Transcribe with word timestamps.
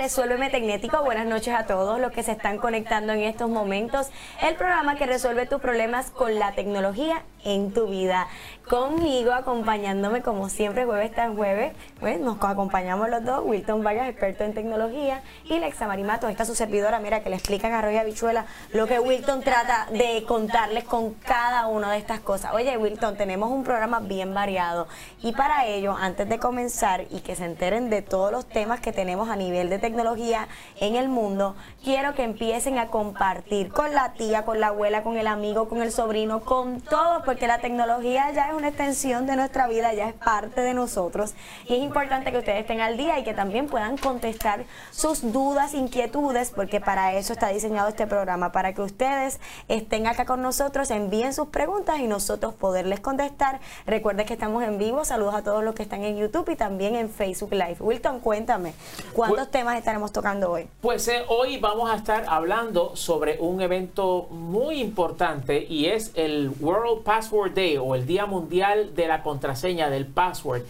Resuélveme 0.00 0.48
Tecnético. 0.48 1.02
Buenas 1.04 1.26
noches 1.26 1.52
a 1.52 1.66
todos 1.66 2.00
los 2.00 2.10
que 2.10 2.22
se 2.22 2.32
están 2.32 2.56
conectando 2.56 3.12
en 3.12 3.20
estos 3.20 3.50
momentos. 3.50 4.08
El 4.40 4.54
programa 4.54 4.96
que 4.96 5.04
resuelve 5.04 5.44
tus 5.44 5.60
problemas 5.60 6.10
con 6.10 6.38
la 6.38 6.52
tecnología 6.52 7.22
en 7.44 7.72
tu 7.72 7.86
vida. 7.86 8.28
Conmigo, 8.68 9.32
acompañándome 9.32 10.22
como 10.22 10.48
siempre, 10.48 10.84
jueves 10.84 11.10
tras 11.12 11.34
jueves. 11.34 11.72
Pues, 11.98 12.20
nos 12.20 12.36
acompañamos 12.40 13.10
los 13.10 13.24
dos, 13.24 13.42
Wilton 13.44 13.82
Vargas, 13.82 14.08
experto 14.08 14.44
en 14.44 14.54
tecnología, 14.54 15.22
y 15.44 15.58
Lexa 15.58 15.88
Marimato, 15.88 16.28
esta 16.28 16.44
su 16.44 16.54
servidora, 16.54 17.00
mira, 17.00 17.20
que 17.20 17.30
le 17.30 17.36
explican 17.36 17.72
a 17.72 17.82
Roya 17.82 18.04
Bichuela 18.04 18.46
lo 18.72 18.86
que 18.86 19.00
Wilton 19.00 19.40
trata 19.40 19.88
de 19.90 20.24
contarles 20.26 20.84
con 20.84 21.14
cada 21.14 21.66
una 21.66 21.90
de 21.90 21.98
estas 21.98 22.20
cosas. 22.20 22.52
Oye, 22.54 22.76
Wilton, 22.76 23.16
tenemos 23.16 23.50
un 23.50 23.64
programa 23.64 23.98
bien 23.98 24.34
variado. 24.34 24.86
Y 25.20 25.32
para 25.32 25.66
ello, 25.66 25.96
antes 25.96 26.28
de 26.28 26.38
comenzar 26.38 27.06
y 27.10 27.20
que 27.20 27.34
se 27.34 27.46
enteren 27.46 27.90
de 27.90 28.02
todos 28.02 28.30
los 28.30 28.46
temas 28.46 28.80
que 28.80 28.92
tenemos 28.92 29.28
a 29.30 29.36
nivel 29.36 29.68
de 29.68 29.80
tecnología 29.80 30.46
en 30.80 30.94
el 30.94 31.08
mundo, 31.08 31.56
quiero 31.82 32.14
que 32.14 32.22
empiecen 32.22 32.78
a 32.78 32.86
compartir 32.86 33.72
con 33.72 33.92
la 33.92 34.12
tía, 34.12 34.44
con 34.44 34.60
la 34.60 34.68
abuela, 34.68 35.02
con 35.02 35.16
el 35.16 35.26
amigo, 35.26 35.68
con 35.68 35.82
el 35.82 35.90
sobrino, 35.90 36.40
con 36.40 36.80
todos 36.80 37.24
porque 37.30 37.46
la 37.46 37.60
tecnología 37.60 38.32
ya 38.32 38.48
es 38.48 38.54
una 38.54 38.66
extensión 38.66 39.24
de 39.24 39.36
nuestra 39.36 39.68
vida, 39.68 39.94
ya 39.94 40.08
es 40.08 40.14
parte 40.14 40.62
de 40.62 40.74
nosotros 40.74 41.34
y 41.64 41.74
es 41.74 41.80
importante 41.80 42.32
que 42.32 42.38
ustedes 42.38 42.62
estén 42.62 42.80
al 42.80 42.96
día 42.96 43.20
y 43.20 43.22
que 43.22 43.34
también 43.34 43.68
puedan 43.68 43.96
contestar 43.98 44.64
sus 44.90 45.32
dudas, 45.32 45.72
inquietudes, 45.72 46.50
porque 46.50 46.80
para 46.80 47.14
eso 47.14 47.32
está 47.32 47.50
diseñado 47.50 47.88
este 47.88 48.08
programa, 48.08 48.50
para 48.50 48.74
que 48.74 48.82
ustedes 48.82 49.38
estén 49.68 50.08
acá 50.08 50.24
con 50.24 50.42
nosotros, 50.42 50.90
envíen 50.90 51.32
sus 51.32 51.46
preguntas 51.50 52.00
y 52.00 52.08
nosotros 52.08 52.52
poderles 52.52 52.98
contestar. 52.98 53.60
Recuerden 53.86 54.26
que 54.26 54.32
estamos 54.32 54.64
en 54.64 54.78
vivo, 54.78 55.04
saludos 55.04 55.36
a 55.36 55.42
todos 55.42 55.62
los 55.62 55.76
que 55.76 55.84
están 55.84 56.02
en 56.02 56.16
YouTube 56.16 56.50
y 56.50 56.56
también 56.56 56.96
en 56.96 57.08
Facebook 57.08 57.52
Live. 57.52 57.76
Wilton, 57.78 58.18
cuéntame, 58.18 58.74
¿cuántos 59.12 59.38
pues, 59.38 59.50
temas 59.52 59.78
estaremos 59.78 60.10
tocando 60.10 60.50
hoy? 60.50 60.66
Pues 60.80 61.06
eh, 61.06 61.22
hoy 61.28 61.58
vamos 61.58 61.92
a 61.92 61.94
estar 61.94 62.24
hablando 62.26 62.96
sobre 62.96 63.38
un 63.38 63.60
evento 63.60 64.26
muy 64.30 64.80
importante 64.80 65.64
y 65.68 65.86
es 65.86 66.10
el 66.16 66.50
World 66.58 67.04
Pass 67.04 67.19
Password 67.20 67.52
Day 67.52 67.76
o 67.76 67.94
el 67.94 68.06
Día 68.06 68.24
Mundial 68.24 68.94
de 68.94 69.06
la 69.06 69.22
Contraseña 69.22 69.90
del 69.90 70.06
Password. 70.06 70.62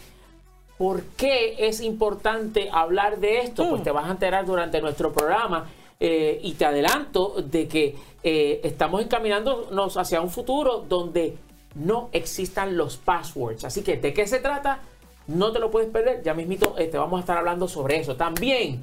¿Por 0.76 1.02
qué 1.16 1.54
es 1.58 1.80
importante 1.80 2.68
hablar 2.72 3.20
de 3.20 3.38
esto? 3.38 3.68
Pues 3.68 3.82
mm. 3.82 3.84
te 3.84 3.90
vas 3.92 4.06
a 4.06 4.10
enterar 4.10 4.44
durante 4.44 4.80
nuestro 4.80 5.12
programa 5.12 5.68
eh, 6.00 6.40
y 6.42 6.54
te 6.54 6.64
adelanto 6.64 7.36
de 7.40 7.68
que 7.68 7.94
eh, 8.24 8.60
estamos 8.64 9.00
encaminándonos 9.00 9.96
hacia 9.96 10.20
un 10.20 10.28
futuro 10.28 10.84
donde 10.88 11.36
no 11.76 12.08
existan 12.10 12.76
los 12.76 12.96
passwords. 12.96 13.64
Así 13.64 13.82
que, 13.82 13.98
¿de 13.98 14.12
qué 14.12 14.26
se 14.26 14.40
trata? 14.40 14.80
No 15.28 15.52
te 15.52 15.60
lo 15.60 15.70
puedes 15.70 15.88
perder. 15.88 16.24
Ya 16.24 16.34
mismito 16.34 16.74
eh, 16.78 16.86
te 16.88 16.98
vamos 16.98 17.18
a 17.18 17.20
estar 17.20 17.38
hablando 17.38 17.68
sobre 17.68 18.00
eso. 18.00 18.16
También 18.16 18.82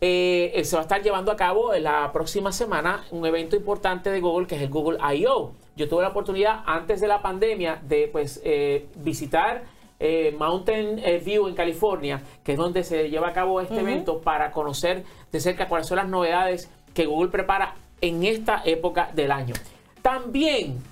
se 0.00 0.70
va 0.74 0.80
a 0.80 0.82
estar 0.82 1.02
llevando 1.02 1.32
a 1.32 1.36
cabo 1.36 1.74
en 1.74 1.84
la 1.84 2.12
próxima 2.12 2.52
semana 2.52 3.04
un 3.10 3.26
evento 3.26 3.56
importante 3.56 4.10
de 4.10 4.20
Google 4.20 4.46
que 4.46 4.56
es 4.56 4.62
el 4.62 4.68
Google 4.70 4.98
I.O 5.14 5.52
yo 5.78 5.88
tuve 5.88 6.02
la 6.02 6.08
oportunidad 6.08 6.64
antes 6.66 7.00
de 7.00 7.06
la 7.06 7.22
pandemia 7.22 7.80
de 7.82 8.08
pues 8.10 8.40
eh, 8.42 8.88
visitar 8.96 9.62
eh, 10.00 10.34
Mountain 10.36 10.98
eh, 10.98 11.22
View 11.24 11.46
en 11.46 11.54
California, 11.54 12.20
que 12.42 12.52
es 12.52 12.58
donde 12.58 12.82
se 12.82 13.08
lleva 13.08 13.28
a 13.28 13.32
cabo 13.32 13.60
este 13.60 13.78
evento 13.78 14.20
para 14.20 14.50
conocer 14.50 15.04
de 15.30 15.40
cerca 15.40 15.68
cuáles 15.68 15.86
son 15.86 15.98
las 15.98 16.08
novedades 16.08 16.68
que 16.94 17.06
Google 17.06 17.30
prepara 17.30 17.76
en 18.00 18.24
esta 18.24 18.60
época 18.64 19.10
del 19.14 19.30
año. 19.30 19.54
También 20.02 20.82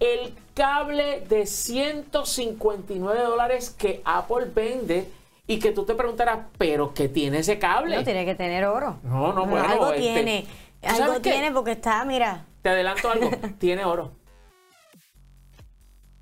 el 0.00 0.34
cable 0.54 1.20
de 1.28 1.46
159 1.46 3.20
dólares 3.22 3.70
que 3.70 4.02
Apple 4.04 4.46
vende 4.52 5.08
y 5.46 5.58
que 5.58 5.72
tú 5.72 5.84
te 5.84 5.94
preguntarás, 5.94 6.46
¿pero 6.58 6.94
qué 6.94 7.08
tiene 7.08 7.38
ese 7.38 7.58
cable? 7.58 7.96
No, 7.96 8.04
tiene 8.04 8.24
que 8.24 8.34
tener 8.34 8.64
oro. 8.64 8.98
No, 9.02 9.32
no, 9.32 9.46
bueno. 9.46 9.68
Algo 9.68 9.92
este, 9.92 10.00
tiene. 10.00 10.46
Algo 10.82 11.20
tiene 11.20 11.50
porque 11.52 11.72
está, 11.72 12.04
mira. 12.04 12.46
Te 12.62 12.68
adelanto 12.68 13.10
algo, 13.10 13.30
tiene 13.58 13.84
oro. 13.84 14.12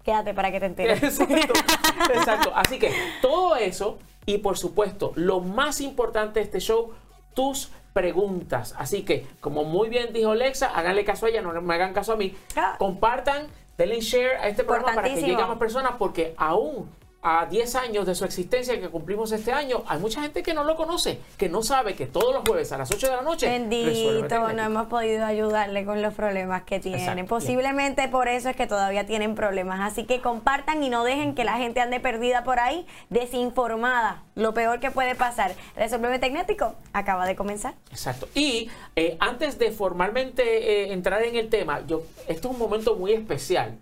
Quédate 0.03 0.33
para 0.33 0.51
que 0.51 0.61
te 0.61 0.67
enteres. 0.67 1.21
Exacto, 2.15 2.53
Así 2.55 2.79
que 2.79 2.91
todo 3.21 3.57
eso 3.57 3.99
y 4.27 4.39
por 4.39 4.57
supuesto, 4.57 5.13
lo 5.17 5.41
más 5.41 5.81
importante 5.81 6.41
de 6.41 6.45
este 6.45 6.61
show, 6.61 6.93
tus 7.35 7.71
preguntas. 7.93 8.75
Así 8.79 9.03
que, 9.03 9.27
como 9.41 9.65
muy 9.65 9.89
bien 9.89 10.13
dijo 10.13 10.31
Alexa, 10.31 10.69
háganle 10.69 11.05
caso 11.05 11.27
a 11.27 11.29
ella, 11.29 11.43
no 11.43 11.61
me 11.61 11.75
hagan 11.75 11.93
caso 11.93 12.13
a 12.13 12.17
mí. 12.17 12.35
Ah. 12.57 12.77
Compartan, 12.79 13.49
denle 13.77 14.01
share 14.01 14.37
a 14.37 14.49
este 14.49 14.65
programa 14.65 14.95
para 14.95 15.09
que 15.09 15.21
llegue 15.21 15.43
a 15.43 15.47
más 15.47 15.59
personas 15.59 15.93
porque 15.99 16.35
aún 16.37 16.91
a 17.23 17.47
10 17.47 17.75
años 17.75 18.07
de 18.07 18.15
su 18.15 18.25
existencia 18.25 18.81
que 18.81 18.89
cumplimos 18.89 19.31
este 19.33 19.53
año, 19.53 19.83
hay 19.87 19.99
mucha 19.99 20.23
gente 20.23 20.43
que 20.43 20.55
no 20.55 20.65
lo 20.65 20.75
conoce, 20.77 21.21
que 21.37 21.51
no 21.51 21.63
sabe 21.63 21.95
que 21.95 22.07
todos 22.07 22.35
los 22.35 22.43
jueves 22.49 22.73
a 22.73 22.79
las 22.79 22.91
8 22.91 23.11
de 23.11 23.17
la 23.17 23.23
noche. 23.23 23.47
Bendito, 23.47 24.53
no 24.53 24.63
hemos 24.63 24.87
podido 24.87 25.27
ayudarle 25.27 25.85
con 25.85 26.01
los 26.01 26.15
problemas 26.15 26.63
que 26.63 26.81
tienen. 26.81 27.27
Posiblemente 27.27 28.09
por 28.09 28.29
eso 28.29 28.49
es 28.49 28.57
que 28.57 28.67
todavía 28.67 29.05
tienen 29.05 29.35
problemas. 29.35 29.81
Así 29.81 30.05
que 30.05 30.21
compartan 30.21 30.83
y 30.83 30.89
no 30.89 31.05
dejen 31.05 31.35
que 31.35 31.45
la 31.45 31.59
gente 31.59 31.81
ande 31.81 32.01
perdida 32.01 32.43
por 32.43 32.59
ahí, 32.59 32.87
desinformada. 33.11 34.23
Lo 34.35 34.55
peor 34.55 34.81
que 34.81 34.91
puede 34.91 35.15
pasar. 35.15 35.55
Resolveme 35.77 36.19
Tecnético 36.19 36.75
acaba 36.95 37.27
de 37.27 37.37
comenzar. 37.37 37.75
Exacto. 37.91 38.29
Y 38.35 38.71
eh, 38.97 39.17
antes 39.21 39.59
de 39.59 39.73
formalmente 39.73 40.43
eh, 40.43 40.93
entrar 40.93 41.23
en 41.23 41.37
el 41.37 41.51
tema, 41.51 41.85
yo, 41.87 42.03
esto 42.29 42.49
es 42.49 42.55
un 42.55 42.59
momento 42.59 42.97
muy 42.97 43.13
especial 43.13 43.77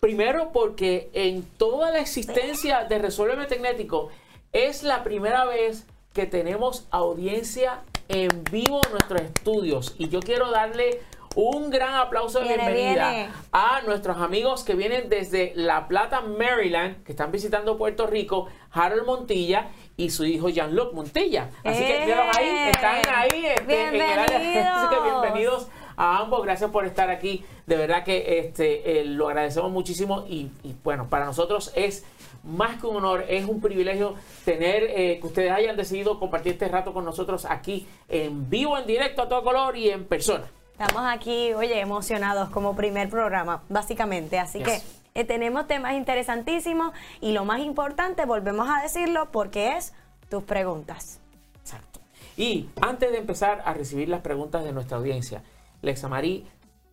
Primero 0.00 0.52
porque 0.52 1.10
en 1.14 1.42
toda 1.42 1.90
la 1.90 2.00
existencia 2.00 2.84
de 2.84 2.98
Resuélveme 2.98 3.46
Tecnético 3.46 4.10
es 4.52 4.82
la 4.82 5.02
primera 5.02 5.44
vez 5.44 5.86
que 6.12 6.26
tenemos 6.26 6.86
audiencia 6.90 7.82
en 8.08 8.44
vivo 8.50 8.80
en 8.84 8.92
nuestros 8.92 9.22
estudios. 9.22 9.94
Y 9.98 10.08
yo 10.08 10.20
quiero 10.20 10.50
darle 10.50 11.00
un 11.34 11.70
gran 11.70 11.94
aplauso 11.94 12.40
de 12.40 12.46
bienvenida 12.46 13.30
a 13.52 13.82
nuestros 13.82 14.16
amigos 14.16 14.64
que 14.64 14.74
vienen 14.74 15.08
desde 15.10 15.52
La 15.54 15.86
Plata, 15.86 16.22
Maryland, 16.22 17.04
que 17.04 17.12
están 17.12 17.30
visitando 17.30 17.76
Puerto 17.76 18.06
Rico, 18.06 18.48
Harold 18.72 19.04
Montilla 19.04 19.68
y 19.98 20.10
su 20.10 20.24
hijo 20.24 20.48
Jean-Luc 20.48 20.94
Montilla. 20.94 21.50
Así 21.62 21.84
que 21.84 22.14
ahí, 22.14 22.70
están 22.70 23.02
ahí 23.14 23.46
este, 23.46 23.88
en 23.88 23.94
el 23.94 24.00
área. 24.00 24.76
Así 24.76 24.94
que 24.94 25.02
bienvenidos 25.02 25.68
a 25.96 26.18
ambos. 26.18 26.42
Gracias 26.42 26.70
por 26.70 26.86
estar 26.86 27.10
aquí. 27.10 27.44
De 27.66 27.76
verdad 27.76 28.04
que 28.04 28.38
este, 28.38 29.00
eh, 29.00 29.04
lo 29.04 29.28
agradecemos 29.28 29.70
muchísimo 29.70 30.24
y, 30.28 30.50
bueno, 30.84 31.08
para 31.08 31.24
nosotros 31.24 31.72
es 31.74 32.04
más 32.44 32.80
que 32.80 32.86
un 32.86 32.96
honor, 32.96 33.24
es 33.28 33.44
un 33.44 33.60
privilegio 33.60 34.14
tener 34.44 34.84
eh, 34.84 35.18
que 35.20 35.26
ustedes 35.26 35.50
hayan 35.50 35.76
decidido 35.76 36.20
compartir 36.20 36.52
este 36.52 36.68
rato 36.68 36.92
con 36.92 37.04
nosotros 37.04 37.44
aquí 37.44 37.86
en 38.08 38.48
vivo, 38.48 38.78
en 38.78 38.86
directo, 38.86 39.22
a 39.22 39.28
todo 39.28 39.42
color 39.42 39.76
y 39.76 39.90
en 39.90 40.04
persona. 40.04 40.44
Estamos 40.78 41.02
aquí, 41.06 41.54
oye, 41.54 41.80
emocionados 41.80 42.50
como 42.50 42.76
primer 42.76 43.08
programa, 43.08 43.62
básicamente. 43.68 44.38
Así 44.38 44.60
que 44.60 44.82
eh, 45.14 45.24
tenemos 45.24 45.66
temas 45.66 45.94
interesantísimos 45.94 46.92
y 47.22 47.32
lo 47.32 47.46
más 47.46 47.60
importante, 47.60 48.26
volvemos 48.26 48.68
a 48.68 48.82
decirlo, 48.82 49.30
porque 49.32 49.76
es 49.76 49.94
tus 50.28 50.44
preguntas. 50.44 51.18
Exacto. 51.62 52.00
Y 52.36 52.68
antes 52.82 53.10
de 53.10 53.16
empezar 53.16 53.62
a 53.64 53.72
recibir 53.72 54.10
las 54.10 54.20
preguntas 54.20 54.62
de 54.64 54.72
nuestra 54.72 54.98
audiencia, 54.98 55.42
Lexa 55.82 56.08
Marí 56.08 56.46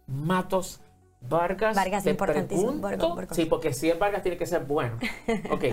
Matos 0.07 0.80
Vargas. 1.30 1.75
Vargas, 1.75 2.06
importantísimo. 2.06 2.90
Sí, 3.31 3.46
porque 3.46 3.74
si 3.74 3.90
es 3.90 3.98
Vargas 3.98 4.24
tiene 4.24 4.38
que 4.38 4.46
ser 4.46 4.64
bueno. 4.66 4.98
Ok. 5.52 5.66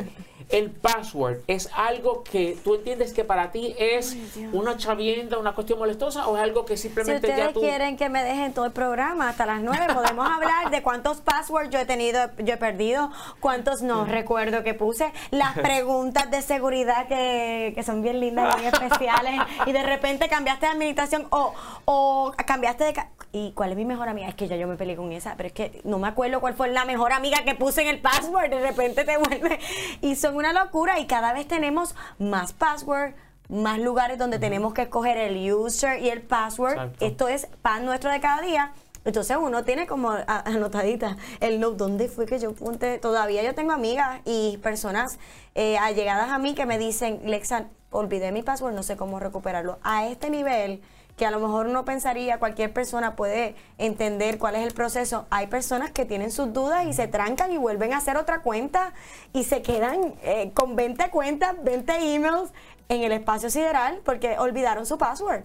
El 0.51 0.71
password 0.71 1.39
es 1.47 1.71
algo 1.73 2.25
que 2.25 2.59
tú 2.65 2.75
entiendes 2.75 3.13
que 3.13 3.23
para 3.23 3.53
ti 3.53 3.75
es 3.79 4.17
una 4.53 4.77
chavienda, 4.77 5.39
una 5.39 5.55
cuestión 5.55 5.79
molestosa 5.79 6.27
o 6.27 6.37
es 6.37 6.43
algo 6.43 6.65
que 6.65 6.77
simplemente 6.77 7.25
si 7.25 7.33
ustedes 7.33 7.53
quieren 7.57 7.97
que 7.97 8.09
me 8.09 8.25
dejen 8.25 8.53
todo 8.53 8.65
el 8.65 8.73
programa 8.73 9.29
hasta 9.29 9.47
las 9.47 9.61
nueve, 9.61 9.87
podemos 9.95 10.29
hablar 10.31 10.71
de 10.71 10.83
cuántos 10.83 11.19
passwords 11.21 11.71
yo 11.71 11.79
he 11.79 11.85
tenido, 11.85 12.31
yo 12.39 12.55
he 12.55 12.57
perdido, 12.57 13.13
cuántos 13.39 13.83
no 13.83 14.05
recuerdo 14.07 14.65
que 14.65 14.75
puse, 14.75 15.13
las 15.31 15.57
preguntas 15.59 16.29
de 16.33 16.43
seguridad 16.43 17.07
que, 17.07 17.73
que 17.75 17.83
son 17.85 18.03
bien 18.03 18.19
lindas 18.19 18.57
y 18.57 18.61
bien 18.63 18.75
especiales 18.83 19.41
y 19.67 19.73
de 19.73 19.83
repente 19.85 20.29
cambiaste 20.29 20.67
de 20.67 20.73
administración 20.73 21.29
o, 21.31 21.55
o 21.85 22.35
cambiaste 22.45 22.85
de... 22.85 22.95
¿Y 23.33 23.53
cuál 23.53 23.71
es 23.71 23.77
mi 23.77 23.85
mejor 23.85 24.09
amiga? 24.09 24.27
Es 24.29 24.35
que 24.35 24.49
ya 24.49 24.57
yo 24.57 24.67
me 24.67 24.75
peleé 24.75 24.97
con 24.97 25.13
esa, 25.13 25.37
pero 25.41 25.47
es 25.47 25.55
que 25.55 25.81
no 25.85 25.99
me 25.99 26.07
acuerdo 26.07 26.39
cuál 26.39 26.53
fue 26.53 26.69
la 26.69 26.85
mejor 26.85 27.15
amiga 27.15 27.39
que 27.47 27.55
puse 27.55 27.81
en 27.81 27.89
el 27.89 27.99
password. 27.99 28.51
De 28.51 28.61
repente 28.61 29.05
te 29.05 29.17
vuelve. 29.17 29.59
Y 30.03 30.15
son 30.17 30.37
una 30.37 30.53
locura 30.53 30.99
y 30.99 31.07
cada 31.07 31.33
vez 31.33 31.49
tenemos 31.49 31.95
más 32.19 32.53
password, 32.53 33.15
más 33.49 33.79
lugares 33.79 34.19
donde 34.19 34.39
tenemos 34.39 34.75
que 34.75 34.83
escoger 34.83 35.17
el 35.17 35.51
user 35.51 36.03
y 36.03 36.11
el 36.11 36.21
password. 36.21 36.91
Esto 37.01 37.29
es 37.29 37.47
pan 37.63 37.87
nuestro 37.87 38.11
de 38.11 38.21
cada 38.21 38.43
día. 38.43 38.75
Entonces 39.07 39.39
uno 39.41 39.65
tiene 39.65 39.87
como 39.87 40.11
anotadita 40.27 41.17
el 41.41 41.59
note, 41.59 41.79
¿dónde 41.79 42.09
fue 42.09 42.27
que 42.27 42.39
yo 42.39 42.51
apunté? 42.51 42.99
Todavía 42.99 43.43
yo 43.43 43.55
tengo 43.55 43.73
amigas 43.73 44.21
y 44.27 44.59
personas 44.59 45.19
eh, 45.55 45.79
allegadas 45.79 46.29
a 46.29 46.39
mí 46.39 46.55
que 46.55 46.67
me 46.67 46.77
dicen, 46.77 47.19
Lexa, 47.25 47.69
olvidé 47.91 48.31
mi 48.31 48.43
password, 48.43 48.75
no 48.75 48.83
sé 48.83 48.99
cómo 48.99 49.19
recuperarlo. 49.19 49.79
A 49.83 50.07
este 50.07 50.29
nivel 50.29 50.83
que 51.21 51.27
a 51.27 51.31
lo 51.31 51.39
mejor 51.39 51.67
uno 51.67 51.85
pensaría, 51.85 52.39
cualquier 52.39 52.73
persona 52.73 53.15
puede 53.15 53.55
entender 53.77 54.39
cuál 54.39 54.55
es 54.55 54.67
el 54.67 54.73
proceso. 54.73 55.27
Hay 55.29 55.49
personas 55.49 55.91
que 55.91 56.07
tienen 56.07 56.33
sus 56.33 56.51
dudas 56.55 56.87
y 56.87 56.95
se 56.95 57.09
trancan 57.09 57.53
y 57.53 57.59
vuelven 57.59 57.93
a 57.93 57.99
hacer 57.99 58.17
otra 58.17 58.41
cuenta 58.41 58.95
y 59.35 59.45
se 59.45 59.61
quedan 59.61 60.15
eh, 60.23 60.51
con 60.55 60.77
20 60.77 61.11
cuentas, 61.11 61.57
20 61.63 62.15
emails 62.15 62.53
en 62.89 63.03
el 63.03 63.13
espacio 63.13 63.51
sideral 63.51 64.01
porque 64.03 64.39
olvidaron 64.39 64.87
su 64.87 64.97
password. 64.97 65.43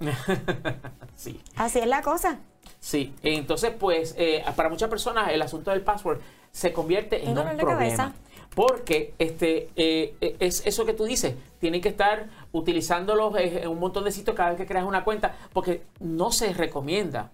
sí. 1.17 1.41
Así 1.57 1.79
es 1.79 1.87
la 1.87 2.01
cosa. 2.01 2.39
Sí, 2.79 3.13
entonces 3.21 3.73
pues 3.77 4.15
eh, 4.17 4.45
para 4.55 4.69
muchas 4.69 4.89
personas 4.89 5.29
el 5.33 5.41
asunto 5.41 5.71
del 5.71 5.81
password 5.81 6.21
se 6.53 6.71
convierte 6.71 7.21
en 7.21 7.37
un, 7.37 7.57
problema. 7.57 8.13
Porque 8.55 9.13
este, 9.19 9.69
eh, 9.75 10.15
eh, 10.21 10.37
es 10.39 10.65
eso 10.65 10.85
que 10.85 10.93
tú 10.93 11.03
dices, 11.03 11.35
tienen 11.59 11.81
que 11.81 11.89
estar 11.89 12.29
utilizándolos 12.53 13.35
en 13.37 13.67
un 13.67 13.79
montón 13.79 14.05
de 14.05 14.11
sitios 14.11 14.35
cada 14.35 14.49
vez 14.49 14.57
que 14.57 14.65
creas 14.65 14.85
una 14.85 15.03
cuenta, 15.03 15.35
porque 15.51 15.83
no 15.99 16.31
se 16.31 16.53
recomienda, 16.53 17.31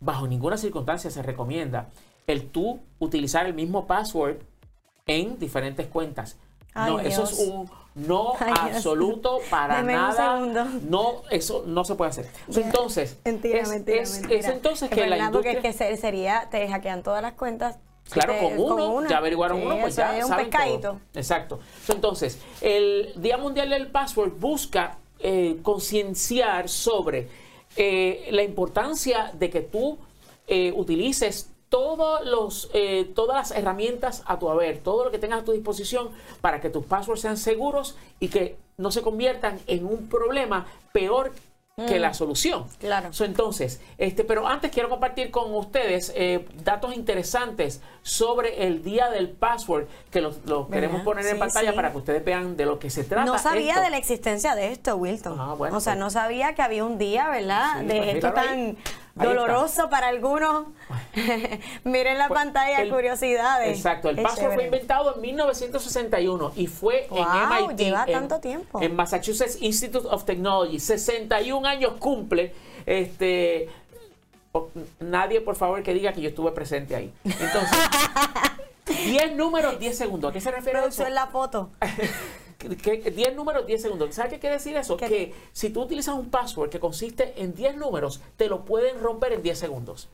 bajo 0.00 0.26
ninguna 0.28 0.58
circunstancia 0.58 1.10
se 1.10 1.22
recomienda 1.22 1.88
el 2.26 2.48
tú 2.48 2.80
utilizar 2.98 3.46
el 3.46 3.54
mismo 3.54 3.86
password 3.86 4.36
en 5.06 5.38
diferentes 5.38 5.86
cuentas. 5.86 6.36
no, 6.74 7.00
eso 7.00 7.24
es 7.24 7.38
un 7.38 7.68
no 7.94 8.34
absoluto 8.40 9.38
para 9.50 9.82
nada. 9.82 10.38
No, 10.88 11.22
eso 11.30 11.64
no 11.66 11.84
se 11.84 11.94
puede 11.94 12.10
hacer. 12.10 12.30
Entonces, 12.54 13.18
es, 13.24 14.22
entonces 14.46 14.90
que 14.90 15.06
la 15.06 15.18
industria... 15.18 15.60
que 15.60 15.72
sería, 15.96 16.48
te 16.50 16.68
hackean 16.68 17.02
todas 17.02 17.22
las 17.22 17.32
cuentas 17.32 17.78
Claro, 18.10 18.34
con 18.38 18.58
uno, 18.58 19.08
ya 19.08 19.18
averiguaron 19.18 19.62
uno, 19.62 19.78
pues 19.80 19.96
ya 19.96 20.24
un 20.24 20.36
pescadito. 20.36 21.00
Exacto. 21.14 21.60
Entonces, 21.88 22.38
el 22.60 23.12
Día 23.16 23.36
Mundial 23.36 23.70
del 23.70 23.88
Password 23.88 24.32
busca 24.38 24.98
eh, 25.18 25.58
concienciar 25.62 26.68
sobre 26.68 27.28
eh, 27.76 28.28
la 28.30 28.42
importancia 28.42 29.30
de 29.34 29.50
que 29.50 29.60
tú 29.60 29.98
eh, 30.46 30.72
utilices 30.74 31.50
todos 31.68 32.26
los, 32.26 32.68
todas 33.14 33.36
las 33.36 33.56
herramientas 33.56 34.24
a 34.26 34.40
tu 34.40 34.50
haber, 34.50 34.78
todo 34.78 35.04
lo 35.04 35.12
que 35.12 35.20
tengas 35.20 35.42
a 35.42 35.44
tu 35.44 35.52
disposición 35.52 36.08
para 36.40 36.60
que 36.60 36.68
tus 36.68 36.84
passwords 36.84 37.20
sean 37.20 37.36
seguros 37.36 37.96
y 38.18 38.26
que 38.26 38.56
no 38.76 38.90
se 38.90 39.02
conviertan 39.02 39.60
en 39.68 39.86
un 39.86 40.08
problema 40.08 40.66
peor 40.92 41.32
que 41.76 41.98
la 41.98 42.10
mm. 42.10 42.14
solución. 42.14 42.64
Claro. 42.78 43.10
entonces, 43.20 43.80
este, 43.98 44.24
pero 44.24 44.46
antes 44.46 44.70
quiero 44.70 44.88
compartir 44.88 45.30
con 45.30 45.54
ustedes 45.54 46.12
eh, 46.14 46.46
datos 46.62 46.94
interesantes 46.94 47.80
sobre 48.02 48.66
el 48.66 48.82
día 48.82 49.08
del 49.10 49.30
password, 49.30 49.86
que 50.10 50.20
los, 50.20 50.38
queremos 50.70 51.02
poner 51.02 51.26
en 51.26 51.38
pantalla 51.38 51.74
para 51.74 51.92
que 51.92 51.98
ustedes 51.98 52.24
vean 52.24 52.56
de 52.56 52.66
lo 52.66 52.78
que 52.78 52.90
se 52.90 53.04
trata. 53.04 53.24
No 53.24 53.38
sabía 53.38 53.80
de 53.80 53.90
la 53.90 53.96
existencia 53.96 54.54
de 54.54 54.72
esto, 54.72 54.96
Wilton. 54.96 55.38
Ah, 55.40 55.54
bueno, 55.54 55.76
o 55.76 55.80
sea, 55.80 55.94
pues. 55.94 56.00
no 56.00 56.10
sabía 56.10 56.54
que 56.54 56.62
había 56.62 56.84
un 56.84 56.98
día, 56.98 57.28
¿verdad? 57.28 57.82
de 57.82 57.96
pues 57.96 58.14
esto 58.14 58.32
tan 58.32 58.76
doloroso 59.22 59.90
para 59.90 60.08
algunos. 60.08 60.66
Miren 61.84 62.18
la 62.18 62.28
pues, 62.28 62.40
pantalla, 62.40 62.88
curiosidades. 62.88 63.76
Exacto, 63.76 64.10
el 64.10 64.22
password 64.22 64.54
fue 64.54 64.64
inventado 64.64 65.14
en 65.14 65.20
1961 65.20 66.52
y 66.56 66.66
fue 66.66 67.08
en 67.10 67.68
MIT. 67.68 67.78
Lleva 67.78 68.04
en, 68.06 68.12
tanto 68.12 68.40
tiempo. 68.40 68.80
En 68.82 68.96
Massachusetts 68.96 69.58
Institute 69.60 70.06
of 70.08 70.24
Technology. 70.24 70.78
61 70.78 71.66
años 71.66 71.94
cumple. 71.98 72.54
Este, 72.86 73.68
nadie, 74.98 75.40
por 75.40 75.56
favor, 75.56 75.82
que 75.82 75.94
diga 75.94 76.12
que 76.12 76.20
yo 76.20 76.28
estuve 76.28 76.52
presente 76.52 76.96
ahí. 76.96 77.12
Entonces, 77.24 77.78
10 79.06 79.36
números, 79.36 79.78
10 79.78 79.96
segundos. 79.96 80.30
¿A 80.30 80.32
qué 80.32 80.40
se 80.40 80.50
refiere 80.50 80.84
eso? 80.86 81.06
en 81.06 81.14
la 81.14 81.26
foto. 81.28 81.70
10 82.68 83.34
números, 83.34 83.66
10 83.66 83.82
segundos. 83.82 84.14
¿Sabes 84.14 84.32
qué 84.32 84.38
quiere 84.38 84.56
decir 84.56 84.76
eso? 84.76 84.96
Que 84.96 85.34
si 85.52 85.70
tú 85.70 85.82
utilizas 85.82 86.14
un 86.14 86.30
password 86.30 86.70
que 86.70 86.80
consiste 86.80 87.34
en 87.36 87.54
10 87.54 87.76
números, 87.76 88.20
te 88.36 88.48
lo 88.48 88.64
pueden 88.64 89.00
romper 89.00 89.32
en 89.32 89.42
10 89.42 89.58
segundos. 89.58 90.08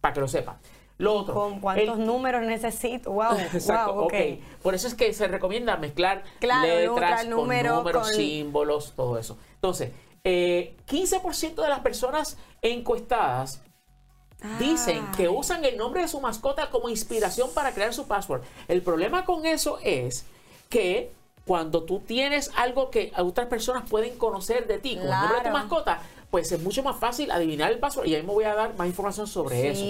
Para 0.00 0.14
que 0.14 0.20
lo 0.20 0.28
sepa. 0.28 0.60
Lo 0.98 1.14
otro. 1.14 1.34
¿Con 1.34 1.60
cuántos 1.60 1.98
números 1.98 2.42
necesito? 2.42 3.12
Wow. 3.12 3.38
Exacto, 3.52 3.94
wow, 3.94 4.04
okay. 4.04 4.42
Por 4.62 4.74
eso 4.74 4.88
es 4.88 4.94
que 4.94 5.12
se 5.12 5.28
recomienda 5.28 5.76
mezclar 5.76 6.24
letras 6.40 7.22
con 7.22 7.30
números, 7.30 8.08
símbolos, 8.08 8.92
todo 8.94 9.16
eso. 9.16 9.38
Entonces, 9.54 9.92
eh, 10.24 10.76
15% 10.88 11.62
de 11.62 11.68
las 11.68 11.80
personas 11.80 12.36
encuestadas 12.62 13.62
dicen 14.58 15.04
que 15.16 15.28
usan 15.28 15.64
el 15.64 15.76
nombre 15.76 16.02
de 16.02 16.08
su 16.08 16.20
mascota 16.20 16.70
como 16.70 16.88
inspiración 16.88 17.50
para 17.54 17.72
crear 17.72 17.94
su 17.94 18.06
password. 18.06 18.42
El 18.66 18.82
problema 18.82 19.24
con 19.24 19.46
eso 19.46 19.78
es 19.82 20.26
que 20.68 21.12
cuando 21.48 21.84
tú 21.84 22.00
tienes 22.00 22.50
algo 22.56 22.90
que 22.90 23.10
otras 23.16 23.46
personas 23.46 23.88
pueden 23.88 24.18
conocer 24.18 24.66
de 24.66 24.78
ti, 24.78 24.96
como 24.96 25.04
el 25.06 25.10
nombre 25.10 25.38
de 25.38 25.44
tu 25.44 25.50
mascota, 25.50 26.00
pues 26.30 26.52
es 26.52 26.60
mucho 26.60 26.82
más 26.82 27.00
fácil 27.00 27.30
adivinar 27.30 27.72
el 27.72 27.78
password 27.78 28.06
y 28.06 28.14
ahí 28.14 28.22
me 28.22 28.34
voy 28.34 28.44
a 28.44 28.54
dar 28.54 28.76
más 28.76 28.86
información 28.86 29.26
sobre 29.26 29.70
eso. 29.70 29.82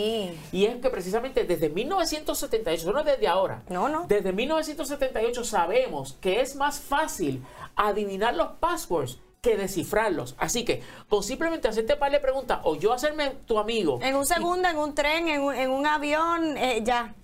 Y 0.52 0.66
es 0.66 0.76
que 0.76 0.88
precisamente 0.88 1.42
desde 1.42 1.68
1978, 1.68 2.92
no 2.92 3.02
desde 3.02 3.26
ahora, 3.26 3.64
no, 3.68 3.88
no. 3.88 4.06
desde 4.06 4.32
1978 4.32 5.42
sabemos 5.42 6.16
que 6.20 6.40
es 6.40 6.54
más 6.54 6.78
fácil 6.78 7.44
adivinar 7.74 8.36
los 8.36 8.52
passwords 8.60 9.18
que 9.42 9.56
descifrarlos. 9.56 10.36
Así 10.38 10.64
que 10.64 10.80
con 11.08 11.24
simplemente 11.24 11.66
hacerte 11.66 11.96
par 11.96 12.12
de 12.12 12.20
preguntas 12.20 12.60
o 12.62 12.76
yo 12.76 12.92
hacerme 12.92 13.30
tu 13.46 13.58
amigo. 13.58 13.98
En 14.00 14.14
un 14.14 14.26
segundo, 14.26 14.68
en 14.68 14.78
un 14.78 14.94
tren, 14.94 15.26
en 15.26 15.40
un, 15.40 15.54
en 15.56 15.70
un 15.70 15.86
avión, 15.86 16.56
eh, 16.56 16.82
ya. 16.84 17.16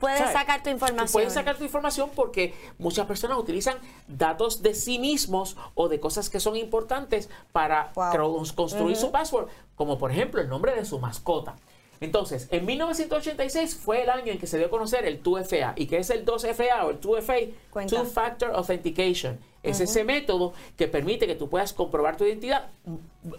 Puedes 0.00 0.32
sacar 0.32 0.62
tu 0.62 0.70
información. 0.70 1.12
Puedes 1.12 1.34
sacar 1.34 1.56
tu 1.56 1.64
información 1.64 2.10
porque 2.16 2.54
muchas 2.78 3.06
personas 3.06 3.38
utilizan 3.38 3.76
datos 4.08 4.62
de 4.62 4.74
sí 4.74 4.98
mismos 4.98 5.56
o 5.74 5.88
de 5.88 6.00
cosas 6.00 6.30
que 6.30 6.40
son 6.40 6.56
importantes 6.56 7.28
para 7.52 7.92
construir 8.54 8.96
su 8.96 9.12
password, 9.12 9.48
como 9.76 9.98
por 9.98 10.10
ejemplo 10.10 10.40
el 10.40 10.48
nombre 10.48 10.74
de 10.74 10.84
su 10.84 10.98
mascota. 10.98 11.54
Entonces, 12.02 12.48
en 12.50 12.64
1986 12.64 13.74
fue 13.74 14.02
el 14.02 14.08
año 14.08 14.32
en 14.32 14.38
que 14.38 14.46
se 14.46 14.56
dio 14.56 14.68
a 14.68 14.70
conocer 14.70 15.04
el 15.04 15.22
2FA. 15.22 15.74
¿Y 15.76 15.86
qué 15.86 15.98
es 15.98 16.08
el 16.08 16.24
2FA 16.24 16.84
o 16.84 16.90
el 16.90 17.00
2FA? 17.00 17.50
Two 17.86 18.06
Factor 18.06 18.52
Authentication. 18.54 19.38
Es 19.62 19.80
ese 19.80 20.04
método 20.04 20.54
que 20.78 20.88
permite 20.88 21.26
que 21.26 21.34
tú 21.34 21.50
puedas 21.50 21.74
comprobar 21.74 22.16
tu 22.16 22.24
identidad 22.24 22.70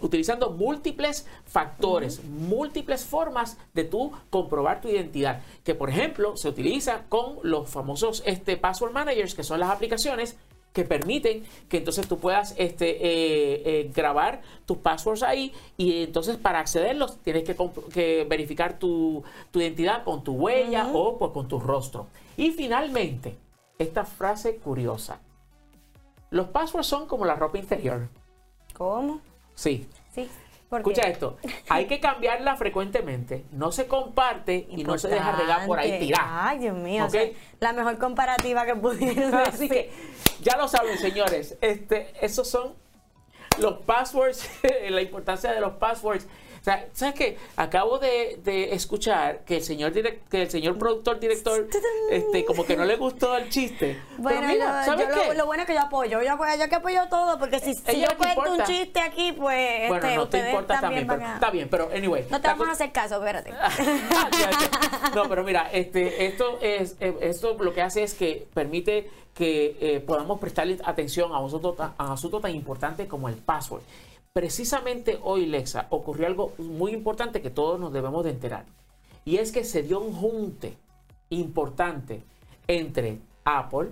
utilizando 0.00 0.50
múltiples 0.50 1.26
factores, 1.44 2.22
múltiples 2.22 3.04
formas 3.04 3.58
de 3.74 3.82
tú 3.82 4.12
comprobar 4.30 4.80
tu 4.80 4.88
identidad. 4.88 5.42
Que 5.64 5.74
por 5.74 5.90
ejemplo 5.90 6.36
se 6.36 6.48
utiliza 6.48 7.02
con 7.08 7.38
los 7.42 7.68
famosos 7.68 8.22
este, 8.24 8.56
password 8.56 8.92
managers, 8.92 9.34
que 9.34 9.42
son 9.42 9.58
las 9.58 9.70
aplicaciones 9.70 10.36
que 10.72 10.84
permiten 10.84 11.44
que 11.68 11.78
entonces 11.78 12.08
tú 12.08 12.18
puedas 12.18 12.54
este, 12.56 12.90
eh, 12.90 13.62
eh, 13.64 13.92
grabar 13.94 14.42
tus 14.66 14.78
passwords 14.78 15.22
ahí 15.22 15.52
y 15.76 16.04
entonces 16.04 16.36
para 16.36 16.60
accederlos 16.60 17.18
tienes 17.18 17.44
que, 17.44 18.26
verificar 18.28 18.78
tu, 18.78 19.22
identidad 19.54 20.04
con 20.04 20.24
tu 20.24 20.32
huella 20.32 20.88
o 20.92 21.18
pues, 21.18 21.32
con 21.32 21.48
tu 21.48 21.60
rostro. 21.60 22.06
Y 22.36 22.50
finalmente, 22.50 23.36
esta 23.78 24.04
frase 24.04 24.56
curiosa. 24.56 25.20
Los 26.30 26.48
passwords 26.48 26.86
son 26.86 27.06
como 27.06 27.26
la 27.26 27.34
ropa 27.34 27.58
interior. 27.58 28.08
¿Cómo? 28.74 29.20
Sí. 29.54 29.86
Sí. 30.14 30.28
Escucha 30.78 31.02
esto, 31.02 31.36
hay 31.68 31.86
que 31.86 32.00
cambiarla 32.00 32.56
frecuentemente, 32.56 33.44
no 33.52 33.72
se 33.72 33.86
comparte 33.86 34.66
y 34.70 34.84
no 34.84 34.98
se 34.98 35.08
deja 35.08 35.32
regar 35.32 35.66
por 35.66 35.78
ahí 35.78 35.98
tirada. 35.98 36.48
Ay, 36.48 36.58
Dios 36.60 36.76
mío, 36.76 37.06
la 37.60 37.72
mejor 37.72 37.98
comparativa 37.98 38.64
que 38.64 38.74
pudieron 38.74 39.30
decir. 39.44 39.90
ya 40.40 40.56
lo 40.56 40.68
saben, 40.68 40.98
señores, 40.98 41.56
este, 41.60 42.12
esos 42.20 42.48
son 42.48 42.74
los 43.58 43.80
passwords, 43.80 44.48
la 44.88 45.02
importancia 45.02 45.52
de 45.52 45.60
los 45.60 45.74
passwords 45.74 46.26
o 46.62 46.64
sea, 46.64 46.86
¿sabes 46.92 47.16
qué? 47.16 47.38
Acabo 47.56 47.98
de, 47.98 48.68
escuchar 48.72 49.40
que 49.40 49.56
el 49.56 49.64
señor 49.64 49.92
que 49.92 50.42
el 50.42 50.48
señor 50.48 50.78
productor 50.78 51.18
director 51.18 51.66
este 52.08 52.44
como 52.44 52.64
que 52.64 52.76
no 52.76 52.84
le 52.84 52.94
gustó 52.94 53.36
el 53.36 53.48
chiste. 53.48 54.00
Bueno, 54.16 54.46
Lo, 55.34 55.46
bueno 55.46 55.62
es 55.62 55.66
que 55.66 55.74
yo 55.74 55.80
apoyo, 55.80 56.22
yo, 56.22 56.36
yo 56.56 56.68
que 56.68 56.74
apoyo 56.76 57.08
todo 57.08 57.36
porque 57.40 57.58
si, 57.58 57.74
yo 57.74 58.06
cuento 58.16 58.52
un 58.52 58.62
chiste 58.62 59.00
aquí, 59.00 59.32
pues 59.32 59.88
bueno, 59.88 60.06
este, 60.06 60.16
no 60.16 60.28
te 60.28 60.38
importa 60.38 60.80
también, 60.80 61.04
pero, 61.08 61.26
está 61.26 61.50
bien, 61.50 61.68
pero 61.68 61.90
anyway. 61.92 62.26
No 62.30 62.40
te 62.40 62.46
vamos 62.46 62.68
a 62.68 62.70
hacer 62.70 62.92
caso, 62.92 63.16
espérate. 63.16 63.50
no, 65.16 65.28
pero 65.28 65.42
mira, 65.42 65.68
este 65.72 66.26
esto 66.26 66.60
es 66.62 66.94
eh, 67.00 67.16
esto 67.22 67.56
lo 67.58 67.74
que 67.74 67.82
hace 67.82 68.04
es 68.04 68.14
que 68.14 68.46
permite 68.54 69.10
que 69.34 69.76
eh, 69.80 69.98
podamos 69.98 70.38
prestarle 70.38 70.78
atención 70.84 71.32
a 71.32 71.40
un 71.40 71.50
a 71.76 72.04
un 72.04 72.12
asunto 72.12 72.40
tan 72.40 72.54
importante 72.54 73.08
como 73.08 73.28
el 73.28 73.34
password. 73.34 73.82
Precisamente 74.32 75.18
hoy, 75.22 75.44
Lexa, 75.44 75.88
ocurrió 75.90 76.26
algo 76.26 76.54
muy 76.56 76.92
importante 76.92 77.42
que 77.42 77.50
todos 77.50 77.78
nos 77.78 77.92
debemos 77.92 78.24
de 78.24 78.30
enterar. 78.30 78.64
Y 79.26 79.36
es 79.36 79.52
que 79.52 79.62
se 79.62 79.82
dio 79.82 80.00
un 80.00 80.14
junte 80.14 80.78
importante 81.28 82.22
entre 82.66 83.18
Apple, 83.44 83.90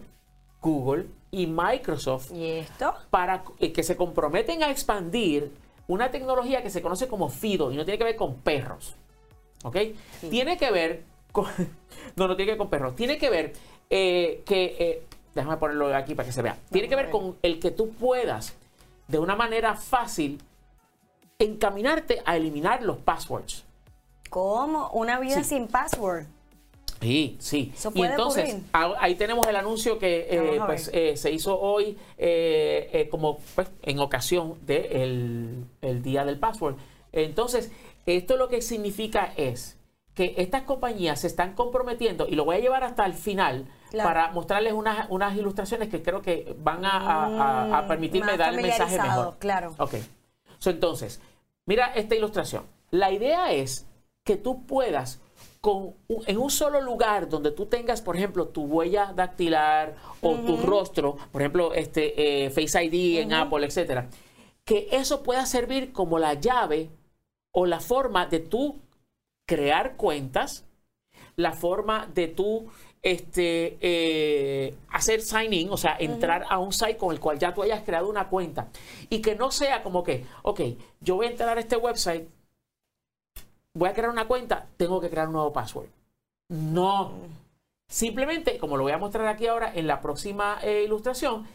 Google 0.62 1.08
y 1.30 1.46
Microsoft. 1.46 2.32
¿Y 2.32 2.46
esto? 2.52 2.94
Para 3.10 3.44
eh, 3.58 3.70
que 3.70 3.82
se 3.82 3.96
comprometen 3.96 4.62
a 4.62 4.70
expandir 4.70 5.52
una 5.88 6.10
tecnología 6.10 6.62
que 6.62 6.70
se 6.70 6.80
conoce 6.80 7.06
como 7.06 7.28
FIDO 7.28 7.70
y 7.70 7.76
no 7.76 7.84
tiene 7.84 7.98
que 7.98 8.04
ver 8.04 8.16
con 8.16 8.36
perros. 8.36 8.94
¿Ok? 9.62 9.76
Tiene 10.30 10.56
que 10.56 10.70
ver 10.70 11.04
con... 11.32 11.48
no, 12.16 12.28
no 12.28 12.34
tiene 12.34 12.46
que 12.46 12.52
ver 12.52 12.58
con 12.58 12.70
perros. 12.70 12.96
Tiene 12.96 13.18
que 13.18 13.28
ver 13.28 13.52
eh, 13.90 14.42
que... 14.46 14.76
Eh, 14.78 15.02
déjame 15.34 15.58
ponerlo 15.58 15.94
aquí 15.94 16.14
para 16.14 16.26
que 16.26 16.32
se 16.32 16.40
vea. 16.40 16.56
Tiene 16.70 16.88
que 16.88 16.96
ver 16.96 17.10
con 17.10 17.36
el 17.42 17.60
que 17.60 17.70
tú 17.72 17.90
puedas 17.90 18.56
de 19.10 19.18
una 19.18 19.36
manera 19.36 19.74
fácil 19.74 20.40
encaminarte 21.38 22.22
a 22.24 22.36
eliminar 22.36 22.82
los 22.82 22.98
passwords. 22.98 23.64
¿Cómo? 24.28 24.90
Una 24.90 25.18
vida 25.18 25.42
sin 25.42 25.66
password. 25.66 26.26
Sí, 27.00 27.36
sí. 27.40 27.72
Eso 27.74 27.90
y 27.94 28.02
entonces 28.02 28.54
ocurrir. 28.72 28.96
ahí 29.00 29.14
tenemos 29.14 29.46
el 29.46 29.56
anuncio 29.56 29.98
que 29.98 30.26
eh, 30.30 30.60
pues, 30.64 30.90
eh, 30.92 31.16
se 31.16 31.32
hizo 31.32 31.58
hoy 31.58 31.96
eh, 32.18 32.90
eh, 32.92 33.08
como 33.08 33.38
pues, 33.54 33.68
en 33.82 33.98
ocasión 33.98 34.54
del 34.66 35.64
el 35.80 36.02
día 36.02 36.24
del 36.26 36.38
password. 36.38 36.76
Entonces, 37.12 37.72
esto 38.04 38.36
lo 38.36 38.48
que 38.48 38.60
significa 38.60 39.32
es 39.36 39.78
que 40.14 40.34
estas 40.36 40.62
compañías 40.62 41.22
se 41.22 41.26
están 41.26 41.54
comprometiendo 41.54 42.28
y 42.28 42.34
lo 42.34 42.44
voy 42.44 42.56
a 42.56 42.60
llevar 42.60 42.84
hasta 42.84 43.06
el 43.06 43.14
final 43.14 43.66
Claro. 43.90 44.08
para 44.08 44.30
mostrarles 44.32 44.72
unas, 44.72 45.06
unas 45.10 45.36
ilustraciones 45.36 45.88
que 45.88 46.02
creo 46.02 46.22
que 46.22 46.54
van 46.58 46.84
a, 46.84 46.90
a- 46.96 47.78
a- 47.78 47.82
Mm, 47.82 47.88
permitirme 47.88 48.36
dar 48.36 48.54
el 48.54 48.62
mensaje 48.62 48.98
mejor. 49.00 49.36
claro. 49.38 49.74
Ok. 49.78 49.94
So, 50.58 50.70
entonces, 50.70 51.20
mira 51.66 51.86
esta 51.94 52.14
ilustración. 52.14 52.64
La 52.90 53.10
idea 53.10 53.52
es 53.52 53.86
que 54.24 54.36
tú 54.36 54.64
puedas, 54.66 55.20
con, 55.60 55.94
en 56.26 56.38
un 56.38 56.50
solo 56.50 56.80
lugar 56.80 57.28
donde 57.28 57.50
tú 57.50 57.66
tengas, 57.66 58.00
por 58.02 58.16
ejemplo, 58.16 58.48
tu 58.48 58.64
huella 58.64 59.12
dactilar 59.14 59.94
o 60.22 60.34
tu 60.36 60.56
rostro, 60.58 61.16
por 61.32 61.42
ejemplo, 61.42 61.72
este 61.74 62.44
eh, 62.46 62.50
Face 62.50 62.84
ID 62.84 63.18
en 63.20 63.32
Apple, 63.32 63.66
etcétera, 63.66 64.08
que 64.64 64.88
eso 64.92 65.22
pueda 65.22 65.46
servir 65.46 65.92
como 65.92 66.18
la 66.18 66.34
llave 66.34 66.90
o 67.52 67.66
la 67.66 67.80
forma 67.80 68.26
de 68.26 68.38
tú 68.40 68.78
crear 69.46 69.96
cuentas, 69.96 70.64
la 71.36 71.52
forma 71.52 72.06
de 72.14 72.28
tú 72.28 72.68
este, 73.02 73.78
eh, 73.80 74.74
hacer 74.90 75.22
sign 75.22 75.52
in, 75.52 75.70
o 75.70 75.76
sea, 75.76 75.96
entrar 75.98 76.44
a 76.48 76.58
un 76.58 76.72
site 76.72 76.96
con 76.96 77.12
el 77.12 77.20
cual 77.20 77.38
ya 77.38 77.54
tú 77.54 77.62
hayas 77.62 77.82
creado 77.82 78.08
una 78.08 78.28
cuenta. 78.28 78.68
Y 79.08 79.20
que 79.20 79.36
no 79.36 79.50
sea 79.50 79.82
como 79.82 80.04
que, 80.04 80.24
ok, 80.42 80.60
yo 81.00 81.16
voy 81.16 81.26
a 81.26 81.30
entrar 81.30 81.56
a 81.56 81.60
este 81.60 81.76
website, 81.76 82.28
voy 83.74 83.88
a 83.88 83.94
crear 83.94 84.10
una 84.10 84.26
cuenta, 84.26 84.66
tengo 84.76 85.00
que 85.00 85.08
crear 85.08 85.28
un 85.28 85.34
nuevo 85.34 85.52
password. 85.52 85.88
No. 86.48 87.12
Simplemente, 87.88 88.58
como 88.58 88.76
lo 88.76 88.84
voy 88.84 88.92
a 88.92 88.98
mostrar 88.98 89.26
aquí 89.26 89.46
ahora 89.46 89.72
en 89.74 89.86
la 89.86 90.00
próxima 90.00 90.58
eh, 90.62 90.82
ilustración, 90.84 91.46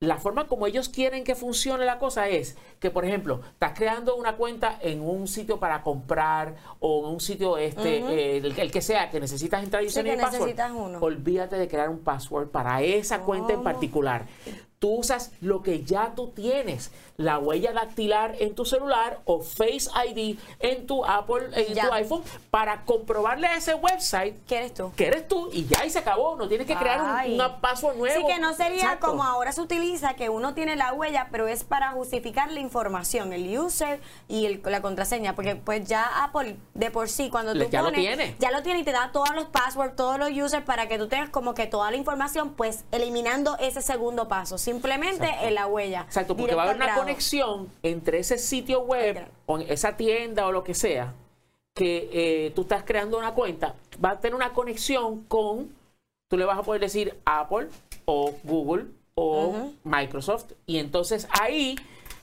la 0.00 0.18
forma 0.18 0.46
como 0.48 0.66
ellos 0.66 0.88
quieren 0.88 1.24
que 1.24 1.34
funcione 1.34 1.84
la 1.86 1.98
cosa 1.98 2.28
es 2.28 2.56
que, 2.78 2.90
por 2.90 3.04
ejemplo, 3.04 3.40
estás 3.52 3.72
creando 3.74 4.16
una 4.16 4.36
cuenta 4.36 4.78
en 4.82 5.00
un 5.00 5.26
sitio 5.28 5.58
para 5.58 5.82
comprar 5.82 6.56
o 6.80 7.06
en 7.06 7.14
un 7.14 7.20
sitio 7.20 7.56
este, 7.56 7.98
eh, 7.98 8.36
el, 8.38 8.58
el 8.58 8.70
que 8.70 8.82
sea 8.82 9.08
que 9.10 9.18
necesitas 9.20 9.62
entrar 9.62 9.82
y 9.82 9.88
Sí, 9.90 10.02
que 10.02 10.12
password. 10.16 10.32
necesitas 10.32 10.72
uno. 10.72 10.98
Olvídate 11.00 11.56
de 11.56 11.68
crear 11.68 11.88
un 11.88 12.00
password 12.00 12.48
para 12.48 12.82
esa 12.82 13.20
cuenta 13.20 13.50
en 13.52 13.60
¿Cómo? 13.60 13.64
particular. 13.64 14.26
Tú 14.84 14.96
usas 14.96 15.30
lo 15.40 15.62
que 15.62 15.82
ya 15.82 16.12
tú 16.14 16.28
tienes, 16.28 16.90
la 17.16 17.38
huella 17.38 17.72
dactilar 17.72 18.34
en 18.38 18.54
tu 18.54 18.66
celular 18.66 19.20
o 19.24 19.40
Face 19.40 19.88
ID 20.08 20.36
en 20.60 20.86
tu 20.86 21.06
Apple, 21.06 21.46
en 21.54 21.72
Ya. 21.72 21.86
tu 21.88 21.92
iPhone, 21.94 22.22
para 22.50 22.82
comprobarle 22.84 23.46
a 23.46 23.56
ese 23.56 23.74
website 23.76 24.34
¿Qué 24.46 24.58
eres 24.58 24.74
tú? 24.74 24.92
que 24.94 25.06
eres 25.06 25.26
tú 25.26 25.48
y 25.54 25.64
ya 25.64 25.86
y 25.86 25.90
se 25.90 26.00
acabó. 26.00 26.36
No 26.36 26.48
tienes 26.48 26.66
que 26.66 26.76
crear 26.76 27.00
un, 27.00 27.32
una 27.32 27.62
password 27.62 27.96
nuevo. 27.96 28.14
Sí, 28.28 28.34
que 28.34 28.38
no 28.38 28.52
sería 28.52 28.82
Exacto. 28.82 29.06
como 29.06 29.24
ahora 29.24 29.52
se 29.52 29.62
utiliza, 29.62 30.16
que 30.16 30.28
uno 30.28 30.52
tiene 30.52 30.76
la 30.76 30.92
huella, 30.92 31.28
pero 31.30 31.48
es 31.48 31.64
para 31.64 31.92
justificar 31.92 32.50
la 32.52 32.60
información, 32.60 33.32
el 33.32 33.58
user 33.58 34.00
y 34.28 34.44
el- 34.44 34.60
la 34.66 34.82
contraseña, 34.82 35.34
porque 35.34 35.56
pues 35.56 35.88
ya 35.88 36.24
Apple 36.24 36.56
de 36.74 36.90
por 36.90 37.08
sí, 37.08 37.30
cuando 37.30 37.54
Le- 37.54 37.64
tú 37.64 37.70
ya 37.70 37.80
lo 37.80 37.86
pones, 37.86 38.00
tiene. 38.02 38.36
ya 38.38 38.50
lo 38.50 38.62
tiene 38.62 38.80
y 38.80 38.84
te 38.84 38.92
da 38.92 39.12
todos 39.12 39.30
los 39.34 39.46
passwords, 39.46 39.96
todos 39.96 40.18
los 40.18 40.28
users, 40.30 40.62
para 40.62 40.88
que 40.88 40.98
tú 40.98 41.08
tengas 41.08 41.30
como 41.30 41.54
que 41.54 41.66
toda 41.66 41.90
la 41.90 41.96
información, 41.96 42.52
pues 42.52 42.84
eliminando 42.92 43.56
ese 43.60 43.80
segundo 43.80 44.28
paso, 44.28 44.58
simplemente 44.74 45.24
Exacto. 45.24 45.46
en 45.46 45.54
la 45.54 45.66
huella. 45.66 46.00
Exacto, 46.02 46.36
porque 46.36 46.54
va 46.54 46.62
a 46.62 46.64
haber 46.66 46.76
una 46.76 46.86
grado. 46.86 47.00
conexión 47.00 47.68
entre 47.82 48.18
ese 48.18 48.38
sitio 48.38 48.80
web 48.80 49.26
o 49.46 49.58
esa 49.58 49.96
tienda 49.96 50.46
o 50.46 50.52
lo 50.52 50.62
que 50.64 50.74
sea 50.74 51.14
que 51.74 52.08
eh, 52.12 52.52
tú 52.54 52.62
estás 52.62 52.84
creando 52.84 53.18
una 53.18 53.34
cuenta, 53.34 53.74
va 54.02 54.10
a 54.10 54.20
tener 54.20 54.34
una 54.34 54.52
conexión 54.52 55.24
con, 55.24 55.74
tú 56.28 56.38
le 56.38 56.44
vas 56.44 56.58
a 56.58 56.62
poder 56.62 56.80
decir 56.80 57.18
Apple 57.24 57.68
o 58.04 58.32
Google 58.44 58.86
o 59.16 59.72
Microsoft 59.82 60.52
y 60.66 60.78
entonces 60.78 61.26
ahí 61.40 61.76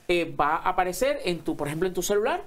eh, 0.08 0.34
va 0.34 0.56
a 0.56 0.70
aparecer 0.70 1.20
en 1.24 1.40
tu, 1.40 1.56
por 1.56 1.66
ejemplo, 1.66 1.86
en 1.86 1.94
tu 1.94 2.02
celular 2.02 2.44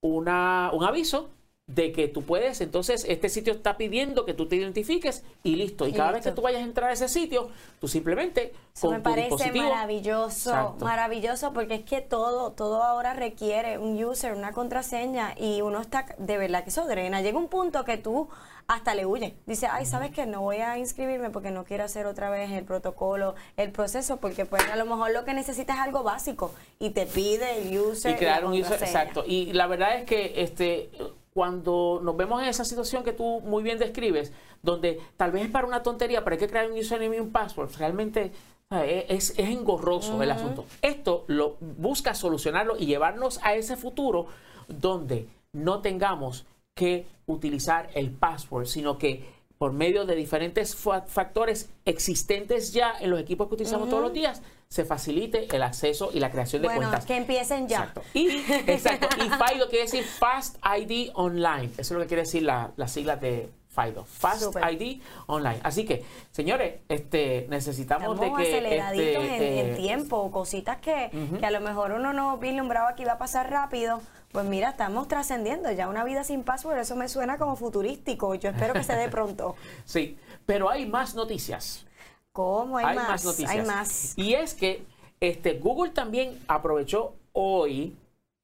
una, 0.00 0.70
un 0.72 0.84
aviso 0.84 1.28
de 1.66 1.90
que 1.90 2.06
tú 2.06 2.22
puedes, 2.22 2.60
entonces 2.60 3.04
este 3.08 3.28
sitio 3.28 3.52
está 3.52 3.76
pidiendo 3.76 4.24
que 4.24 4.34
tú 4.34 4.46
te 4.46 4.54
identifiques 4.54 5.24
y 5.42 5.56
listo. 5.56 5.88
Y 5.88 5.90
Y 5.90 5.94
cada 5.94 6.12
vez 6.12 6.22
que 6.22 6.30
tú 6.30 6.42
vayas 6.42 6.60
a 6.60 6.64
entrar 6.64 6.90
a 6.90 6.92
ese 6.92 7.08
sitio, 7.08 7.48
tú 7.80 7.88
simplemente 7.88 8.52
Eso 8.72 8.86
con 8.86 8.92
me 8.92 8.98
tu 8.98 9.10
parece 9.10 9.52
maravilloso, 9.52 10.50
Exacto. 10.50 10.84
maravilloso, 10.84 11.52
porque 11.52 11.74
es 11.74 11.84
que 11.84 12.00
todo, 12.00 12.52
todo 12.52 12.84
ahora 12.84 13.14
requiere 13.14 13.78
un 13.78 14.02
user, 14.02 14.34
una 14.34 14.52
contraseña, 14.52 15.34
y 15.36 15.60
uno 15.60 15.80
está, 15.80 16.06
de 16.18 16.38
verdad 16.38 16.62
que 16.62 16.70
eso 16.70 16.86
drena. 16.86 17.20
Llega 17.20 17.36
un 17.36 17.48
punto 17.48 17.84
que 17.84 17.98
tú 17.98 18.28
hasta 18.68 18.94
le 18.94 19.04
huyes. 19.04 19.32
Dice, 19.46 19.66
ay, 19.68 19.86
¿sabes 19.86 20.12
qué? 20.12 20.24
No 20.24 20.42
voy 20.42 20.58
a 20.58 20.78
inscribirme 20.78 21.30
porque 21.30 21.50
no 21.50 21.64
quiero 21.64 21.82
hacer 21.82 22.06
otra 22.06 22.30
vez 22.30 22.52
el 22.52 22.64
protocolo, 22.64 23.34
el 23.56 23.72
proceso, 23.72 24.18
porque 24.18 24.44
pues 24.46 24.62
a 24.70 24.76
lo 24.76 24.86
mejor 24.86 25.10
lo 25.10 25.24
que 25.24 25.34
necesitas 25.34 25.76
es 25.76 25.82
algo 25.82 26.04
básico, 26.04 26.52
y 26.78 26.90
te 26.90 27.06
pide 27.06 27.60
el 27.60 27.76
user 27.76 28.12
y 28.12 28.14
crear 28.14 28.44
un 28.44 28.52
user 28.52 28.80
exacto 28.80 29.24
y 29.26 29.52
la 29.52 29.66
verdad 29.66 29.96
es 29.98 30.04
que 30.04 30.42
este 30.42 30.90
cuando 31.36 32.00
nos 32.02 32.16
vemos 32.16 32.42
en 32.42 32.48
esa 32.48 32.64
situación 32.64 33.04
que 33.04 33.12
tú 33.12 33.42
muy 33.42 33.62
bien 33.62 33.78
describes 33.78 34.32
donde 34.62 34.98
tal 35.18 35.32
vez 35.32 35.44
es 35.44 35.50
para 35.50 35.66
una 35.66 35.82
tontería 35.82 36.24
pero 36.24 36.32
hay 36.32 36.40
que 36.40 36.48
crear 36.48 36.70
un 36.70 36.78
username 36.78 37.18
y 37.18 37.20
un 37.20 37.30
password 37.30 37.68
realmente 37.76 38.32
es, 38.70 39.34
es 39.36 39.38
engorroso 39.50 40.22
el 40.22 40.30
asunto. 40.30 40.64
Esto 40.80 41.24
lo 41.26 41.58
busca 41.60 42.14
solucionarlo 42.14 42.78
y 42.78 42.86
llevarnos 42.86 43.38
a 43.42 43.54
ese 43.54 43.76
futuro 43.76 44.28
donde 44.66 45.28
no 45.52 45.80
tengamos 45.80 46.46
que 46.74 47.04
utilizar 47.26 47.90
el 47.92 48.12
password 48.12 48.64
sino 48.64 48.96
que 48.96 49.35
por 49.58 49.72
medio 49.72 50.04
de 50.04 50.14
diferentes 50.14 50.74
fa- 50.76 51.02
factores 51.02 51.70
existentes 51.84 52.72
ya 52.72 52.92
en 53.00 53.10
los 53.10 53.20
equipos 53.20 53.48
que 53.48 53.54
utilizamos 53.54 53.88
todos 53.88 54.02
los 54.02 54.12
días, 54.12 54.42
se 54.68 54.84
facilite 54.84 55.46
el 55.54 55.62
acceso 55.62 56.10
y 56.12 56.20
la 56.20 56.30
creación 56.30 56.60
de 56.62 56.68
Bueno, 56.68 56.82
cuentas. 56.82 57.06
que 57.06 57.16
empiecen 57.16 57.68
ya. 57.68 57.78
Exacto. 57.84 58.02
Y, 58.14 58.28
exacto. 58.66 59.08
Y 59.18 59.20
FIDO 59.54 59.68
quiere 59.68 59.84
decir 59.84 60.04
Fast 60.04 60.56
ID 60.78 61.10
Online. 61.14 61.70
Eso 61.78 61.80
es 61.80 61.90
lo 61.92 62.00
que 62.00 62.06
quiere 62.06 62.22
decir 62.24 62.42
la, 62.42 62.72
las 62.76 62.90
siglas 62.92 63.20
de 63.20 63.48
FIDO. 63.68 64.04
Fast. 64.04 64.54
ID 64.72 65.00
Online. 65.26 65.60
Así 65.62 65.84
que, 65.84 66.04
señores, 66.32 66.80
este, 66.88 67.46
necesitamos 67.48 68.14
Estamos 68.14 68.38
de 68.38 68.44
que... 68.44 68.56
aceleraditos 68.56 69.24
este, 69.24 69.60
en, 69.60 69.66
en 69.68 69.72
eh, 69.74 69.76
tiempo, 69.76 70.30
cositas 70.30 70.78
que, 70.78 71.10
que 71.38 71.46
a 71.46 71.50
lo 71.50 71.60
mejor 71.60 71.92
uno 71.92 72.12
no 72.12 72.36
vislumbraba 72.38 72.94
que 72.94 73.02
iba 73.02 73.12
a 73.12 73.18
pasar 73.18 73.50
rápido. 73.50 74.00
Pues 74.36 74.44
mira, 74.44 74.68
estamos 74.68 75.08
trascendiendo 75.08 75.72
ya 75.72 75.88
una 75.88 76.04
vida 76.04 76.22
sin 76.22 76.42
password, 76.42 76.76
eso 76.76 76.94
me 76.94 77.08
suena 77.08 77.38
como 77.38 77.56
futurístico. 77.56 78.34
Yo 78.34 78.50
espero 78.50 78.74
que 78.74 78.82
se 78.84 78.94
dé 78.94 79.08
pronto. 79.08 79.56
Sí, 79.86 80.18
pero 80.44 80.68
hay 80.68 80.84
más 80.84 81.14
noticias. 81.14 81.86
¿Cómo? 82.32 82.76
Hay, 82.76 82.94
más, 82.94 83.24
noticias. 83.24 83.50
Hay 83.50 83.62
más. 83.62 84.12
Y 84.18 84.34
es 84.34 84.52
que 84.52 84.84
este, 85.20 85.54
Google 85.54 85.92
también 85.92 86.38
aprovechó 86.48 87.14
hoy, 87.32 87.96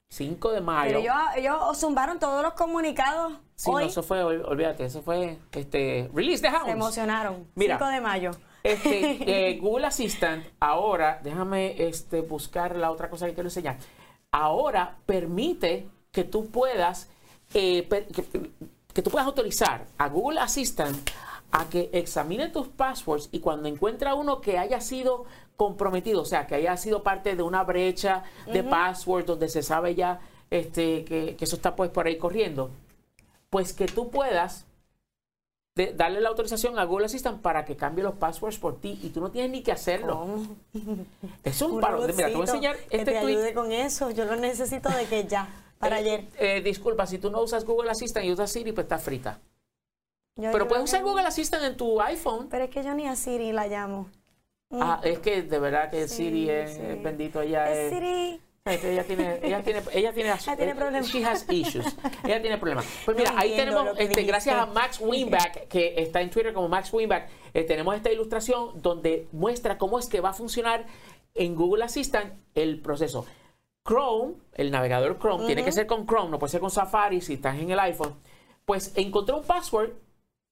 5 0.09 0.51
de 0.53 0.61
mayo. 0.61 0.87
Pero 0.87 0.99
ellos, 1.01 1.15
ellos 1.35 1.77
zumbaron 1.79 2.17
todos 2.17 2.41
los 2.41 2.53
comunicados 2.53 3.33
Sí, 3.53 3.69
no, 3.69 3.77
hoy. 3.77 3.85
eso 3.85 4.01
fue, 4.01 4.23
ol- 4.23 4.43
olvídate, 4.47 4.85
eso 4.85 5.03
fue 5.03 5.37
este, 5.51 6.09
Release 6.11 6.41
the 6.41 6.47
Hounds. 6.49 6.65
se 6.65 6.71
emocionaron. 6.71 7.47
Mira. 7.53 7.77
5 7.77 7.91
de 7.91 8.01
mayo. 8.01 8.31
Este, 8.63 9.49
eh, 9.51 9.59
Google 9.59 9.85
Assistant 9.85 10.43
ahora, 10.59 11.19
déjame 11.21 11.87
este, 11.87 12.21
buscar 12.21 12.75
la 12.75 12.89
otra 12.89 13.11
cosa 13.11 13.27
que 13.27 13.35
quiero 13.35 13.49
enseñar. 13.49 13.77
Ahora 14.33 14.97
permite 15.05 15.87
que 16.11 16.23
tú 16.23 16.47
puedas, 16.47 17.07
eh, 17.53 17.87
que 18.91 19.01
tú 19.03 19.11
puedas 19.11 19.27
autorizar 19.27 19.85
a 19.99 20.09
Google 20.09 20.39
Assistant 20.39 20.97
a 21.51 21.69
que 21.69 21.91
examine 21.93 22.49
tus 22.49 22.67
passwords 22.67 23.29
y 23.31 23.39
cuando 23.39 23.69
encuentra 23.69 24.15
uno 24.15 24.41
que 24.41 24.57
haya 24.57 24.81
sido 24.81 25.25
comprometido, 25.55 26.23
o 26.23 26.25
sea, 26.25 26.47
que 26.47 26.55
haya 26.55 26.75
sido 26.77 27.03
parte 27.03 27.35
de 27.35 27.43
una 27.43 27.63
brecha 27.63 28.23
de 28.51 28.63
password 28.63 29.25
donde 29.25 29.49
se 29.49 29.61
sabe 29.61 29.93
ya 29.93 30.19
este, 30.49 31.05
que, 31.05 31.35
que 31.35 31.45
eso 31.45 31.55
está 31.57 31.75
pues 31.75 31.91
por 31.91 32.07
ahí 32.07 32.17
corriendo, 32.17 32.71
pues 33.51 33.71
que 33.71 33.85
tú 33.85 34.09
puedas 34.09 34.65
de- 35.75 35.93
darle 35.93 36.21
la 36.21 36.29
autorización 36.29 36.77
a 36.77 36.83
Google 36.85 37.05
Assistant 37.07 37.41
para 37.41 37.65
que 37.65 37.75
cambie 37.75 38.03
los 38.03 38.13
passwords 38.15 38.59
por 38.59 38.79
ti 38.79 38.99
y 39.01 39.09
tú 39.09 39.19
no 39.21 39.31
tienes 39.31 39.51
ni 39.51 39.63
que 39.63 39.71
hacerlo. 39.71 40.19
¿Cómo? 40.19 40.47
Es 41.43 41.61
un 41.61 41.73
Un 41.73 41.81
paro. 41.81 42.01
Mira, 42.01 42.27
te 42.27 42.33
voy 42.35 42.41
a 42.41 42.45
enseñar 42.51 42.77
que 42.77 42.97
este 42.97 43.11
te 43.11 43.19
tweet. 43.21 43.33
ayude 43.37 43.53
con 43.53 43.71
eso. 43.71 44.11
Yo 44.11 44.25
lo 44.25 44.35
necesito 44.35 44.89
de 44.89 45.05
que 45.05 45.25
ya, 45.25 45.47
para 45.79 45.97
Eh, 45.97 46.01
ayer. 46.01 46.25
eh, 46.37 46.61
disculpa, 46.61 47.07
si 47.07 47.17
tú 47.17 47.31
no 47.31 47.41
usas 47.41 47.65
Google 47.65 47.89
Assistant 47.89 48.25
y 48.25 48.31
usas 48.31 48.51
Siri, 48.51 48.71
pues 48.71 48.85
está 48.85 48.99
frita. 48.99 49.39
Yo- 50.35 50.51
Pero 50.51 50.67
puedes 50.67 50.83
usar 50.83 50.99
que- 51.01 51.05
Google 51.09 51.25
Assistant 51.25 51.63
en 51.63 51.75
tu 51.77 51.99
iPhone. 52.01 52.47
Pero 52.49 52.65
es 52.65 52.69
que 52.69 52.83
yo 52.83 52.93
ni 52.93 53.07
a 53.07 53.15
Siri 53.15 53.51
la 53.51 53.67
llamo. 53.67 54.09
Ah, 54.71 54.99
es 55.03 55.19
que 55.19 55.43
de 55.43 55.59
verdad 55.59 55.91
que 55.91 56.07
Sí, 56.07 56.15
Siri 56.17 56.49
es, 56.49 56.73
sí. 56.73 56.81
bendito 57.03 57.41
Es 57.41 57.51
es, 57.77 57.93
Siri. 57.93 58.41
Ella 58.65 59.03
tiene, 59.03 59.39
ella 59.43 59.61
tiene, 59.61 59.83
ella 59.91 60.13
tiene, 60.13 60.29
Ella 60.29 60.55
tiene 60.55 60.71
eh, 60.71 60.75
problemas. 60.75 61.07
She 61.09 61.25
has 61.25 61.45
issues. 61.49 61.85
Ella 62.23 62.41
tiene 62.41 62.57
problemas. 62.57 62.85
Pues 63.05 63.17
mira, 63.17 63.31
No 63.31 63.39
ahí 63.39 63.57
tenemos, 63.57 63.89
este, 63.99 64.23
gracias 64.23 64.55
a. 64.55 64.65
Max 64.67 65.01
Winback, 65.01 65.67
que 65.67 65.95
está 65.97 66.21
en 66.21 66.29
Twitter 66.29 66.53
como 66.53 66.69
Max 66.69 66.93
Winback, 66.93 67.27
eh, 67.53 67.65
tenemos 67.65 67.93
esta 67.93 68.09
ilustración 68.09 68.81
donde 68.81 69.27
muestra 69.33 69.77
cómo 69.77 69.99
es 69.99 70.07
que 70.07 70.21
va 70.21 70.29
a 70.29 70.33
funcionar 70.33 70.85
en 71.33 71.55
Google 71.55 71.83
Assistant 71.83 72.35
el 72.55 72.79
proceso. 72.79 73.25
Chrome, 73.85 74.35
el 74.53 74.71
navegador 74.71 75.19
Chrome, 75.19 75.45
tiene 75.45 75.65
que 75.65 75.73
ser 75.73 75.85
con 75.85 76.07
Chrome, 76.07 76.31
no 76.31 76.39
puede 76.39 76.51
ser 76.51 76.61
con 76.61 76.71
Safari 76.71 77.19
si 77.19 77.33
estás 77.33 77.59
en 77.59 77.69
el 77.69 77.79
iPhone. 77.81 78.15
Pues 78.63 78.93
encontré 78.95 79.35
un 79.35 79.43
password 79.43 79.91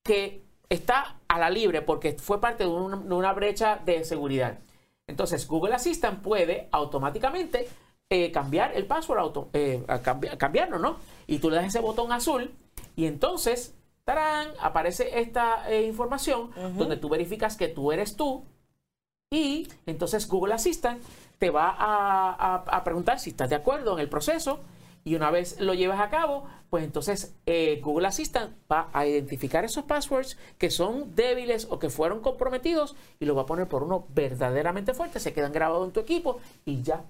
que 0.03 0.43
está 0.67 1.15
a 1.29 1.39
la 1.39 1.49
libre 1.49 1.81
porque 1.81 2.11
fue 2.19 2.41
parte 2.41 2.65
de, 2.65 2.69
una 2.69 3.31
brecha 3.31 3.79
de 3.85 4.03
seguridad. 4.03 4.59
Entonces, 5.07 5.47
Google 5.47 5.75
Assistant 5.75 6.21
puede 6.21 6.67
automáticamente 6.71 7.69
eh, 8.13 8.29
cambiar 8.29 8.75
el 8.75 8.85
password, 8.87 9.19
auto, 9.19 9.49
eh, 9.53 9.85
cambiarlo, 10.37 10.79
¿no? 10.79 10.97
Y 11.27 11.39
tú 11.39 11.49
le 11.49 11.55
das 11.55 11.67
ese 11.67 11.79
botón 11.79 12.11
azul 12.11 12.51
y 12.97 13.05
entonces, 13.05 13.73
¡tarán! 14.03 14.49
aparece 14.59 15.21
esta 15.21 15.71
eh, 15.71 15.87
información 15.87 16.51
donde 16.77 16.97
tú 16.97 17.07
verificas 17.07 17.55
que 17.55 17.69
tú 17.69 17.93
eres 17.93 18.17
tú 18.17 18.43
y 19.31 19.69
entonces 19.85 20.27
Google 20.27 20.55
Assistant 20.55 21.01
te 21.39 21.51
va 21.51 21.73
a, 21.79 22.83
preguntar 22.83 23.17
si 23.17 23.29
estás 23.29 23.49
de 23.49 23.55
acuerdo 23.55 23.93
en 23.93 23.99
el 23.99 24.09
proceso 24.09 24.59
y 25.05 25.15
una 25.15 25.31
vez 25.31 25.61
lo 25.61 25.73
llevas 25.73 26.01
a 26.01 26.09
cabo, 26.09 26.43
pues 26.69 26.83
entonces 26.83 27.33
eh, 27.45 27.79
Google 27.81 28.09
Assistant 28.09 28.53
va 28.69 28.89
a 28.91 29.07
identificar 29.07 29.63
esos 29.63 29.85
passwords 29.85 30.37
que 30.57 30.69
son 30.69 31.15
débiles 31.15 31.65
o 31.69 31.79
que 31.79 31.89
fueron 31.89 32.19
comprometidos 32.19 32.97
y 33.21 33.25
lo 33.25 33.35
va 33.35 33.43
a 33.43 33.45
poner 33.45 33.69
por 33.69 33.83
uno 33.83 34.05
verdaderamente 34.09 34.93
fuerte, 34.93 35.21
se 35.21 35.31
quedan 35.31 35.53
grabados 35.53 35.87
en 35.87 35.93
tu 35.93 36.01
equipo 36.01 36.41
y 36.65 36.81
ya 36.81 37.05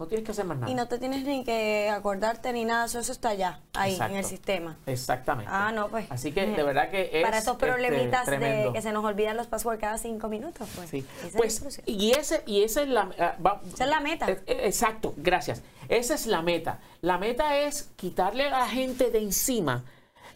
no 0.00 0.06
tienes 0.06 0.24
que 0.24 0.30
hacer 0.30 0.44
más 0.44 0.58
nada. 0.58 0.70
Y 0.70 0.76
no 0.76 0.86
te 0.86 0.96
tienes 1.00 1.24
ni 1.24 1.42
que 1.42 1.90
acordarte 1.90 2.52
ni 2.52 2.64
nada, 2.64 2.84
eso, 2.84 3.00
está 3.00 3.34
ya, 3.34 3.58
ahí, 3.72 3.98
en 4.00 4.14
el 4.14 4.24
sistema. 4.24 4.76
Exactamente. 4.86 5.50
Ah, 5.52 5.72
no, 5.72 5.88
pues. 5.88 6.06
Así 6.08 6.30
que 6.30 6.46
de 6.46 6.62
verdad 6.62 6.88
que 6.88 7.10
es. 7.12 7.24
Para 7.24 7.38
esos 7.38 7.54
este, 7.54 7.66
problemitas 7.66 8.26
de 8.26 8.70
que 8.72 8.80
se 8.80 8.92
nos 8.92 9.04
olvidan 9.04 9.36
los 9.36 9.48
passwords 9.48 9.80
cada 9.80 9.98
cinco 9.98 10.28
minutos, 10.28 10.68
pues. 10.76 10.88
Sí. 10.88 11.04
Pues, 11.36 11.82
y, 11.84 12.12
ese, 12.12 12.44
y 12.46 12.62
esa 12.62 12.82
es 12.82 12.88
la. 12.88 13.10
Ah, 13.18 13.60
esa 13.74 13.84
es 13.84 13.90
la 13.90 13.98
meta. 13.98 14.30
Eh, 14.30 14.40
eh, 14.46 14.60
exacto, 14.66 15.14
gracias. 15.16 15.62
Esa 15.88 16.14
es 16.14 16.28
la 16.28 16.42
meta. 16.42 16.78
La 17.00 17.18
meta 17.18 17.58
es 17.58 17.90
quitarle 17.96 18.46
a 18.46 18.50
la 18.50 18.68
gente 18.68 19.10
de 19.10 19.18
encima 19.18 19.82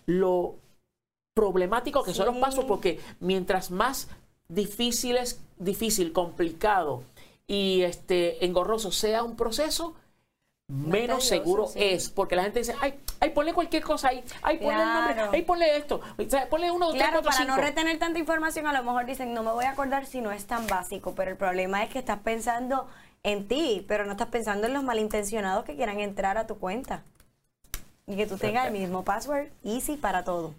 lo 0.07 0.57
problemático 1.35 2.03
que 2.03 2.15
son 2.15 2.27
los 2.27 2.37
passwords, 2.39 2.67
porque 2.67 2.99
mientras 3.21 3.71
más 3.71 4.09
difícil 4.49 5.17
es, 5.19 5.41
difícil, 5.59 6.13
complicado 6.13 7.05
y 7.53 7.83
este 7.83 8.43
engorroso 8.47 8.91
sea 8.91 9.23
un 9.23 9.37
proceso, 9.37 9.95
menos 10.69 11.29
seguro 11.29 11.69
es. 11.75 12.09
Porque 12.09 12.35
la 12.35 12.45
gente 12.45 12.61
dice, 12.61 12.75
ay, 12.81 12.99
ay, 13.21 13.29
ponle 13.29 13.53
cualquier 13.53 13.83
cosa 13.83 14.09
ahí, 14.09 14.25
ay, 14.41 14.57
ponle 14.57 14.83
un 14.83 14.95
nombre, 14.95 15.23
ay, 15.33 15.43
ponle 15.43 15.77
esto, 15.77 16.01
ponle 16.49 16.71
uno, 16.71 16.93
Claro, 16.93 17.21
para 17.23 17.45
no 17.45 17.59
retener 17.59 17.99
tanta 17.99 18.19
información, 18.19 18.67
a 18.67 18.73
lo 18.73 18.83
mejor 18.83 19.05
dicen, 19.05 19.35
no 19.35 19.43
me 19.43 19.53
voy 19.53 19.67
a 19.67 19.73
acordar 19.73 20.07
si 20.07 20.23
no 20.23 20.33
es 20.33 20.47
tan 20.47 20.67
básico, 20.67 21.15
pero 21.15 21.31
el 21.31 21.37
problema 21.37 21.85
es 21.85 21.91
que 21.91 21.99
estás 21.99 22.21
pensando 22.21 22.89
en 23.23 23.47
ti, 23.47 23.85
pero 23.87 24.07
no 24.07 24.13
estás 24.13 24.29
pensando 24.29 24.67
en 24.67 24.73
los 24.73 24.83
malintencionados 24.83 25.67
que 25.67 25.77
quieran 25.77 26.01
entrar 26.01 26.39
a 26.39 26.47
tu 26.47 26.57
cuenta. 26.57 27.03
Y 28.07 28.17
que 28.17 28.27
tú 28.27 28.39
tengas 28.39 28.67
el 28.67 28.73
mismo 28.73 29.05
password, 29.05 29.49
easy 29.63 29.99
para 29.99 30.25
todo. 30.25 30.55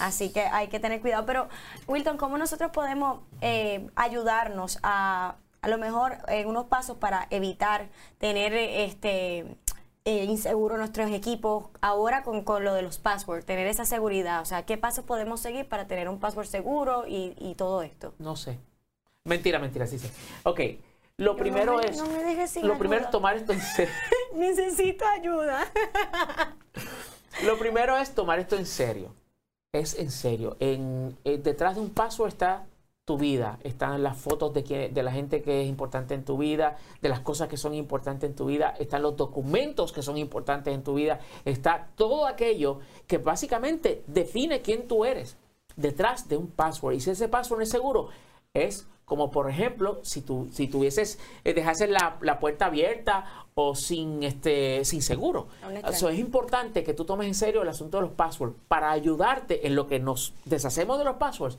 Así 0.00 0.30
que 0.30 0.42
hay 0.42 0.68
que 0.68 0.80
tener 0.80 1.00
cuidado. 1.00 1.24
Pero, 1.24 1.48
Wilton, 1.88 2.18
¿cómo 2.18 2.36
nosotros 2.36 2.70
podemos 2.72 3.20
eh, 3.40 3.88
ayudarnos 3.96 4.78
a 4.82 5.36
a 5.66 5.68
lo 5.68 5.78
mejor 5.78 6.18
en 6.28 6.46
unos 6.46 6.66
pasos 6.66 6.96
para 6.96 7.26
evitar 7.30 7.88
tener 8.18 8.54
este 8.54 9.56
eh, 10.04 10.24
inseguro 10.24 10.78
nuestros 10.78 11.10
equipos 11.10 11.64
ahora 11.80 12.22
con, 12.22 12.44
lo 12.62 12.72
de 12.72 12.82
los 12.82 12.98
passwords, 12.98 13.44
tener 13.44 13.66
esa 13.66 13.84
seguridad. 13.84 14.42
O 14.42 14.44
sea, 14.44 14.64
¿qué 14.64 14.76
pasos 14.76 15.04
podemos 15.04 15.40
seguir 15.40 15.68
para 15.68 15.88
tener 15.88 16.08
un 16.08 16.20
password 16.20 16.46
seguro 16.46 17.02
y, 17.08 17.56
todo 17.58 17.82
esto? 17.82 18.14
No 18.20 18.36
sé. 18.36 18.60
Mentira, 19.24 19.58
mentira, 19.58 19.88
sí 19.88 19.98
sé. 19.98 20.08
Ok. 20.44 20.60
Lo 21.16 21.34
primero 21.34 21.80
es. 21.80 21.98
lo 22.62 22.78
primero 22.78 23.04
es 23.04 23.10
tomar 23.10 23.36
esto 23.36 23.52
en 23.52 23.60
serio. 23.60 23.92
Necesito 24.36 25.04
ayuda. 25.04 25.66
lo 27.42 27.58
primero 27.58 27.96
es 27.96 28.14
tomar 28.14 28.38
esto 28.38 28.56
en 28.56 28.66
serio. 28.66 29.12
Es 29.72 29.98
en 29.98 30.12
serio. 30.12 30.56
En, 30.60 31.18
eh, 31.24 31.38
detrás 31.38 31.74
de 31.74 31.80
un 31.80 31.90
password 31.90 32.28
está 32.28 32.66
tu 33.06 33.16
vida, 33.16 33.60
están 33.62 34.02
las 34.02 34.16
fotos 34.16 34.52
de, 34.52 34.90
de 34.92 35.02
la 35.04 35.12
gente 35.12 35.40
que 35.40 35.62
es 35.62 35.68
importante 35.68 36.12
en 36.12 36.24
tu 36.24 36.36
vida, 36.38 36.76
de 37.00 37.08
las 37.08 37.20
cosas 37.20 37.48
que 37.48 37.56
son 37.56 37.72
importantes 37.72 38.28
en 38.28 38.34
tu 38.34 38.46
vida, 38.46 38.74
están 38.80 39.02
los 39.02 39.16
documentos 39.16 39.92
que 39.92 40.02
son 40.02 40.18
importantes 40.18 40.74
en 40.74 40.82
tu 40.82 40.94
vida, 40.94 41.20
está 41.44 41.86
todo 41.94 42.26
aquello 42.26 42.80
que 43.06 43.18
básicamente 43.18 44.02
define 44.08 44.60
quién 44.60 44.88
tú 44.88 45.04
eres 45.04 45.36
detrás 45.76 46.28
de 46.28 46.36
un 46.36 46.48
password. 46.48 46.94
Y 46.94 47.00
si 47.00 47.10
ese 47.10 47.28
password 47.28 47.62
es 47.62 47.70
seguro, 47.70 48.08
es 48.52 48.88
como 49.04 49.30
por 49.30 49.48
ejemplo, 49.48 50.00
si 50.02 50.20
tú 50.20 50.48
si 50.50 50.66
tuvieses, 50.66 51.20
eh, 51.44 51.54
dejases 51.54 51.88
la, 51.88 52.16
la, 52.22 52.40
puerta 52.40 52.66
abierta 52.66 53.46
o 53.54 53.76
sin, 53.76 54.24
este, 54.24 54.84
sin 54.84 55.00
seguro. 55.00 55.46
Eso 55.88 56.08
es 56.08 56.18
importante 56.18 56.82
que 56.82 56.92
tú 56.92 57.04
tomes 57.04 57.28
en 57.28 57.34
serio 57.36 57.62
el 57.62 57.68
asunto 57.68 57.98
de 57.98 58.02
los 58.02 58.12
passwords 58.14 58.56
para 58.66 58.90
ayudarte 58.90 59.64
en 59.64 59.76
lo 59.76 59.86
que 59.86 60.00
nos 60.00 60.34
deshacemos 60.44 60.98
de 60.98 61.04
los 61.04 61.18
passwords 61.18 61.56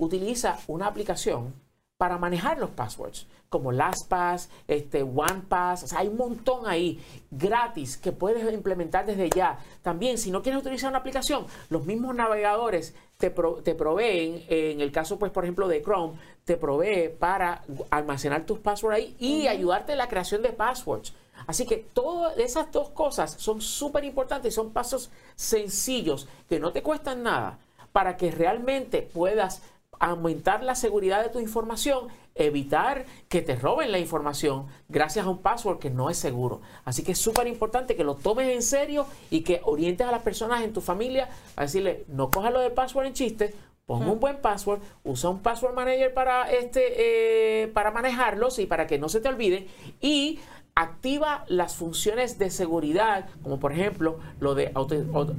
utiliza 0.00 0.58
una 0.66 0.86
aplicación 0.86 1.54
para 1.96 2.16
manejar 2.16 2.58
los 2.58 2.70
passwords, 2.70 3.26
como 3.50 3.72
LastPass, 3.72 4.48
este, 4.66 5.02
OnePass, 5.02 5.82
o 5.82 5.86
sea, 5.86 5.98
hay 5.98 6.08
un 6.08 6.16
montón 6.16 6.66
ahí 6.66 6.98
gratis 7.30 7.98
que 7.98 8.10
puedes 8.10 8.50
implementar 8.54 9.04
desde 9.04 9.28
ya. 9.28 9.58
También, 9.82 10.16
si 10.16 10.30
no 10.30 10.42
quieres 10.42 10.62
utilizar 10.62 10.88
una 10.88 11.00
aplicación, 11.00 11.44
los 11.68 11.84
mismos 11.84 12.14
navegadores 12.14 12.94
te, 13.18 13.28
te 13.28 13.74
proveen, 13.74 14.42
en 14.48 14.80
el 14.80 14.92
caso, 14.92 15.18
pues, 15.18 15.30
por 15.30 15.44
ejemplo, 15.44 15.68
de 15.68 15.82
Chrome, 15.82 16.14
te 16.46 16.56
provee 16.56 17.10
para 17.10 17.64
almacenar 17.90 18.46
tus 18.46 18.60
passwords 18.60 18.96
ahí 18.96 19.16
y 19.18 19.46
ayudarte 19.46 19.92
en 19.92 19.98
la 19.98 20.08
creación 20.08 20.40
de 20.40 20.54
passwords. 20.54 21.12
Así 21.46 21.66
que 21.66 21.76
todas 21.76 22.38
esas 22.38 22.72
dos 22.72 22.88
cosas 22.90 23.32
son 23.32 23.60
súper 23.60 24.04
importantes, 24.04 24.54
son 24.54 24.72
pasos 24.72 25.10
sencillos 25.36 26.28
que 26.48 26.58
no 26.58 26.72
te 26.72 26.82
cuestan 26.82 27.22
nada 27.22 27.58
para 27.92 28.16
que 28.16 28.30
realmente 28.30 29.02
puedas 29.02 29.62
aumentar 30.00 30.64
la 30.64 30.74
seguridad 30.74 31.22
de 31.22 31.28
tu 31.28 31.38
información, 31.38 32.08
evitar 32.34 33.04
que 33.28 33.42
te 33.42 33.54
roben 33.54 33.92
la 33.92 33.98
información 33.98 34.66
gracias 34.88 35.26
a 35.26 35.28
un 35.28 35.38
password 35.38 35.78
que 35.78 35.90
no 35.90 36.10
es 36.10 36.16
seguro. 36.16 36.62
Así 36.84 37.04
que 37.04 37.12
es 37.12 37.18
súper 37.18 37.46
importante 37.46 37.94
que 37.94 38.02
lo 38.02 38.16
tomes 38.16 38.48
en 38.48 38.62
serio 38.62 39.06
y 39.30 39.42
que 39.42 39.60
orientes 39.62 40.06
a 40.06 40.10
las 40.10 40.22
personas 40.22 40.62
en 40.62 40.72
tu 40.72 40.80
familia 40.80 41.28
a 41.54 41.62
decirle, 41.62 42.04
no 42.08 42.30
cojas 42.30 42.52
lo 42.52 42.60
del 42.60 42.72
password 42.72 43.06
en 43.06 43.12
chiste, 43.12 43.54
pon 43.84 44.08
un 44.08 44.18
buen 44.18 44.38
password, 44.38 44.80
usa 45.04 45.30
un 45.30 45.42
password 45.42 45.74
manager 45.74 46.14
para, 46.14 46.50
este, 46.50 47.64
eh, 47.64 47.68
para 47.68 47.90
manejarlos 47.90 48.58
y 48.58 48.66
para 48.66 48.86
que 48.86 48.98
no 48.98 49.08
se 49.08 49.20
te 49.20 49.28
olvide 49.28 49.68
y 50.00 50.38
activa 50.74 51.44
las 51.48 51.74
funciones 51.74 52.38
de 52.38 52.50
seguridad, 52.50 53.28
como 53.42 53.60
por 53.60 53.72
ejemplo 53.72 54.18
lo 54.38 54.54
de 54.54 54.72
eh, 54.72 54.72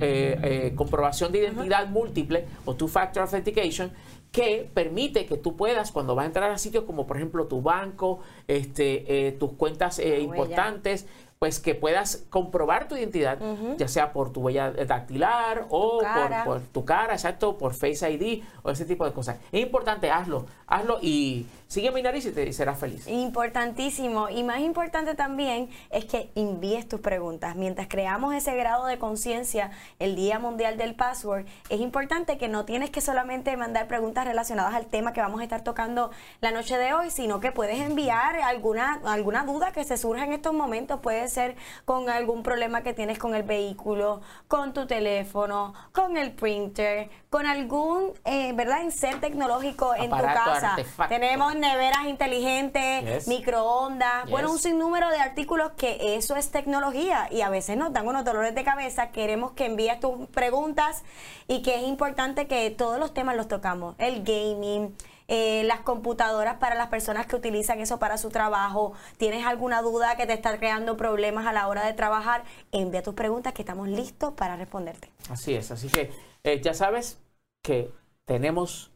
eh, 0.02 0.74
comprobación 0.76 1.32
de 1.32 1.40
identidad 1.40 1.88
múltiple 1.88 2.46
o 2.66 2.76
two-factor 2.76 3.24
authentication, 3.24 3.92
que 4.32 4.70
permite 4.74 5.26
que 5.26 5.38
tú 5.38 5.58
puedas, 5.58 5.92
cuando 5.92 6.16
vas 6.16 6.24
a 6.24 6.28
entrar 6.28 6.52
a 6.52 6.58
sitios 6.58 6.86
como 6.86 7.06
por 7.06 7.18
ejemplo 7.18 7.48
tu 7.48 7.62
banco, 7.62 8.20
este, 8.48 9.28
eh, 9.28 9.32
tus 9.34 9.54
cuentas 9.54 10.00
eh, 10.00 10.22
importantes, 10.22 11.06
pues 11.38 11.60
que 11.60 11.74
puedas 11.74 12.24
comprobar 12.30 12.88
tu 12.88 12.96
identidad, 12.96 13.40
ya 13.76 13.88
sea 13.88 14.14
por 14.14 14.32
tu 14.32 14.42
huella 14.42 14.70
dactilar 14.72 15.66
o 15.70 16.00
por, 16.00 16.44
por, 16.46 16.62
tu 16.62 16.86
cara, 16.86 17.14
exacto, 17.14 17.58
por 17.58 17.74
Face 17.74 18.10
ID 18.10 18.44
o 18.62 18.70
ese 18.70 18.86
tipo 18.86 19.06
de 19.06 19.12
cosas. 19.12 19.40
Es 19.52 19.60
importante, 19.60 20.12
hazlo, 20.12 20.46
hazlo 20.68 21.00
y 21.02 21.48
Sigue 21.72 21.90
mi 21.92 22.02
nariz 22.02 22.26
y 22.26 22.32
te 22.32 22.52
serás 22.52 22.78
feliz. 22.78 23.08
Importantísimo. 23.08 24.28
Y 24.28 24.44
más 24.44 24.60
importante 24.60 25.16
también 25.16 25.70
es 25.90 26.04
que 26.04 26.30
envíes 26.36 26.86
tus 26.86 27.00
preguntas. 27.00 27.56
Mientras 27.56 27.88
creamos 27.88 28.36
ese 28.36 28.54
grado 28.58 28.86
de 28.88 29.00
conciencia 29.00 29.72
el 29.98 30.18
Día 30.18 30.38
Mundial 30.38 30.76
del 30.78 30.96
Password, 30.96 31.46
es 31.70 31.80
importante 31.80 32.38
que 32.38 32.50
no 32.50 32.66
tienes 32.66 32.90
que 32.90 33.00
solamente 33.00 33.56
mandar 33.56 33.88
preguntas 33.88 34.26
relacionadas 34.26 34.74
al 34.74 34.88
tema 34.88 35.14
que 35.14 35.22
vamos 35.22 35.40
a 35.40 35.44
estar 35.44 35.64
tocando 35.64 36.12
la 36.42 36.52
noche 36.52 36.78
de 36.78 36.94
hoy, 36.94 37.10
sino 37.10 37.40
que 37.40 37.54
puedes 37.54 37.80
enviar 37.80 38.36
alguna, 38.42 39.00
alguna 39.06 39.46
duda 39.46 39.72
que 39.72 39.86
se 39.86 39.96
surja 39.96 40.26
en 40.26 40.34
estos 40.34 40.54
momentos. 40.54 41.00
Puede 41.00 41.30
ser 41.30 41.56
con 41.86 42.10
algún 42.10 42.44
problema 42.44 42.84
que 42.84 42.94
tienes 42.94 43.18
con 43.18 43.34
el 43.34 43.44
vehículo, 43.44 44.20
con 44.50 44.74
tu 44.74 44.88
teléfono, 44.88 45.74
con 45.94 46.18
el 46.18 46.34
printer, 46.34 47.10
con 47.30 47.46
algún, 47.46 48.12
eh, 48.26 48.52
¿verdad?, 48.52 48.90
ser 48.90 49.22
tecnológico 49.22 49.96
en 49.96 50.10
tu 50.10 50.18
casa. 50.18 50.76
Tenemos 51.08 51.61
neveras 51.62 52.08
inteligentes, 52.08 53.28
microondas, 53.28 54.30
bueno, 54.30 54.52
un 54.52 54.60
sinnúmero 54.60 55.10
de 55.10 55.18
artículos 55.18 55.72
que 55.78 56.16
eso 56.16 56.36
es 56.36 56.52
tecnología 56.52 57.28
y 57.32 57.42
a 57.42 57.50
veces 57.50 57.78
nos 57.78 57.94
dan 57.94 58.08
unos 58.08 58.26
dolores 58.26 58.54
de 58.54 58.64
cabeza. 58.64 59.12
Queremos 59.12 59.52
que 59.54 59.68
envíes 59.68 60.00
tus 60.00 60.28
preguntas 60.30 61.04
y 61.48 61.62
que 61.62 61.76
es 61.76 61.84
importante 61.84 62.48
que 62.48 62.70
todos 62.72 63.00
los 63.00 63.14
temas 63.14 63.38
los 63.38 63.48
tocamos. 63.48 63.96
El 64.00 64.24
gaming, 64.24 64.96
eh, 65.28 65.64
las 65.64 65.80
computadoras 65.80 66.58
para 66.58 66.76
las 66.76 66.88
personas 66.88 67.26
que 67.26 67.38
utilizan 67.38 67.80
eso 67.80 68.00
para 68.00 68.18
su 68.18 68.30
trabajo. 68.30 68.92
¿Tienes 69.16 69.46
alguna 69.46 69.82
duda 69.82 70.18
que 70.18 70.26
te 70.26 70.34
está 70.34 70.58
creando 70.58 70.98
problemas 70.98 71.46
a 71.46 71.54
la 71.54 71.70
hora 71.70 71.86
de 71.86 71.94
trabajar? 71.94 72.44
Envía 72.74 73.02
tus 73.02 73.14
preguntas 73.14 73.54
que 73.54 73.62
estamos 73.62 73.88
listos 73.88 74.34
para 74.34 74.58
responderte. 74.58 75.10
Así 75.30 75.54
es, 75.56 75.72
así 75.72 75.88
que 75.88 76.12
eh, 76.44 76.60
ya 76.62 76.74
sabes 76.74 77.20
que 77.64 77.94
tenemos 78.26 78.91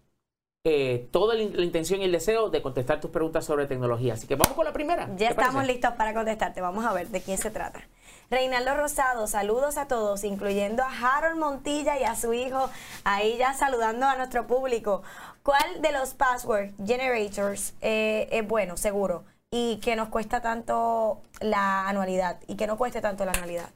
eh, 0.67 1.08
toda 1.12 1.36
la, 1.36 1.43
intención 1.43 2.01
y 2.01 2.06
el 2.06 2.12
deseo 2.12 2.49
de 2.49 2.63
contestar 2.63 2.99
tus 2.99 3.12
preguntas 3.12 3.45
sobre 3.45 3.67
tecnología. 3.67 4.15
Así 4.15 4.25
que 4.25 4.36
vamos 4.36 4.56
con 4.56 4.65
la 4.65 4.73
primera. 4.73 5.08
Ya 5.12 5.15
¿te 5.17 5.25
estamos 5.25 5.54
parece? 5.54 5.73
listos 5.73 5.93
para 5.93 6.15
contestarte. 6.15 6.60
Vamos 6.60 6.84
a 6.84 6.91
ver 6.91 7.10
de 7.10 7.21
quién 7.21 7.38
se 7.38 7.51
trata. 7.51 7.88
Reinaldo 8.32 8.73
Rosado, 8.73 9.28
saludos 9.28 9.78
a 9.78 9.88
todos, 9.88 10.23
incluyendo 10.23 10.82
a 10.82 10.89
Harold 10.89 11.38
Montilla 11.38 11.99
y 11.99 12.04
a 12.04 12.15
su 12.15 12.34
hijo, 12.34 12.71
ahí 13.04 13.38
ya 13.38 13.54
saludando 13.54 14.08
a 14.08 14.15
nuestro 14.15 14.47
público. 14.47 15.04
¿Cuál 15.43 15.84
de 15.84 15.91
los 15.91 16.15
password 16.15 16.71
generators 16.84 17.75
eh, 17.82 18.28
es 18.32 18.47
bueno, 18.47 18.75
seguro? 18.75 19.23
Y 19.51 19.78
que 19.78 19.95
nos 19.95 20.10
cuesta 20.10 20.41
tanto 20.41 21.21
la 21.41 21.88
anualidad 21.88 22.39
y 22.47 22.56
que 22.56 22.65
no 22.65 22.75
cueste 22.75 23.01
tanto 23.01 23.23
la 23.23 23.34
anualidad. 23.34 23.69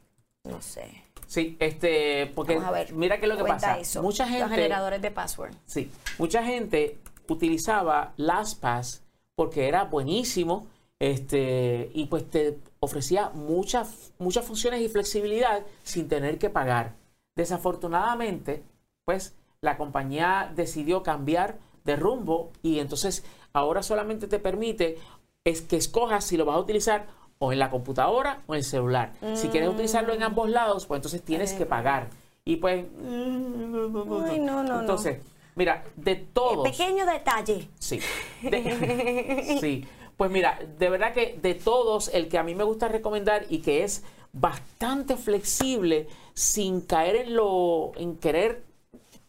No 0.44 0.60
sé. 0.64 1.04
Sí, 1.30 1.56
este, 1.60 2.32
porque 2.34 2.56
Vamos 2.56 2.70
a 2.70 2.72
ver. 2.72 2.92
mira 2.94 3.20
qué 3.20 3.28
es 3.28 3.30
lo 3.30 3.38
que 3.38 3.44
pasa. 3.44 3.78
eso, 3.78 4.02
Mucha 4.02 4.24
Los 4.26 4.34
gente, 4.34 4.50
generadores 4.56 5.00
de 5.00 5.12
password. 5.12 5.54
sí, 5.68 5.92
mucha 6.18 6.44
gente 6.44 6.98
utilizaba 7.28 8.14
LastPass 8.18 9.04
porque 9.36 9.68
era 9.68 9.84
buenísimo, 9.84 10.66
este, 10.98 11.92
y 11.94 12.08
pues 12.08 12.28
te 12.32 12.58
ofrecía 12.80 13.30
muchas, 13.30 14.12
muchas 14.18 14.44
funciones 14.44 14.82
y 14.82 14.90
flexibilidad 14.90 15.62
sin 15.84 16.08
tener 16.10 16.40
que 16.40 16.50
pagar. 16.50 16.96
Desafortunadamente, 17.36 18.64
pues 19.06 19.36
la 19.62 19.78
compañía 19.78 20.52
decidió 20.56 21.04
cambiar 21.04 21.60
de 21.86 21.96
rumbo 21.96 22.52
y 22.64 22.80
entonces 22.80 23.24
ahora 23.54 23.84
solamente 23.84 24.28
te 24.28 24.40
permite 24.40 24.98
es 25.44 25.62
que 25.62 25.78
escojas 25.78 26.26
si 26.26 26.38
lo 26.38 26.46
vas 26.46 26.56
a 26.56 26.60
utilizar 26.60 27.06
o 27.42 27.54
en 27.54 27.60
la 27.60 27.70
computadora 27.72 28.42
o 28.48 28.54
en 28.54 28.60
el 28.60 28.64
celular. 28.66 29.14
Si 29.34 29.48
quieres 29.48 29.70
utilizarlo 29.70 30.14
en 30.14 30.24
ambos 30.24 30.50
lados, 30.50 30.86
pues 30.86 31.00
entonces 31.00 31.24
tienes 31.24 31.54
que 31.54 31.66
pagar. 31.66 32.10
Y 32.44 32.58
pues... 32.58 32.86
Ay, 32.86 34.40
no, 34.40 34.62
no, 34.62 34.64
no. 34.64 34.80
Entonces, 34.82 35.22
mira, 35.56 35.86
de 35.96 36.16
todos... 36.18 36.70
Pequeño 36.70 37.06
detalle. 37.06 37.70
Sí. 37.80 38.02
De- 38.44 39.58
sí. 39.62 39.88
Pues 40.18 40.30
mira, 40.30 40.60
de 40.78 40.90
verdad 40.90 41.14
que 41.14 41.40
de 41.42 41.54
todos, 41.56 42.10
el 42.14 42.28
que 42.28 42.38
a 42.38 42.44
mí 42.44 42.54
me 42.56 42.66
gusta 42.66 42.90
recomendar 42.90 43.46
y 43.50 43.60
que 43.60 43.86
es 43.86 44.04
bastante 44.34 45.16
flexible 45.16 46.08
sin 46.34 46.82
caer 46.82 47.16
en 47.16 47.36
lo, 47.36 47.94
en 47.96 48.18
querer 48.18 48.64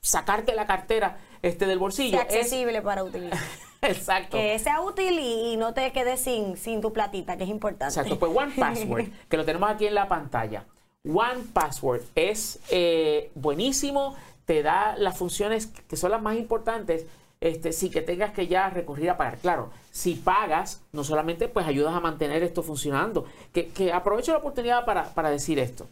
sacarte 0.00 0.52
la 0.56 0.66
cartera 0.66 1.18
este 1.42 1.64
del 1.66 1.78
bolsillo. 1.78 2.16
Es- 2.18 2.22
accesible 2.24 2.82
para 2.82 3.04
utilizar. 3.04 3.38
exacto. 3.88 4.36
que 4.36 4.58
sea 4.58 4.80
útil 4.80 5.18
y, 5.18 5.52
y 5.52 5.56
no 5.56 5.74
te 5.74 5.90
quedes 5.92 6.20
sin, 6.20 6.56
sin 6.56 6.80
tu 6.80 6.92
platita, 6.92 7.36
que 7.36 7.44
es 7.44 7.50
importante. 7.50 7.86
Exacto, 7.86 8.18
pues 8.18 8.32
One 8.34 8.52
Password, 8.58 9.08
que 9.28 9.36
lo 9.36 9.44
tenemos 9.44 9.70
aquí 9.70 9.86
en 9.86 9.94
la 9.94 10.08
pantalla. 10.08 10.64
One 11.04 11.44
Password 11.52 12.02
es 12.14 12.60
eh, 12.70 13.30
buenísimo, 13.34 14.16
te 14.44 14.62
da 14.62 14.96
las 14.96 15.16
funciones 15.16 15.66
que 15.66 15.96
son 15.96 16.10
las 16.10 16.20
más 16.20 16.36
importantes, 16.36 17.06
este, 17.40 17.72
sin 17.72 17.90
que 17.90 18.02
tengas 18.02 18.32
que 18.32 18.46
ya 18.46 18.68
recurrir 18.68 19.08
a 19.08 19.16
pagar. 19.16 19.38
Claro, 19.38 19.70
si 19.90 20.14
pagas, 20.14 20.82
no 20.92 21.04
solamente 21.04 21.48
pues 21.48 21.66
ayudas 21.66 21.94
a 21.94 22.00
mantener 22.00 22.42
esto 22.42 22.62
funcionando. 22.62 23.24
Que, 23.52 23.68
que 23.68 23.92
aprovecho 23.92 24.32
la 24.32 24.38
oportunidad 24.38 24.84
para, 24.84 25.14
para 25.14 25.30
decir 25.30 25.58
esto. 25.58 25.88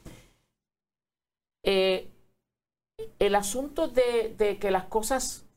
Eh, 1.65 2.09
el 3.19 3.35
asunto 3.35 3.89
de, 3.89 4.35
de 4.37 4.59
que 4.59 4.71
las 4.71 4.85
cosas 4.85 5.48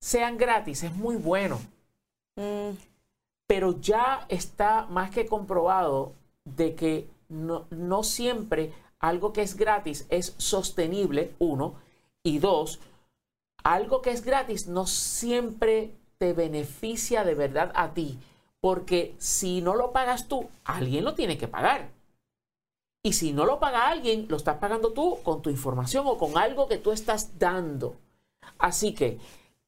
sean 0.00 0.36
gratis 0.36 0.82
es 0.84 0.94
muy 0.94 1.16
bueno 1.16 1.60
Mm, 2.38 2.76
pero 3.48 3.80
ya 3.80 4.24
está 4.28 4.86
más 4.86 5.10
que 5.10 5.26
comprobado 5.26 6.12
de 6.44 6.76
que 6.76 7.08
no, 7.28 7.66
no 7.70 8.04
siempre 8.04 8.72
algo 9.00 9.32
que 9.32 9.42
es 9.42 9.56
gratis 9.56 10.06
es 10.08 10.34
sostenible, 10.38 11.34
uno, 11.40 11.74
y 12.22 12.38
dos, 12.38 12.78
algo 13.64 14.02
que 14.02 14.12
es 14.12 14.24
gratis 14.24 14.68
no 14.68 14.86
siempre 14.86 15.90
te 16.18 16.32
beneficia 16.32 17.24
de 17.24 17.34
verdad 17.34 17.72
a 17.74 17.92
ti, 17.92 18.18
porque 18.60 19.16
si 19.18 19.60
no 19.60 19.74
lo 19.74 19.90
pagas 19.92 20.28
tú, 20.28 20.48
alguien 20.64 21.04
lo 21.04 21.14
tiene 21.14 21.38
que 21.38 21.48
pagar. 21.48 21.90
Y 23.02 23.14
si 23.14 23.32
no 23.32 23.46
lo 23.46 23.58
paga 23.58 23.88
alguien, 23.88 24.26
lo 24.28 24.36
estás 24.36 24.58
pagando 24.58 24.92
tú 24.92 25.18
con 25.24 25.42
tu 25.42 25.50
información 25.50 26.04
o 26.06 26.18
con 26.18 26.38
algo 26.38 26.68
que 26.68 26.78
tú 26.78 26.92
estás 26.92 27.38
dando. 27.38 27.96
Así 28.58 28.94
que 28.94 29.18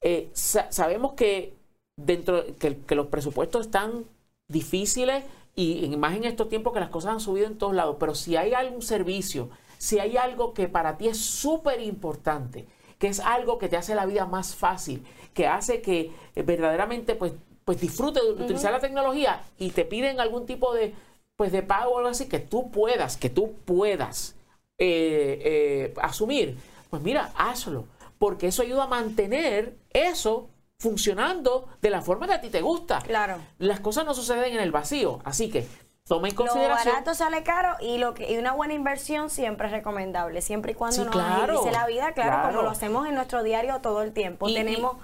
eh, 0.03 0.31
sa- 0.33 0.71
sabemos 0.73 1.13
que 1.15 1.55
dentro 1.97 2.45
que, 2.59 2.79
que 2.79 2.95
los 2.95 3.07
presupuestos 3.09 3.67
están 3.67 4.05
difíciles 4.49 5.25
y 5.55 5.89
más 5.99 6.17
en 6.17 6.25
estos 6.25 6.49
tiempos 6.49 6.73
que 6.73 6.81
las 6.81 6.91
cosas 6.91 7.13
han 7.13 7.21
subido 7.21 7.47
en 7.47 7.59
todos 7.59 7.75
lados, 7.75 7.97
pero 8.01 8.15
si 8.15 8.37
hay 8.37 8.55
algún 8.55 8.83
servicio, 8.83 9.51
si 9.79 9.99
hay 9.99 10.17
algo 10.17 10.55
que 10.55 10.69
para 10.69 10.97
ti 10.97 11.09
es 11.09 11.19
súper 11.19 11.81
importante, 11.81 12.67
que 12.99 13.09
es 13.09 13.21
algo 13.21 13.59
que 13.59 13.69
te 13.69 13.77
hace 13.77 13.95
la 13.95 14.07
vida 14.07 14.27
más 14.27 14.55
fácil, 14.55 15.05
que 15.35 15.47
hace 15.47 15.83
que 15.83 16.13
eh, 16.35 16.43
verdaderamente 16.43 17.15
pues, 17.15 17.33
pues 17.65 17.81
disfrutes 17.81 18.23
de 18.23 18.31
utilizar 18.31 18.73
la 18.73 18.81
tecnología 18.81 19.43
y 19.59 19.71
te 19.71 19.85
piden 19.85 20.21
algún 20.21 20.47
tipo 20.47 20.73
de 20.73 20.95
pues 21.37 21.53
de 21.53 21.63
pago 21.63 21.93
o 21.93 21.99
algo 21.99 22.11
así 22.11 22.29
que 22.29 22.39
tú 22.39 22.71
puedas, 22.71 23.17
que 23.17 23.31
tú 23.31 23.55
puedas 23.65 24.37
eh, 24.79 25.95
asumir, 26.03 26.57
pues 26.91 27.03
mira, 27.03 27.33
hazlo, 27.35 27.85
porque 28.21 28.49
eso 28.49 28.61
ayuda 28.61 28.85
a 28.85 28.87
mantener 28.87 29.79
eso 29.95 30.51
funcionando 30.79 31.69
de 31.81 31.89
la 31.89 32.03
forma 32.03 32.27
que 32.27 32.35
a 32.35 32.41
ti 32.43 32.51
te 32.51 32.61
gusta. 32.61 32.99
Claro. 33.01 33.39
Las 33.59 33.81
cosas 33.81 34.05
no 34.05 34.13
suceden 34.15 34.53
en 34.55 34.61
el 34.61 34.71
vacío, 34.73 35.21
así 35.25 35.51
que 35.51 35.67
toma 36.07 36.29
en 36.29 36.35
Lo 36.35 36.43
consideración. 36.45 36.93
barato 36.95 37.15
sale 37.15 37.43
caro 37.43 37.77
y 37.81 37.97
lo 37.99 38.13
que 38.13 38.31
y 38.31 38.37
una 38.37 38.53
buena 38.53 38.75
inversión 38.75 39.31
siempre 39.31 39.69
es 39.69 39.73
recomendable, 39.73 40.43
siempre 40.43 40.73
y 40.73 40.75
cuando 40.75 40.97
Sí, 40.97 41.03
nos 41.05 41.13
claro, 41.13 41.55
agilice 41.61 41.73
la 41.73 41.87
vida, 41.87 42.13
claro, 42.13 42.31
claro. 42.31 42.49
como 42.51 42.63
lo 42.63 42.71
hacemos 42.71 43.07
en 43.09 43.15
nuestro 43.15 43.43
diario 43.43 43.81
todo 43.81 44.03
el 44.03 44.13
tiempo. 44.13 44.49
Y- 44.49 44.53
y- 44.53 44.55
tenemos 44.55 44.97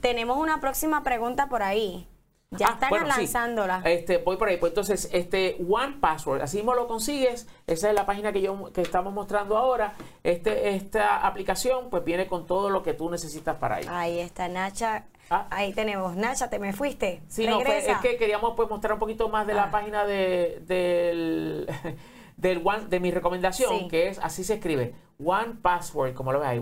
tenemos 0.00 0.36
una 0.38 0.60
próxima 0.60 1.02
pregunta 1.04 1.48
por 1.48 1.62
ahí. 1.62 2.08
Ya 2.52 2.66
Ah, 2.66 2.72
están 2.72 2.90
bueno, 2.90 3.06
sí. 3.12 3.20
lanzándola. 3.20 3.80
Este, 3.84 4.18
voy 4.18 4.36
por 4.36 4.48
ahí. 4.48 4.56
Pues 4.56 4.70
entonces, 4.72 5.08
este 5.12 5.56
One 5.68 5.98
Password, 6.00 6.42
así 6.42 6.56
mismo 6.56 6.74
lo 6.74 6.88
consigues. 6.88 7.46
Esa 7.68 7.90
es 7.90 7.94
la 7.94 8.06
página 8.06 8.32
que 8.32 8.40
yo 8.42 8.72
que 8.72 8.80
estamos 8.82 9.14
mostrando 9.14 9.56
ahora. 9.56 9.92
Este, 10.24 10.74
esta 10.74 11.24
aplicación, 11.24 11.90
pues 11.90 12.02
viene 12.02 12.26
con 12.26 12.46
todo 12.46 12.68
lo 12.68 12.82
que 12.82 12.92
tú 12.92 13.08
necesitas 13.08 13.56
para 13.56 13.80
ir. 13.80 13.88
Ahí 13.88 14.18
está 14.18 14.48
Nacha. 14.48 15.04
Ah. 15.30 15.46
Ahí 15.50 15.72
tenemos. 15.72 16.16
Nacha, 16.16 16.50
te 16.50 16.58
me 16.58 16.72
fuiste. 16.72 17.22
Sí, 17.28 17.46
no, 17.46 17.58
Regresa. 17.60 17.92
es 17.92 17.98
que 17.98 18.16
queríamos 18.16 18.54
pues 18.56 18.68
mostrar 18.68 18.94
un 18.94 18.98
poquito 18.98 19.28
más 19.28 19.46
de 19.46 19.54
la 19.54 19.64
Ah. 19.64 19.70
página 19.70 20.04
de, 20.04 20.60
del, 20.66 21.68
del 22.36 22.62
one, 22.66 22.86
de 22.88 22.98
mi 22.98 23.12
recomendación, 23.12 23.78
Sí. 23.78 23.88
que 23.88 24.08
es, 24.08 24.18
así 24.18 24.42
se 24.42 24.54
escribe, 24.54 24.92
One 25.24 25.54
Password, 25.62 26.14
como 26.14 26.32
lo 26.32 26.40
ves 26.40 26.48
ahí, 26.48 26.58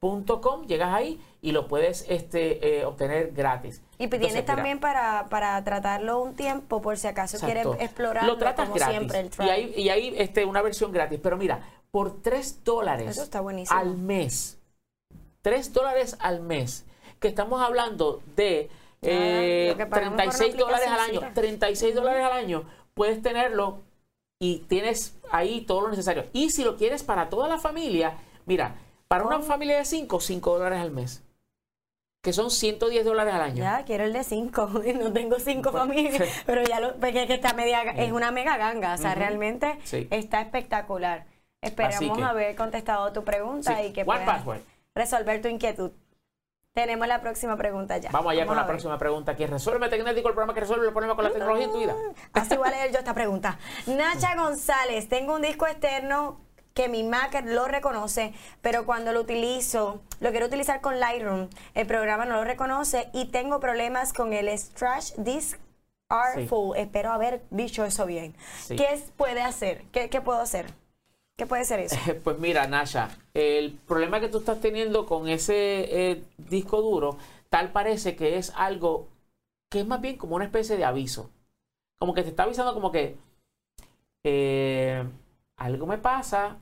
onepassword.com, 0.00 0.66
llegas 0.66 0.92
ahí 0.94 1.20
y 1.42 1.52
lo 1.52 1.68
puedes 1.68 2.04
este, 2.08 2.80
eh, 2.80 2.84
obtener 2.84 3.32
gratis. 3.32 3.82
Y 3.98 4.04
Entonces, 4.04 4.28
tienes 4.28 4.46
también 4.46 4.80
para, 4.80 5.26
para 5.28 5.62
tratarlo 5.64 6.22
un 6.22 6.34
tiempo 6.34 6.80
por 6.80 6.96
si 6.96 7.06
acaso 7.06 7.36
Exacto. 7.36 7.72
quieres 7.72 7.82
explorarlo 7.82 8.32
Lo 8.32 8.38
tratas 8.38 8.68
como 8.68 8.76
gratis. 8.76 8.96
siempre 8.96 9.20
el 9.20 9.30
y 9.38 9.50
hay, 9.50 9.74
y 9.76 9.88
hay 9.88 10.14
este, 10.16 10.44
una 10.44 10.62
versión 10.62 10.92
gratis. 10.92 11.20
Pero 11.22 11.36
mira, 11.36 11.60
por 11.90 12.22
3 12.22 12.64
dólares 12.64 13.30
al 13.70 13.96
mes, 13.96 14.58
3 15.42 15.72
dólares 15.72 16.16
al 16.20 16.40
mes, 16.40 16.86
que 17.18 17.28
estamos 17.28 17.60
hablando 17.60 18.22
de 18.36 18.70
eh, 19.02 19.72
una 19.74 19.88
36 19.88 20.56
dólares 20.56 20.86
al 20.86 20.92
año, 20.92 21.20
aplicacioncita. 21.20 21.34
36 21.34 21.94
dólares 21.94 22.24
al 22.24 22.32
año, 22.32 22.64
puedes 22.94 23.22
tenerlo 23.22 23.82
y 24.38 24.60
tienes 24.68 25.18
ahí 25.30 25.62
todo 25.62 25.82
lo 25.82 25.88
necesario. 25.88 26.26
Y 26.32 26.50
si 26.50 26.64
lo 26.64 26.76
quieres 26.76 27.02
para 27.02 27.28
toda 27.28 27.48
la 27.48 27.58
familia, 27.58 28.14
mira, 28.46 28.76
para 29.10 29.24
una 29.24 29.40
familia 29.40 29.76
de 29.78 29.84
5, 29.84 30.20
5 30.20 30.52
dólares 30.58 30.78
al 30.78 30.92
mes, 30.92 31.24
que 32.22 32.32
son 32.32 32.48
110 32.48 33.04
dólares 33.04 33.34
al 33.34 33.40
año. 33.42 33.56
Ya, 33.56 33.84
quiero 33.84 34.04
el 34.04 34.12
de 34.12 34.22
cinco. 34.22 34.70
No 34.94 35.12
tengo 35.12 35.40
cinco 35.40 35.72
Bueno, 35.72 35.88
familias, 35.88 36.14
sí. 36.16 36.42
pero 36.46 36.62
ya 36.62 36.78
lo, 36.78 36.94
porque 36.94 37.22
es 37.22 37.26
que 37.26 37.34
está 37.34 37.52
media, 37.52 37.82
es 37.82 38.12
una 38.12 38.30
mega 38.30 38.56
ganga. 38.56 38.94
O 38.94 38.98
sea, 38.98 39.16
realmente 39.16 39.80
Sí. 39.82 40.06
está 40.12 40.40
espectacular. 40.42 41.26
Esperamos 41.60 42.18
que- 42.18 42.22
haber 42.24 42.54
contestado 42.54 43.12
tu 43.12 43.24
pregunta 43.24 43.82
y 43.82 43.92
que 43.92 44.04
puedas 44.04 44.44
resolver 44.94 45.42
tu 45.42 45.48
inquietud. 45.48 45.90
Tenemos 46.72 47.08
la 47.08 47.20
próxima 47.20 47.56
pregunta 47.56 47.98
ya. 47.98 48.10
Vamos 48.12 48.30
allá 48.30 48.46
con 48.46 48.54
la 48.54 48.64
próxima 48.64 48.96
pregunta, 48.96 49.34
que 49.34 49.48
resuelve 49.48 49.88
Tecnético, 49.88 50.28
el 50.28 50.34
programa 50.34 50.54
que 50.54 50.60
resuelve 50.60 50.86
el 50.86 50.92
problema 50.92 51.16
con 51.16 51.24
la 51.24 51.32
tecnología 51.32 51.64
en 51.64 51.72
tu 51.72 51.78
vida. 51.80 51.96
Así 52.32 52.56
voy 52.56 52.68
a 52.68 52.70
leer 52.70 52.92
yo 52.92 53.00
esta 53.00 53.12
pregunta. 53.12 53.58
Nacha 53.88 54.36
González, 54.36 55.08
tengo 55.08 55.34
un 55.34 55.42
disco 55.42 55.66
externo 55.66 56.38
que 56.74 56.88
mi 56.88 57.02
Mac 57.02 57.42
lo 57.44 57.66
reconoce, 57.66 58.32
pero 58.62 58.86
cuando 58.86 59.12
lo 59.12 59.20
utilizo, 59.20 60.00
lo 60.20 60.30
quiero 60.30 60.46
utilizar 60.46 60.80
con 60.80 61.00
Lightroom, 61.00 61.48
el 61.74 61.86
programa 61.86 62.24
no 62.24 62.36
lo 62.36 62.44
reconoce 62.44 63.08
y 63.12 63.26
tengo 63.26 63.60
problemas 63.60 64.12
con 64.12 64.32
el 64.32 64.48
Strash 64.56 65.14
Disk 65.16 65.58
Sí. 66.34 66.46
Full. 66.46 66.76
Espero 66.76 67.12
haber 67.12 67.42
dicho 67.50 67.84
eso 67.84 68.04
bien. 68.04 68.34
Sí. 68.64 68.76
¿Qué 68.76 69.00
puede 69.16 69.42
hacer? 69.42 69.84
¿Qué, 69.92 70.10
qué 70.10 70.20
puedo 70.20 70.40
hacer? 70.40 70.66
¿Qué 71.36 71.46
puede 71.46 71.64
ser 71.64 71.80
eso? 71.80 71.96
Pues 72.24 72.38
mira, 72.38 72.66
Nasha, 72.66 73.16
el 73.32 73.78
problema 73.86 74.20
que 74.20 74.28
tú 74.28 74.38
estás 74.38 74.60
teniendo 74.60 75.06
con 75.06 75.28
ese 75.28 75.54
eh, 76.10 76.22
disco 76.36 76.82
duro, 76.82 77.16
tal 77.48 77.70
parece 77.70 78.16
que 78.16 78.38
es 78.38 78.52
algo 78.56 79.08
que 79.70 79.80
es 79.80 79.86
más 79.86 80.00
bien 80.00 80.16
como 80.16 80.34
una 80.34 80.44
especie 80.44 80.76
de 80.76 80.84
aviso. 80.84 81.30
Como 81.98 82.12
que 82.12 82.22
te 82.22 82.30
está 82.30 82.42
avisando 82.42 82.74
como 82.74 82.90
que 82.90 83.16
eh, 84.24 85.04
algo 85.60 85.86
me 85.86 85.98
pasa 85.98 86.56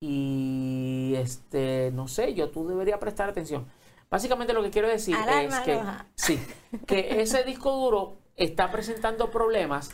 y 0.00 1.14
este, 1.16 1.90
no 1.92 2.08
sé, 2.08 2.34
yo 2.34 2.50
tú 2.50 2.66
deberías 2.66 2.98
prestar 2.98 3.28
atención. 3.28 3.66
Básicamente 4.10 4.54
lo 4.54 4.62
que 4.62 4.70
quiero 4.70 4.88
decir 4.88 5.16
Alarma 5.16 5.58
es 5.58 5.64
que, 5.64 5.74
roja. 5.74 6.06
sí, 6.14 6.40
que 6.86 7.20
ese 7.20 7.42
disco 7.42 7.72
duro 7.72 8.16
está 8.36 8.70
presentando 8.70 9.30
problemas 9.30 9.90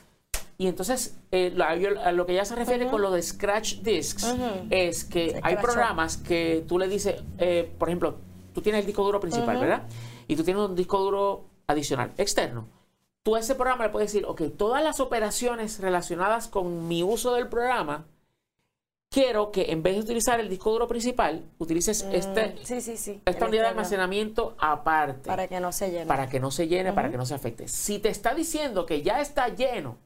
y 0.56 0.68
entonces 0.68 1.16
eh, 1.32 1.52
lo, 1.54 1.64
a 1.64 2.12
lo 2.12 2.26
que 2.26 2.32
ella 2.32 2.44
se 2.44 2.54
refiere 2.54 2.86
con 2.86 3.00
lo 3.02 3.10
de 3.10 3.22
scratch 3.22 3.76
discs 3.80 4.32
es 4.70 5.04
que 5.04 5.30
Se 5.30 5.40
hay 5.42 5.56
programas 5.56 6.18
que 6.18 6.64
tú 6.68 6.78
le 6.78 6.86
dices, 6.86 7.22
eh, 7.38 7.74
por 7.78 7.88
ejemplo, 7.88 8.18
tú 8.52 8.60
tienes 8.60 8.80
el 8.82 8.86
disco 8.86 9.02
duro 9.02 9.18
principal, 9.20 9.58
¿verdad? 9.58 9.82
Y 10.28 10.36
tú 10.36 10.44
tienes 10.44 10.62
un 10.62 10.76
disco 10.76 10.98
duro 11.00 11.46
adicional, 11.66 12.12
externo. 12.18 12.68
Tú 13.24 13.36
a 13.36 13.40
ese 13.40 13.54
programa 13.54 13.84
le 13.84 13.90
puedes 13.90 14.12
decir, 14.12 14.26
ok, 14.28 14.42
todas 14.56 14.84
las 14.84 15.00
operaciones 15.00 15.80
relacionadas 15.80 16.46
con 16.46 16.86
mi 16.86 17.02
uso 17.02 17.34
del 17.34 17.48
programa, 17.48 18.04
quiero 19.14 19.52
que 19.52 19.70
en 19.70 19.80
vez 19.84 19.94
de 19.94 20.00
utilizar 20.00 20.40
el 20.40 20.48
disco 20.48 20.72
duro 20.72 20.88
principal, 20.88 21.44
utilices 21.58 22.04
este, 22.12 22.48
Mm, 22.48 22.64
Sí, 22.64 22.80
sí, 22.80 22.96
sí. 22.96 23.20
esta 23.24 23.46
unidad 23.46 23.62
de 23.62 23.68
almacenamiento 23.68 24.56
aparte 24.58 25.28
Para 25.28 25.46
que 25.46 25.60
no 25.60 25.70
se 25.70 25.90
llene. 25.92 26.06
para 26.06 26.28
que 26.28 26.40
no 26.40 26.50
se 26.50 26.66
llene, 26.66 26.92
para 26.92 27.12
que 27.12 27.16
no 27.16 27.24
se 27.24 27.34
afecte. 27.34 27.68
Si 27.68 28.00
te 28.00 28.08
está 28.08 28.34
diciendo 28.34 28.86
que 28.86 29.02
ya 29.02 29.20
está 29.20 29.48
lleno, 29.50 29.98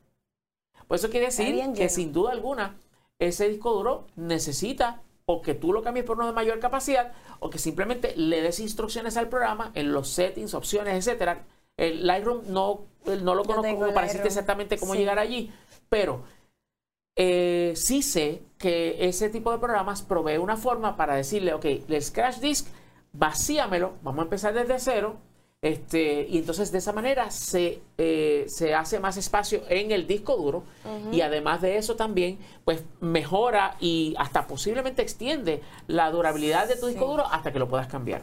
pues 0.86 1.00
eso 1.00 1.10
quiere 1.10 1.26
decir 1.26 1.46
que 1.54 1.72
lleno. 1.74 1.88
sin 1.88 2.12
duda 2.12 2.32
alguna 2.32 2.76
ese 3.18 3.48
disco 3.48 3.72
duro 3.72 4.04
necesita 4.16 5.00
o 5.24 5.40
que 5.40 5.54
tú 5.54 5.72
lo 5.72 5.82
cambies 5.82 6.04
por 6.04 6.18
uno 6.18 6.26
de 6.26 6.32
mayor 6.34 6.60
capacidad 6.60 7.12
o 7.40 7.48
que 7.48 7.58
simplemente 7.58 8.14
le 8.14 8.42
des 8.42 8.60
instrucciones 8.60 9.16
al 9.16 9.28
programa 9.30 9.70
en 9.74 9.90
los 9.92 10.08
settings, 10.10 10.52
opciones, 10.52 10.94
etcétera. 10.94 11.46
El 11.78 12.06
Lightroom 12.06 12.42
no, 12.48 12.80
no 13.22 13.34
lo 13.34 13.44
Yo 13.44 13.54
conozco 13.56 13.94
para 13.94 14.06
decirte 14.06 14.28
exactamente 14.28 14.76
cómo 14.78 14.94
llegar 14.94 15.18
allí, 15.18 15.50
pero 15.88 16.22
eh, 17.20 17.72
sí 17.74 18.02
sé 18.02 18.42
que 18.58 19.08
ese 19.08 19.28
tipo 19.28 19.50
de 19.50 19.58
programas 19.58 20.02
provee 20.02 20.38
una 20.38 20.56
forma 20.56 20.96
para 20.96 21.16
decirle, 21.16 21.52
ok, 21.52 21.64
el 21.88 22.00
Scratch 22.00 22.38
Disk, 22.38 22.68
vacíamelo, 23.12 23.94
vamos 24.04 24.20
a 24.20 24.22
empezar 24.22 24.54
desde 24.54 24.78
cero, 24.78 25.16
este, 25.60 26.28
y 26.30 26.38
entonces 26.38 26.70
de 26.70 26.78
esa 26.78 26.92
manera 26.92 27.32
se, 27.32 27.82
eh, 27.98 28.44
se 28.46 28.72
hace 28.72 29.00
más 29.00 29.16
espacio 29.16 29.62
en 29.68 29.90
el 29.90 30.06
disco 30.06 30.36
duro 30.36 30.62
y 31.10 31.20
además 31.22 31.60
de 31.60 31.76
eso 31.76 31.96
también, 31.96 32.38
pues 32.64 32.84
mejora 33.00 33.76
y 33.80 34.14
hasta 34.16 34.46
posiblemente 34.46 35.02
extiende 35.02 35.60
la 35.88 36.12
durabilidad 36.12 36.68
de 36.68 36.76
tu 36.76 36.86
disco 36.86 37.08
duro 37.08 37.26
hasta 37.26 37.52
que 37.52 37.58
lo 37.58 37.66
puedas 37.66 37.88
cambiar. 37.88 38.22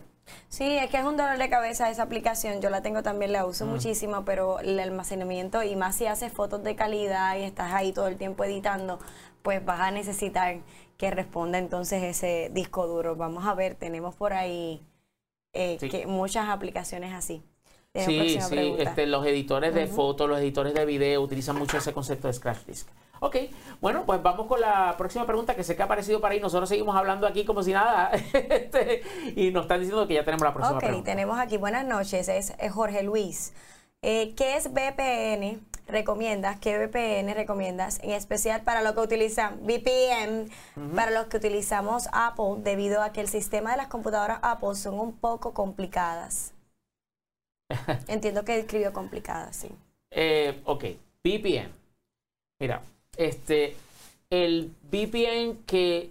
Sí, 0.50 0.78
es 0.78 0.90
que 0.90 0.98
es 0.98 1.04
un 1.04 1.18
dolor 1.18 1.38
de 1.38 1.50
cabeza 1.50 1.90
esa 1.90 2.04
aplicación. 2.04 2.62
Yo 2.62 2.70
la 2.70 2.82
tengo 2.82 3.04
también, 3.04 3.32
la 3.32 3.46
uso 3.46 3.66
muchísimo, 3.66 4.26
pero 4.26 4.60
el 4.60 4.80
almacenamiento, 4.80 5.64
y 5.64 5.76
más 5.76 5.96
si 5.96 6.06
haces 6.08 6.32
fotos 6.32 6.64
de 6.64 6.76
calidad 6.76 7.38
y 7.38 7.44
estás 7.44 7.74
ahí 7.74 7.92
todo 7.94 8.08
el 8.08 8.18
tiempo 8.18 8.44
editando, 8.44 9.00
pues 9.44 9.64
vas 9.64 9.82
a 9.82 9.92
necesitar 9.92 10.58
que 10.98 11.12
responda 11.12 11.58
entonces 11.58 12.02
ese 12.04 12.50
disco 12.54 12.88
duro. 12.88 13.16
Vamos 13.16 13.46
a 13.46 13.54
ver, 13.54 13.76
tenemos 13.76 14.16
por 14.16 14.34
ahí 14.34 14.82
eh, 15.54 15.78
Sí. 15.80 15.90
que 15.90 16.08
muchas 16.08 16.50
aplicaciones 16.50 17.14
así. 17.14 17.44
Tenemos 17.92 18.28
Sí, 18.28 18.42
sí, 18.42 18.76
este, 18.80 19.06
los 19.06 19.26
editores 19.26 19.74
de 19.74 19.88
fotos, 19.88 20.28
los 20.30 20.40
editores 20.40 20.74
de 20.74 20.86
video 20.86 21.22
utilizan 21.22 21.58
mucho 21.58 21.78
ese 21.78 21.94
concepto 21.94 22.28
de 22.28 22.34
Scratch 22.34 22.66
Disk. 22.66 22.88
Ok, 23.26 23.38
bueno, 23.82 24.06
pues 24.06 24.22
vamos 24.22 24.46
con 24.46 24.62
la 24.62 24.94
próxima 25.00 25.26
pregunta 25.26 25.56
que 25.56 25.64
sé 25.64 25.76
que 25.76 25.82
ha 25.82 25.86
aparecido 25.86 26.22
para 26.22 26.36
ahí. 26.36 26.40
Nosotros 26.40 26.70
seguimos 26.70 26.96
hablando 26.96 27.26
aquí 27.26 27.44
como 27.44 27.64
si 27.64 27.74
nada 27.74 28.12
este, 28.34 29.02
y 29.36 29.50
nos 29.50 29.64
están 29.64 29.80
diciendo 29.80 30.08
que 30.08 30.14
ya 30.14 30.24
tenemos 30.24 30.44
la 30.44 30.54
próxima 30.54 30.78
Ok, 30.78 30.84
pregunta. 30.84 31.10
tenemos 31.10 31.40
aquí, 31.40 31.58
buenas 31.58 31.86
noches, 31.88 32.30
es 32.30 32.54
eh, 32.60 32.70
Jorge 32.70 33.02
Luis. 33.02 33.52
Eh, 34.04 34.36
¿Qué 34.36 34.58
es 34.58 34.72
VPN? 34.72 35.60
¿Recomiendas? 35.88 36.60
¿Qué 36.60 36.78
VPN 36.78 37.34
recomiendas? 37.34 38.00
En 38.04 38.12
especial 38.12 38.62
para 38.62 38.84
lo 38.84 38.94
que 38.94 39.00
utilizan 39.02 39.60
VPN, 39.66 40.48
para 40.96 41.10
los 41.10 41.26
que 41.26 41.38
utilizamos 41.38 42.08
Apple, 42.14 42.58
debido 42.60 43.02
a 43.02 43.12
que 43.12 43.22
el 43.22 43.28
sistema 43.28 43.72
de 43.72 43.78
las 43.78 43.88
computadoras 43.88 44.38
Apple 44.44 44.76
son 44.76 45.00
un 45.00 45.14
poco 45.14 45.56
complicadas. 45.56 46.54
Entiendo 48.08 48.46
que 48.46 48.60
escribió 48.60 48.94
complicadas, 48.94 49.56
sí. 49.56 49.70
Eh, 50.12 50.62
ok, 50.66 50.84
VPN. 51.24 51.74
Mira, 52.60 52.82
este, 53.18 53.76
el 54.30 54.72
VPN 54.92 55.64
que 55.66 56.10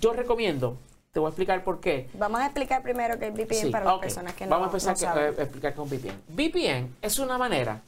yo 0.00 0.12
recomiendo, 0.12 0.76
te 1.12 1.20
voy 1.20 1.28
a 1.28 1.30
explicar 1.30 1.64
por 1.64 1.80
qué. 1.80 2.08
Vamos 2.14 2.40
a 2.40 2.46
explicar 2.46 2.82
primero 2.82 3.18
qué 3.18 3.28
es 3.28 3.32
VPN 3.34 3.54
Sí, 3.66 3.70
para 3.70 3.84
las 3.86 3.98
personas 3.98 4.34
que 4.34 4.44
no, 4.44 4.50
Vamos 4.50 4.66
a 4.66 4.70
empezar 4.70 4.92
no 4.92 4.98
que- 4.98 5.04
saben. 5.04 5.40
a 5.40 5.42
explicar 5.42 5.74
con 5.74 5.88
VPN. 5.88 6.14
VPN 6.28 6.94
es 7.02 7.18
una 7.18 7.38
manera 7.38 7.82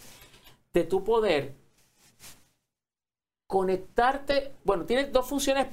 de 0.73 0.85
tu 0.85 1.05
poder 1.05 1.53
conectarte. 3.47 4.53
Bueno, 4.65 4.85
tiene 4.85 5.05
dos 5.07 5.27
funciones 5.27 5.67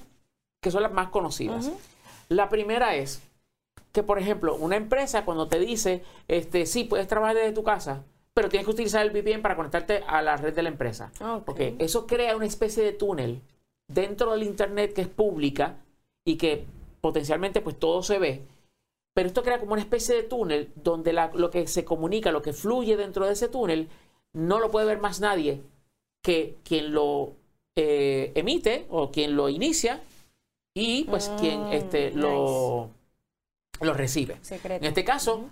que 0.61 0.71
son 0.71 0.83
las 0.83 0.91
más 0.91 1.09
conocidas. 1.09 1.69
La 2.29 2.49
primera 2.49 2.95
es 2.95 3.21
que, 3.91 4.03
por 4.03 4.19
ejemplo, 4.19 4.55
una 4.55 4.75
empresa 4.75 5.23
cuando 5.25 5.47
te 5.47 5.59
dice, 5.59 6.03
este, 6.27 6.65
sí, 6.65 6.83
puedes 6.83 7.07
trabajar 7.07 7.35
desde 7.35 7.53
tu 7.53 7.63
casa, 7.63 8.03
pero 8.37 8.49
tienes 8.49 8.65
que 8.67 8.71
utilizar 8.71 9.03
el 9.03 9.09
VPN 9.09 9.41
para 9.41 9.55
conectarte 9.55 10.03
a 10.05 10.21
la 10.21 10.37
red 10.37 10.53
de 10.53 10.61
la 10.61 10.69
empresa. 10.69 11.11
Ok. 11.19 11.43
Porque 11.43 11.75
eso 11.79 12.05
crea 12.05 12.35
una 12.35 12.45
especie 12.45 12.83
de 12.83 12.91
túnel 12.93 13.41
dentro 13.91 14.31
del 14.33 14.43
Internet 14.43 14.93
que 14.93 15.01
es 15.01 15.07
pública 15.07 15.77
y 16.23 16.37
que 16.37 16.63
potencialmente 17.01 17.61
pues 17.61 17.79
todo 17.79 18.03
se 18.03 18.19
ve. 18.19 18.43
Pero 19.15 19.25
esto 19.27 19.41
crea 19.41 19.59
como 19.59 19.73
una 19.73 19.81
especie 19.81 20.13
de 20.15 20.21
túnel 20.21 20.71
donde 20.75 21.13
la- 21.13 21.31
lo 21.33 21.49
que 21.49 21.65
se 21.65 21.83
comunica, 21.83 22.31
lo 22.31 22.43
que 22.43 22.53
fluye 22.53 22.95
dentro 22.95 23.25
de 23.25 23.33
ese 23.33 23.47
túnel, 23.47 23.89
no 24.33 24.59
lo 24.59 24.69
puede 24.69 24.85
ver 24.85 24.99
más 24.99 25.19
nadie 25.19 25.63
que 26.23 26.57
quien 26.63 26.93
lo 26.93 27.33
eh, 27.75 28.33
emite 28.35 28.85
o 28.91 29.09
quien 29.09 29.35
lo 29.35 29.49
inicia 29.49 30.03
y 30.75 31.05
pues 31.05 31.29
quien 31.39 31.61
Mm, 31.63 31.73
este, 31.73 32.11
lo, 32.11 32.89
lo 33.81 33.93
recibe. 33.95 34.37
Secreto. 34.41 34.83
En 34.85 34.89
este 34.89 35.03
caso, 35.03 35.49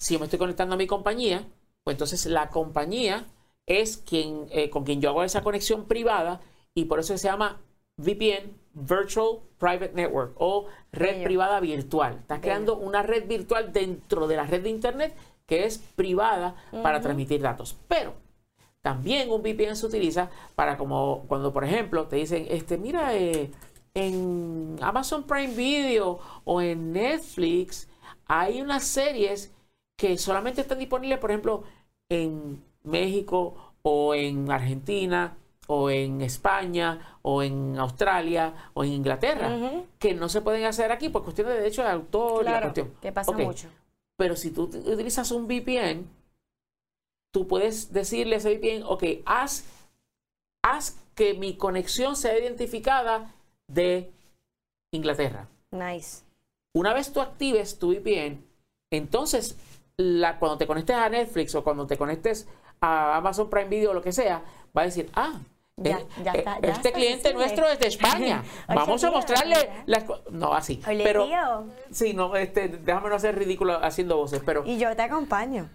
si 0.00 0.14
yo 0.14 0.18
me 0.20 0.24
estoy 0.26 0.38
conectando 0.38 0.74
a 0.76 0.78
mi 0.78 0.86
compañía, 0.86 1.44
pues 1.84 1.94
entonces 1.94 2.26
la 2.26 2.50
compañía 2.50 3.26
es 3.66 3.96
quien 3.96 4.46
eh, 4.50 4.70
con 4.70 4.84
quien 4.84 5.00
yo 5.00 5.10
hago 5.10 5.24
esa 5.24 5.42
conexión 5.42 5.86
privada 5.86 6.40
y 6.74 6.86
por 6.86 7.00
eso 7.00 7.16
se 7.16 7.28
llama 7.28 7.60
VPN, 7.96 8.56
Virtual 8.74 9.40
Private 9.58 9.92
Network 9.94 10.34
o 10.38 10.66
red 10.92 11.14
Bello. 11.16 11.24
privada 11.24 11.60
virtual. 11.60 12.14
Estás 12.20 12.40
Bello. 12.40 12.42
creando 12.42 12.76
una 12.76 13.02
red 13.02 13.26
virtual 13.26 13.72
dentro 13.72 14.26
de 14.26 14.36
la 14.36 14.44
red 14.44 14.62
de 14.62 14.70
Internet 14.70 15.14
que 15.46 15.64
es 15.66 15.78
privada 15.78 16.54
para 16.82 17.00
transmitir 17.00 17.42
datos. 17.42 17.76
Pero 17.88 18.14
también 18.80 19.30
un 19.30 19.42
VPN 19.42 19.76
se 19.76 19.86
utiliza 19.86 20.30
para 20.54 20.76
como 20.76 21.24
cuando, 21.28 21.52
por 21.52 21.64
ejemplo, 21.64 22.06
te 22.06 22.16
dicen, 22.16 22.46
este, 22.48 22.78
mira, 22.78 23.14
eh, 23.14 23.50
en 23.94 24.78
Amazon 24.80 25.24
Prime 25.24 25.54
Video 25.54 26.18
o 26.44 26.60
en 26.60 26.92
Netflix 26.92 27.88
hay 28.26 28.60
unas 28.60 28.84
series 28.84 29.52
que 29.96 30.18
solamente 30.18 30.60
están 30.60 30.78
disponibles, 30.78 31.18
por 31.18 31.30
ejemplo, 31.30 31.64
en 32.08 32.62
México 32.82 33.72
o 33.82 34.14
en 34.14 34.50
Argentina 34.50 35.36
o 35.68 35.90
en 35.90 36.20
España 36.22 37.18
o 37.22 37.42
en 37.42 37.78
Australia 37.78 38.52
o 38.74 38.84
en 38.84 38.92
Inglaterra, 38.92 39.56
que 39.98 40.14
no 40.14 40.28
se 40.28 40.40
pueden 40.40 40.64
hacer 40.64 40.90
aquí 40.92 41.08
por 41.08 41.22
cuestiones 41.22 41.54
de 41.54 41.60
derechos 41.60 41.84
de 41.84 41.90
autor 41.92 42.44
la 42.44 42.50
Claro, 42.50 42.62
cuestión. 42.66 42.94
que 43.00 43.12
pasa 43.12 43.32
mucho. 43.32 43.68
Pero 44.16 44.36
si 44.36 44.50
tú 44.50 44.68
ut- 44.68 44.86
utilizas 44.92 45.30
un 45.30 45.46
VPN, 45.46 46.04
tú 47.32 47.46
puedes 47.46 47.92
decirle 47.92 48.34
a 48.34 48.38
ese 48.38 48.50
VPN, 48.56 48.82
ok, 48.84 49.04
haz, 49.24 49.64
haz 50.62 50.98
que 51.14 51.34
mi 51.34 51.56
conexión 51.56 52.16
sea 52.16 52.38
identificada 52.38 53.32
de 53.68 54.10
Inglaterra. 54.92 55.48
Nice. 55.70 56.22
Una 56.74 56.92
vez 56.92 57.12
tú 57.12 57.20
actives 57.20 57.78
tu 57.78 57.90
VPN, 57.92 58.42
entonces 58.90 59.56
la, 60.20 60.38
cuando 60.38 60.58
te 60.58 60.66
conectes 60.66 60.96
a 60.96 61.08
Netflix 61.08 61.54
o 61.54 61.62
cuando 61.64 61.86
te 61.86 61.96
conectes 61.96 62.48
a 62.80 63.16
Amazon 63.16 63.48
Prime 63.48 63.68
Video 63.68 63.90
o 63.90 63.94
lo 63.94 64.02
que 64.02 64.12
sea, 64.12 64.42
va 64.76 64.82
a 64.82 64.84
decir, 64.86 65.08
ah, 65.14 65.34
Ya- 65.76 65.98
eh, 65.98 66.06
ya 66.22 66.32
eh, 66.32 66.38
está- 66.38 66.60
ya 66.60 66.68
este 66.72 66.92
cliente 66.92 67.28
accesible". 67.28 67.34
nuestro 67.44 67.68
es 67.68 67.78
de 67.78 67.86
España. 67.88 68.42
Vamos 68.68 69.02
a 69.04 69.10
mostrarle 69.10 69.54
¿verdad? 69.54 69.82
las 69.86 70.04
No, 70.30 70.52
así. 70.54 70.82
Oye, 70.86 71.02
pero, 71.02 71.24
tío. 71.26 71.64
Sí, 71.90 72.12
no, 72.12 72.36
este, 72.36 72.68
déjame 72.68 73.08
no 73.08 73.18
ser 73.18 73.38
ridículo 73.38 73.82
haciendo 73.82 74.16
voces, 74.18 74.42
pero... 74.44 74.64
Y 74.66 74.78
yo 74.78 74.94
te 74.94 75.02
acompaño. 75.02 75.68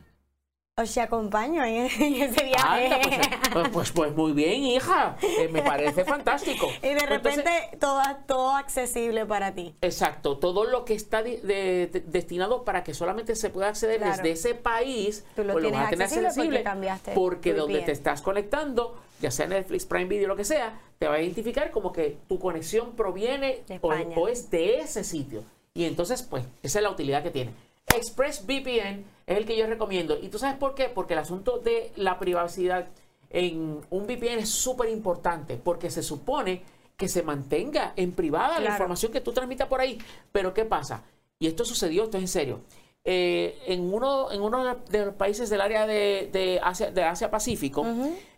O 0.79 0.85
sea, 0.85 1.05
acompaño 1.05 1.63
en, 1.65 1.85
ese 1.87 2.43
viaje. 2.43 2.85
Anda, 2.85 2.99
pues, 3.01 3.17
eh, 3.17 3.29
pues, 3.51 3.69
pues, 3.69 3.91
pues 3.93 4.15
muy 4.15 4.31
bien, 4.33 4.63
hija. 4.63 5.17
Eh, 5.23 5.47
me 5.51 5.63
parece 5.63 6.05
fantástico. 6.05 6.67
y 6.83 6.87
de 6.89 6.91
Entonces, 6.91 7.09
repente 7.09 7.51
todo, 7.79 7.99
todo 8.27 8.51
accesible 8.55 9.25
para 9.25 9.55
ti. 9.55 9.73
exacto, 9.81 10.37
todo 10.37 10.65
lo 10.65 10.85
que 10.85 10.93
está 10.93 11.23
de- 11.23 11.41
de- 11.41 12.03
destinado 12.05 12.63
para 12.63 12.83
que 12.83 12.93
solamente 12.93 13.35
se 13.35 13.49
pueda 13.49 13.69
acceder 13.69 13.97
Claro. 13.97 14.17
desde 14.17 14.29
ese 14.29 14.53
país, 14.53 15.25
Tú 15.35 15.43
lo 15.43 15.53
pues 15.53 15.63
tienes 15.63 15.81
accesible 15.81 16.29
porque 16.57 16.63
cambiaste 16.63 17.11
porque 17.13 17.53
tu 17.53 17.61
donde 17.61 17.79
te 17.81 17.91
estás 17.91 18.21
conectando, 18.21 18.99
ya 19.19 19.31
sea 19.31 19.47
Netflix, 19.47 19.85
Prime 19.87 20.05
Video, 20.05 20.27
lo 20.27 20.35
que 20.35 20.45
sea, 20.45 20.79
te 20.99 21.07
va 21.07 21.15
a 21.15 21.21
identificar 21.23 21.71
como 21.71 21.91
que 21.91 22.19
tu 22.29 22.37
conexión 22.37 22.91
proviene 22.95 23.63
De 23.67 23.79
o, 23.81 23.89
o 23.89 24.27
es 24.27 24.51
de 24.51 24.81
ese 24.81 25.03
sitio. 25.03 25.43
Y 25.73 25.85
entonces, 25.85 26.21
pues, 26.21 26.43
esa 26.61 26.77
es 26.79 26.83
la 26.83 26.91
utilidad 26.91 27.23
que 27.23 27.31
tiene. 27.31 27.51
ExpressVPN 27.93 29.05
es 29.25 29.37
el 29.37 29.45
que 29.45 29.57
yo 29.57 29.67
recomiendo. 29.67 30.17
¿Y 30.21 30.29
tú 30.29 30.37
sabes 30.39 30.57
por 30.57 30.75
qué? 30.75 30.89
Porque 30.89 31.13
el 31.13 31.19
asunto 31.19 31.59
de 31.59 31.91
la 31.95 32.19
privacidad 32.19 32.87
en 33.29 33.81
un 33.89 34.03
VPN 34.07 34.39
es 34.39 34.49
súper 34.49 34.89
importante, 34.89 35.57
porque 35.57 35.89
se 35.89 36.03
supone 36.03 36.61
que 36.95 37.07
se 37.07 37.23
mantenga 37.23 37.93
en 37.95 38.11
privada 38.13 38.59
la 38.59 38.69
información 38.71 39.11
que 39.11 39.21
tú 39.21 39.31
transmitas 39.33 39.67
por 39.67 39.79
ahí. 39.81 39.97
Pero 40.31 40.53
¿qué 40.53 40.65
pasa? 40.65 41.03
Y 41.39 41.47
esto 41.47 41.63
sucedió, 41.65 42.05
esto 42.05 42.17
es 42.17 42.23
en 42.23 42.27
serio. 42.27 42.61
eh, 43.03 43.57
en, 43.67 43.93
uno, 43.93 44.31
en 44.31 44.41
uno 44.41 44.75
de 44.89 45.05
los 45.05 45.15
países 45.15 45.49
del 45.49 45.61
área 45.61 45.87
de, 45.87 46.29
de 46.33 46.59
Asia, 46.61 46.91
de 46.91 47.03
Asia 47.03 47.31
Pacífico, 47.31 47.85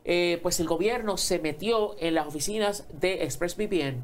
eh, 0.05 0.39
pues 0.43 0.59
el 0.59 0.67
gobierno 0.67 1.17
se 1.17 1.39
metió 1.39 1.95
en 1.99 2.13
las 2.15 2.27
oficinas 2.27 2.85
de 2.99 3.23
ExpressVPN 3.23 4.03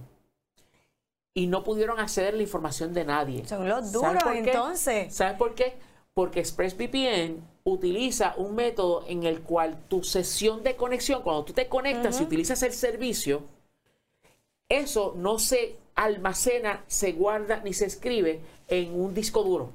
y 1.38 1.48
no 1.48 1.64
pudieron 1.64 2.00
acceder 2.00 2.34
a 2.34 2.38
la 2.38 2.44
información 2.44 2.94
de 2.94 3.04
nadie. 3.04 3.46
Son 3.46 3.68
los 3.68 3.92
duros 3.92 4.24
entonces. 4.34 5.14
¿Sabes 5.14 5.38
por 5.38 5.54
qué? 5.54 5.78
Porque 6.14 6.40
ExpressVPN 6.40 7.44
utiliza 7.66 8.34
un 8.38 8.56
método 8.56 9.04
en 9.08 9.24
el 9.24 9.42
cual 9.42 9.78
tu 9.90 10.02
sesión 10.02 10.64
de 10.64 10.78
conexión, 10.78 11.22
cuando 11.24 11.44
tú 11.44 11.52
te 11.52 11.68
conectas 11.68 12.22
y 12.22 12.24
utilizas 12.24 12.64
el 12.64 12.72
servicio, 12.72 13.44
eso 14.70 15.14
no 15.18 15.38
se 15.38 15.76
almacena, 15.94 16.86
se 16.88 17.12
guarda 17.12 17.60
ni 17.64 17.74
se 17.74 17.86
escribe 17.86 18.40
en 18.70 18.98
un 18.98 19.14
disco 19.14 19.44
duro, 19.44 19.72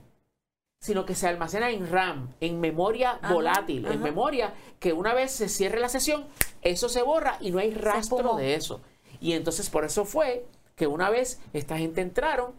sino 0.81 1.05
que 1.05 1.15
se 1.15 1.29
almacena 1.29 1.71
en 1.71 1.91
RAM, 1.91 2.33
en 2.41 2.59
memoria 2.59 3.21
volátil, 3.31 3.85
en 3.85 4.01
memoria 4.03 4.55
que 4.79 4.95
una 4.95 5.13
vez 5.13 5.31
se 5.31 5.51
cierre 5.51 5.79
la 5.79 5.91
sesión, 5.91 6.25
eso 6.63 6.89
se 6.89 7.03
borra 7.03 7.37
y 7.39 7.51
no 7.51 7.59
hay 7.59 7.75
rastro 7.75 8.37
de 8.37 8.55
eso. 8.55 8.81
Y 9.21 9.35
entonces 9.35 9.69
por 9.69 9.85
eso 9.85 10.07
fue 10.07 10.47
que 10.81 10.87
una 10.87 11.11
vez 11.11 11.39
esta 11.53 11.77
gente 11.77 12.01
entraron, 12.01 12.55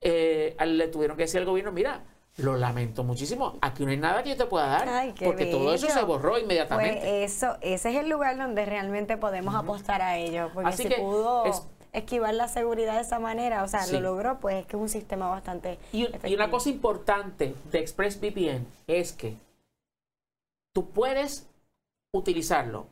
eh, 0.00 0.56
le 0.66 0.88
tuvieron 0.88 1.16
que 1.16 1.22
decir 1.22 1.38
al 1.38 1.46
gobierno, 1.46 1.70
mira, 1.70 2.02
lo 2.38 2.56
lamento 2.56 3.04
muchísimo. 3.04 3.56
Aquí 3.60 3.84
no 3.84 3.92
hay 3.92 3.96
nada 3.96 4.24
que 4.24 4.30
yo 4.30 4.36
te 4.36 4.46
pueda 4.46 4.66
dar. 4.66 5.14
porque 5.22 5.46
todo 5.46 5.72
eso 5.72 5.88
se 5.88 6.02
borró 6.02 6.36
inmediatamente. 6.36 6.98
Pues 6.98 7.32
eso, 7.32 7.56
ese 7.60 7.90
es 7.90 7.96
el 7.96 8.08
lugar 8.08 8.36
donde 8.36 8.64
realmente 8.64 9.16
podemos 9.16 9.54
apostar 9.54 10.02
a 10.02 10.18
ello. 10.18 10.50
Porque 10.52 10.72
si 10.72 10.88
pudo 10.88 11.44
esquivar 11.92 12.34
la 12.34 12.48
seguridad 12.48 12.96
de 12.96 13.02
esa 13.02 13.20
manera, 13.20 13.62
o 13.62 13.68
sea, 13.68 13.86
lo 13.86 14.00
logró, 14.00 14.40
pues 14.40 14.56
es 14.56 14.66
que 14.66 14.76
es 14.76 14.82
un 14.82 14.88
sistema 14.88 15.28
bastante. 15.28 15.78
Y, 15.92 16.08
y 16.24 16.34
una 16.34 16.50
cosa 16.50 16.70
importante 16.70 17.54
de 17.70 17.78
ExpressVPN 17.78 18.66
es 18.88 19.12
que 19.12 19.36
tú 20.72 20.90
puedes 20.90 21.46
utilizarlo 22.12 22.88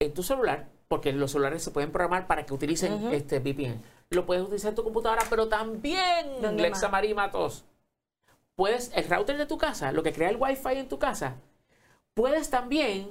en 0.00 0.14
tu 0.14 0.22
celular, 0.22 0.68
porque 0.88 1.12
los 1.12 1.32
celulares 1.32 1.62
se 1.62 1.70
pueden 1.70 1.92
programar 1.92 2.26
para 2.26 2.46
que 2.46 2.54
utilicen 2.54 3.12
este 3.12 3.40
VPN. 3.40 3.82
Lo 4.10 4.24
puedes 4.26 4.44
utilizar 4.44 4.70
en 4.70 4.76
tu 4.76 4.84
computadora, 4.84 5.24
pero 5.28 5.48
también, 5.48 6.56
Lexa 6.56 6.88
Matos 6.88 7.64
puedes, 8.54 8.90
el 8.94 9.08
router 9.08 9.36
de 9.36 9.46
tu 9.46 9.58
casa, 9.58 9.92
lo 9.92 10.02
que 10.02 10.12
crea 10.12 10.30
el 10.30 10.36
Wi-Fi 10.36 10.78
en 10.78 10.88
tu 10.88 10.98
casa, 10.98 11.36
puedes 12.14 12.50
también 12.50 13.08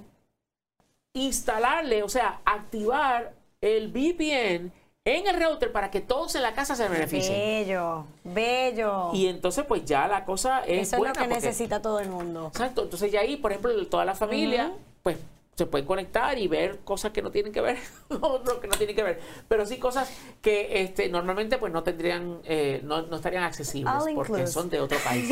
instalarle, 1.13 2.03
o 2.03 2.09
sea, 2.09 2.41
activar 2.45 3.33
el 3.61 3.89
VPN 3.89 4.71
en 5.07 5.27
el 5.27 5.41
router 5.41 5.71
para 5.71 5.91
que 5.91 6.01
todos 6.01 6.33
en 6.35 6.41
la 6.41 6.53
casa 6.53 6.75
se 6.75 6.89
beneficien. 6.89 7.37
Bello, 7.37 8.05
bello. 8.23 9.11
Y 9.13 9.27
entonces, 9.27 9.63
pues 9.65 9.85
ya 9.85 10.07
la 10.07 10.25
cosa 10.25 10.61
es. 10.61 10.87
Eso 10.87 10.97
es 10.97 11.09
lo 11.09 11.13
que 11.13 11.27
necesita 11.27 11.81
todo 11.81 11.99
el 11.99 12.09
mundo. 12.09 12.47
Exacto. 12.47 12.83
Entonces, 12.83 13.11
ya 13.11 13.21
ahí, 13.21 13.37
por 13.37 13.51
ejemplo, 13.51 13.87
toda 13.87 14.03
la 14.03 14.15
familia, 14.15 14.71
pues 15.03 15.17
se 15.55 15.65
pueden 15.65 15.87
conectar 15.87 16.37
y 16.37 16.47
ver 16.49 16.79
cosas 16.79 17.13
que 17.13 17.21
no 17.21 17.31
tienen 17.31 17.53
que 17.53 17.61
ver, 17.61 17.77
otros 18.09 18.59
que 18.59 18.67
no 18.67 18.75
tienen 18.75 18.95
que 18.95 19.03
ver, 19.03 19.21
pero 19.47 19.65
sí 19.65 19.77
cosas 19.77 20.11
que 20.41 20.81
este, 20.81 21.07
normalmente 21.07 21.57
pues 21.57 21.71
no 21.71 21.81
tendrían, 21.81 22.41
eh, 22.43 22.81
no, 22.83 23.03
no, 23.03 23.15
estarían 23.15 23.43
accesibles 23.43 24.03
porque 24.13 24.47
son 24.47 24.69
de 24.69 24.81
otro 24.81 24.97
país. 24.99 25.29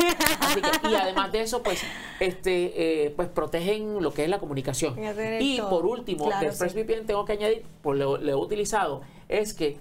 y 0.90 0.94
además 0.94 1.30
de 1.30 1.42
eso, 1.42 1.62
pues, 1.62 1.82
este, 2.20 3.04
eh, 3.04 3.10
pues 3.10 3.28
protegen 3.28 4.02
lo 4.02 4.14
que 4.14 4.24
es 4.24 4.30
la 4.30 4.38
comunicación. 4.38 4.96
Y 5.40 5.60
por 5.60 5.84
último, 5.84 6.24
claro, 6.24 6.40
de 6.40 6.46
ExpressVPN 6.46 7.06
tengo 7.06 7.24
que 7.26 7.32
añadir, 7.32 7.64
pues 7.82 7.98
lo, 7.98 8.18
he 8.18 8.34
utilizado, 8.34 9.02
es 9.28 9.52
que 9.52 9.76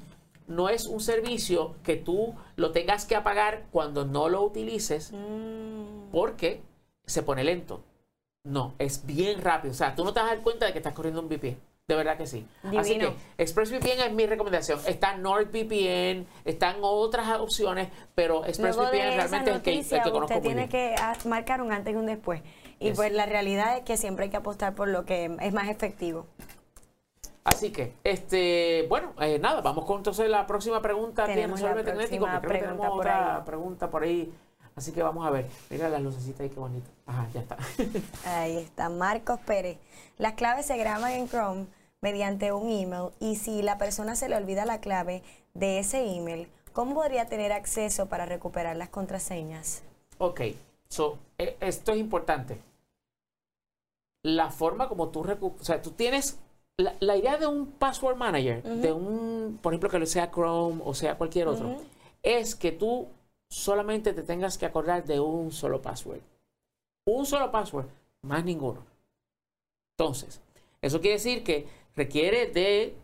no 0.48 0.68
es 0.68 0.88
un 0.88 1.00
servicio 1.00 1.76
que 1.84 1.96
tú 1.96 2.36
lo 2.58 2.72
tengas 2.72 3.06
que 3.06 3.16
apagar 3.16 3.64
cuando 3.72 4.04
no 4.04 4.28
lo 4.28 4.44
utilices, 4.44 5.14
mm. 5.14 6.12
porque 6.12 6.62
se 7.06 7.24
pone 7.24 7.46
lento. 7.46 7.82
No, 8.44 8.74
es 8.78 9.06
bien 9.06 9.42
rápido. 9.42 9.72
O 9.72 9.76
sea, 9.76 9.96
tú 9.96 10.04
no 10.04 10.14
te 10.14 10.20
vas 10.20 10.32
a 10.32 10.36
dar 10.36 10.44
cuenta 10.44 10.66
de 10.66 10.74
que 10.74 10.80
estás 10.80 10.94
corriendo 10.94 11.22
un 11.22 11.30
VPN. 11.30 11.58
De 11.88 11.96
verdad 11.96 12.18
que 12.18 12.28
sí. 12.28 12.46
Así 12.78 12.98
que 12.98 13.14
ExpressVPN 13.38 14.02
es 14.06 14.14
mi 14.14 14.26
recomendación. 14.26 14.80
Está 14.86 15.18
NordVPN, 15.18 16.26
están 16.46 16.78
otras 16.82 17.40
opciones, 17.40 17.90
pero 18.16 18.46
ExpressVPN 18.46 19.16
realmente 19.16 19.50
es 19.50 19.56
el 19.56 19.62
que, 19.62 19.80
el 19.80 20.04
que 20.04 20.12
conozco 20.12 20.38
Usted 20.38 20.42
tiene 20.42 20.70
que 20.70 20.96
marcar 21.26 21.62
un 21.62 21.74
antes 21.74 21.94
y 21.94 21.98
un 21.98 22.06
después. 22.06 22.42
Y 22.80 22.92
pues 22.92 23.12
la 23.12 23.26
realidad 23.26 23.78
es 23.78 23.84
que 23.84 23.98
siempre 23.98 24.26
hay 24.26 24.32
que 24.32 24.38
apostar 24.38 24.76
por 24.76 24.88
lo 24.88 25.06
que 25.06 25.36
es 25.42 25.54
más 25.54 25.70
efectivo. 25.70 26.26
Así 27.44 27.72
que, 27.72 27.94
este, 28.06 28.86
bueno, 28.88 29.14
eh, 29.20 29.38
nada, 29.38 29.60
vamos 29.60 29.84
con 29.84 29.98
entonces 29.98 30.30
la 30.30 30.48
próxima 30.48 30.82
pregunta. 30.82 31.26
Tenemos 31.26 31.60
la 31.60 31.74
próxima 31.74 32.40
pregunta 32.42 32.90
por 32.90 33.00
otra 33.00 33.44
pregunta 33.46 33.90
por 33.90 34.04
ahí 34.04 34.34
Así 34.76 34.92
que 34.92 35.04
vamos 35.04 35.26
a 35.26 35.30
ver. 35.30 35.46
Mira 35.70 35.90
las 35.90 36.02
lucecitas 36.02 36.42
ahí, 36.42 36.50
qué 36.50 36.60
bonito. 36.60 36.90
Ajá, 37.06 37.28
ya 37.34 37.42
está. 37.42 37.58
ahí 38.26 38.58
está, 38.58 38.90
Marcos 38.90 39.40
Pérez. 39.42 39.78
Las 40.18 40.34
claves 40.34 40.66
se 40.66 40.78
graban 40.78 41.12
en 41.12 41.28
Chrome 41.28 41.66
mediante 42.02 42.52
un 42.52 42.70
email 42.70 43.10
y 43.20 43.36
si 43.36 43.62
la 43.62 43.78
persona 43.78 44.16
se 44.16 44.30
le 44.30 44.36
olvida 44.36 44.66
la 44.66 44.82
clave 44.82 45.24
de 45.54 45.80
ese 45.80 46.06
email, 46.16 46.48
¿cómo 46.74 46.96
podría 46.96 47.28
tener 47.28 47.52
acceso 47.52 48.08
para 48.08 48.26
recuperar 48.26 48.76
las 48.76 48.90
contraseñas? 48.90 49.84
Ok, 50.18 50.42
so, 50.90 51.18
e, 51.38 51.56
esto 51.62 51.92
es 51.92 52.00
importante. 52.00 52.58
La 54.24 54.50
forma 54.52 54.90
como 54.90 55.10
tú 55.10 55.24
recuperas, 55.24 55.62
o 55.62 55.66
sea, 55.66 55.82
tú 55.82 55.92
tienes 55.92 56.40
la, 56.78 57.16
idea 57.16 57.38
de 57.38 57.46
un 57.46 57.68
password 57.68 58.18
manager, 58.18 58.64
de 58.64 58.92
un, 58.92 59.60
por 59.62 59.74
ejemplo, 59.74 59.90
que 59.90 60.00
lo 60.00 60.06
sea 60.06 60.32
Chrome 60.32 60.82
o 60.84 60.94
sea 60.94 61.18
cualquier 61.18 61.48
otro, 61.48 61.78
es 62.24 62.56
que 62.56 62.72
tú 62.72 63.08
solamente 63.54 64.14
te 64.14 64.24
tengas 64.24 64.58
que 64.58 64.66
acordar 64.66 65.06
de 65.06 65.20
un 65.20 65.52
solo 65.52 65.82
password. 65.82 66.22
Un 67.06 67.26
solo 67.26 67.52
password, 67.52 67.86
más 68.24 68.44
ninguno. 68.44 68.84
Entonces, 69.96 70.42
eso 70.82 71.00
quiere 71.00 71.18
decir 71.18 71.44
que 71.44 71.68
requiere 71.96 72.48
de 72.48 72.96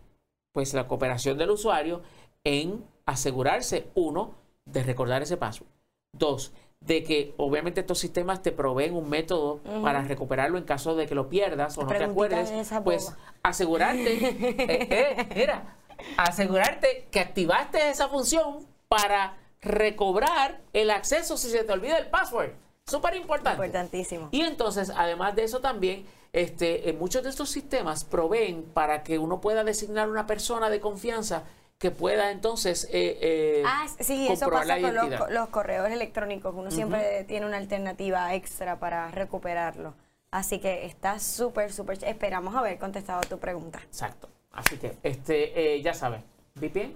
pues 0.51 0.73
la 0.73 0.87
cooperación 0.87 1.37
del 1.37 1.51
usuario 1.51 2.01
en 2.43 2.83
asegurarse, 3.05 3.89
uno, 3.93 4.33
de 4.65 4.83
recordar 4.83 5.21
ese 5.21 5.37
password. 5.37 5.69
Dos, 6.17 6.51
de 6.79 7.03
que 7.03 7.35
obviamente 7.37 7.81
estos 7.81 7.99
sistemas 7.99 8.41
te 8.41 8.51
proveen 8.51 8.95
un 8.95 9.07
método 9.07 9.59
para 9.83 10.01
recuperarlo 10.01 10.57
en 10.57 10.63
caso 10.63 10.95
de 10.95 11.05
que 11.05 11.13
lo 11.13 11.29
pierdas 11.29 11.77
o 11.77 11.83
no 11.83 11.89
te 11.89 12.03
acuerdes. 12.03 12.51
Pues 12.83 13.15
asegurarte, 13.43 14.13
eh, 14.25 14.87
eh, 14.89 15.27
mira, 15.35 15.77
asegurarte 16.17 17.07
que 17.11 17.19
activaste 17.19 17.91
esa 17.91 18.07
función 18.07 18.65
para 18.87 19.37
recobrar 19.61 20.61
el 20.73 20.89
acceso 20.89 21.37
si 21.37 21.49
se 21.49 21.63
te 21.63 21.71
olvida 21.71 21.97
el 21.97 22.07
password. 22.07 22.51
Súper 22.85 23.15
importante. 23.15 23.65
Importantísimo. 23.65 24.29
Y 24.31 24.41
entonces, 24.41 24.91
además 24.95 25.35
de 25.35 25.43
eso 25.43 25.59
también, 25.59 26.05
este, 26.33 26.93
muchos 26.93 27.23
de 27.23 27.29
estos 27.29 27.49
sistemas 27.49 28.03
proveen 28.03 28.63
para 28.63 29.03
que 29.03 29.19
uno 29.19 29.41
pueda 29.41 29.63
designar 29.63 30.09
una 30.09 30.27
persona 30.27 30.69
de 30.69 30.79
confianza 30.79 31.43
que 31.79 31.91
pueda 31.91 32.31
entonces 32.31 32.89
eh, 32.91 33.17
eh 33.21 33.63
ah, 33.65 33.87
sí, 33.99 34.27
eso 34.29 34.49
pasa 34.49 34.79
con 34.81 34.93
los, 35.33 35.49
correos 35.49 35.89
electrónicos. 35.89 36.53
Uno 36.53 36.71
siempre 36.71 37.23
tiene 37.23 37.45
una 37.45 37.57
alternativa 37.57 38.35
extra 38.35 38.79
para 38.79 39.09
recuperarlo. 39.11 39.93
Así 40.29 40.59
que 40.59 40.85
está 40.85 41.19
súper, 41.19 41.71
súper. 41.71 42.03
Esperamos 42.03 42.53
haber 42.55 42.77
contestado 42.77 43.21
tu 43.21 43.39
pregunta. 43.39 43.79
Exacto. 43.83 44.29
Así 44.51 44.77
que, 44.77 44.97
este, 45.03 45.75
eh, 45.75 45.81
ya 45.81 45.93
sabes, 45.93 46.21
VPN. 46.55 46.95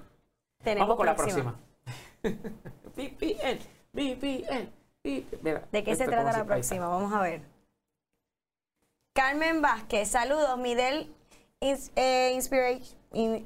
Tenemos 0.64 0.90
Vamos 0.90 0.98
con 0.98 1.06
la 1.06 1.16
próxima. 1.16 1.60
VPN, 2.96 3.60
VPN, 3.92 4.70
¿De 5.04 5.84
qué 5.84 5.96
se 5.96 6.06
trata 6.06 6.32
la 6.32 6.46
próxima? 6.46 6.88
Vamos 6.88 7.12
a 7.14 7.22
ver. 7.22 7.42
Carmen 9.14 9.62
Vázquez, 9.62 10.10
saludos, 10.10 10.58
Midel 10.58 11.14
eh, 11.62 12.32
Inspiration, 12.34 13.44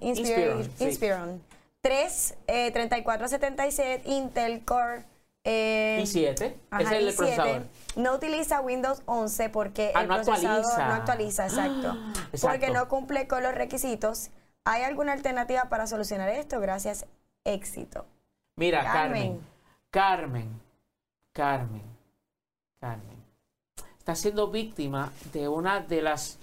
Inspiron, 0.80 1.42
3, 1.82 2.36
eh, 2.48 2.72
3477, 2.72 4.10
Intel 4.10 4.64
Core. 4.64 5.04
Eh, 5.44 6.00
i7, 6.04 6.54
es 6.80 6.92
el 6.92 7.16
procesador. 7.16 7.64
No 7.96 8.14
utiliza 8.16 8.60
Windows 8.60 9.02
11 9.06 9.50
porque 9.50 9.92
ah, 9.96 10.02
el 10.02 10.08
procesador 10.08 10.66
no 10.78 10.94
actualiza, 10.94 11.46
exacto, 11.46 11.96
Porque 12.42 12.70
no 12.70 12.88
cumple 12.90 13.28
con 13.28 13.44
los 13.44 13.56
requisitos. 13.56 14.30
¿Hay 14.66 14.84
alguna 14.84 15.14
alternativa 15.14 15.70
para 15.70 15.88
solucionar 15.88 16.30
esto? 16.30 16.60
Gracias, 16.60 17.06
éxito. 17.46 18.06
Mira, 18.58 18.84
Carmen. 18.84 19.40
Carmen. 19.92 20.62
Carmen. 21.32 21.84
Carmen. 22.82 23.24
Está 24.00 24.16
siendo 24.16 24.48
víctima 24.48 25.12
de 25.32 25.48
una 25.48 25.80
de 25.80 26.02
las 26.02 26.38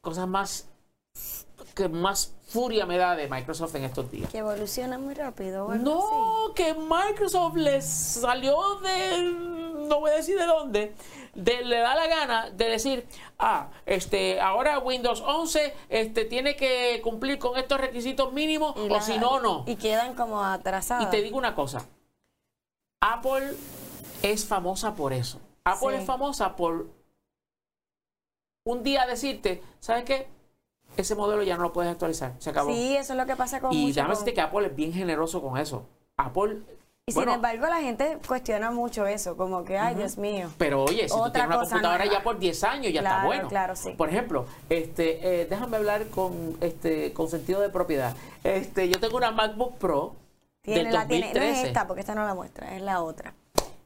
cosas 0.00 0.26
más 0.26 0.68
que 1.74 1.88
más 1.88 2.34
furia 2.48 2.86
me 2.86 2.96
da 2.96 3.14
de 3.14 3.28
Microsoft 3.28 3.74
en 3.76 3.84
estos 3.84 4.10
días. 4.10 4.30
Que 4.30 4.38
evoluciona 4.38 4.98
muy 4.98 5.14
rápido. 5.14 5.68
No, 5.74 6.52
que 6.54 6.74
Microsoft 6.74 7.56
les 7.56 7.86
salió 7.86 8.76
de, 8.80 9.22
no 9.88 10.00
voy 10.00 10.10
a 10.10 10.14
decir 10.14 10.38
de 10.38 10.46
dónde, 10.46 10.94
le 11.36 11.78
da 11.78 11.94
la 11.94 12.06
gana 12.06 12.50
de 12.50 12.64
decir, 12.66 13.06
ah, 13.38 13.68
este, 13.84 14.40
ahora 14.40 14.78
Windows 14.78 15.20
11 15.20 15.74
este, 15.88 16.24
tiene 16.24 16.56
que 16.56 17.00
cumplir 17.02 17.38
con 17.38 17.56
estos 17.58 17.80
requisitos 17.80 18.32
mínimos 18.32 18.74
o 18.76 19.00
si 19.00 19.18
no, 19.18 19.40
no. 19.40 19.64
Y 19.66 19.76
quedan 19.76 20.14
como 20.14 20.42
atrasados. 20.42 21.06
Y 21.06 21.10
te 21.10 21.22
digo 21.22 21.36
una 21.38 21.54
cosa, 21.54 21.86
Apple 23.00 23.54
es 24.22 24.46
famosa 24.46 24.94
por 24.94 25.12
eso. 25.12 25.40
Apple 25.64 25.96
Sí. 25.96 26.00
es 26.00 26.04
famosa 26.06 26.56
por 26.56 26.86
un 28.64 28.82
día 28.82 29.06
decirte, 29.06 29.62
¿sabes 29.80 30.04
qué? 30.04 30.28
Ese 30.96 31.14
modelo 31.14 31.42
ya 31.42 31.56
no 31.56 31.62
lo 31.64 31.72
puedes 31.72 31.90
actualizar, 31.92 32.34
se 32.38 32.50
acabó. 32.50 32.70
Sí, 32.72 32.96
eso 32.96 33.12
es 33.12 33.18
lo 33.18 33.26
que 33.26 33.36
pasa 33.36 33.60
con 33.60 33.72
y 33.72 33.82
mucho 33.82 33.94
déjame 33.96 34.06
con- 34.08 34.14
decirte 34.14 34.34
que 34.34 34.40
Apple 34.40 34.66
es 34.66 34.74
bien 34.76 34.92
generoso 34.92 35.42
con 35.42 35.58
eso. 35.58 35.86
Apple, 36.16 36.62
Y 37.08 37.14
bueno, 37.14 37.30
sin 37.30 37.36
embargo, 37.36 37.66
la 37.68 37.80
gente 37.82 38.18
cuestiona 38.26 38.72
mucho 38.72 39.06
eso, 39.06 39.36
como 39.36 39.64
que, 39.64 39.78
ay, 39.78 39.94
Dios 39.94 40.18
mío. 40.18 40.50
pero 40.58 40.82
oye, 40.82 41.08
si 41.08 41.14
tú 41.14 41.20
Otra 41.22 41.44
tienes 41.46 41.48
una 41.50 41.60
computadora 41.60 42.04
ya 42.04 42.20
por 42.24 42.36
10 42.40 42.64
años, 42.64 42.92
ya 42.92 42.98
está 43.00 43.24
bueno. 43.24 43.46
claro, 43.48 43.76
sí. 43.76 43.90
Por 43.92 44.08
ejemplo, 44.08 44.46
este, 44.68 45.42
eh, 45.42 45.46
déjame 45.46 45.76
hablar 45.76 46.08
con, 46.08 46.56
este, 46.60 47.12
con 47.12 47.28
sentido 47.28 47.60
de 47.60 47.68
propiedad. 47.68 48.16
Este, 48.42 48.88
yo 48.88 48.98
tengo 48.98 49.18
una 49.18 49.30
MacBook 49.30 49.76
Pro 49.78 50.16
Tiene, 50.62 50.82
del 50.82 50.92
la 50.94 51.06
tiene, 51.06 51.26
no 51.26 51.34
2013. 51.34 51.60
es 51.62 51.66
esta, 51.68 51.86
porque 51.86 52.00
esta 52.00 52.16
no 52.16 52.24
la 52.26 52.34
muestra, 52.34 52.74
es 52.74 52.82
la 52.82 53.00
otra. 53.00 53.34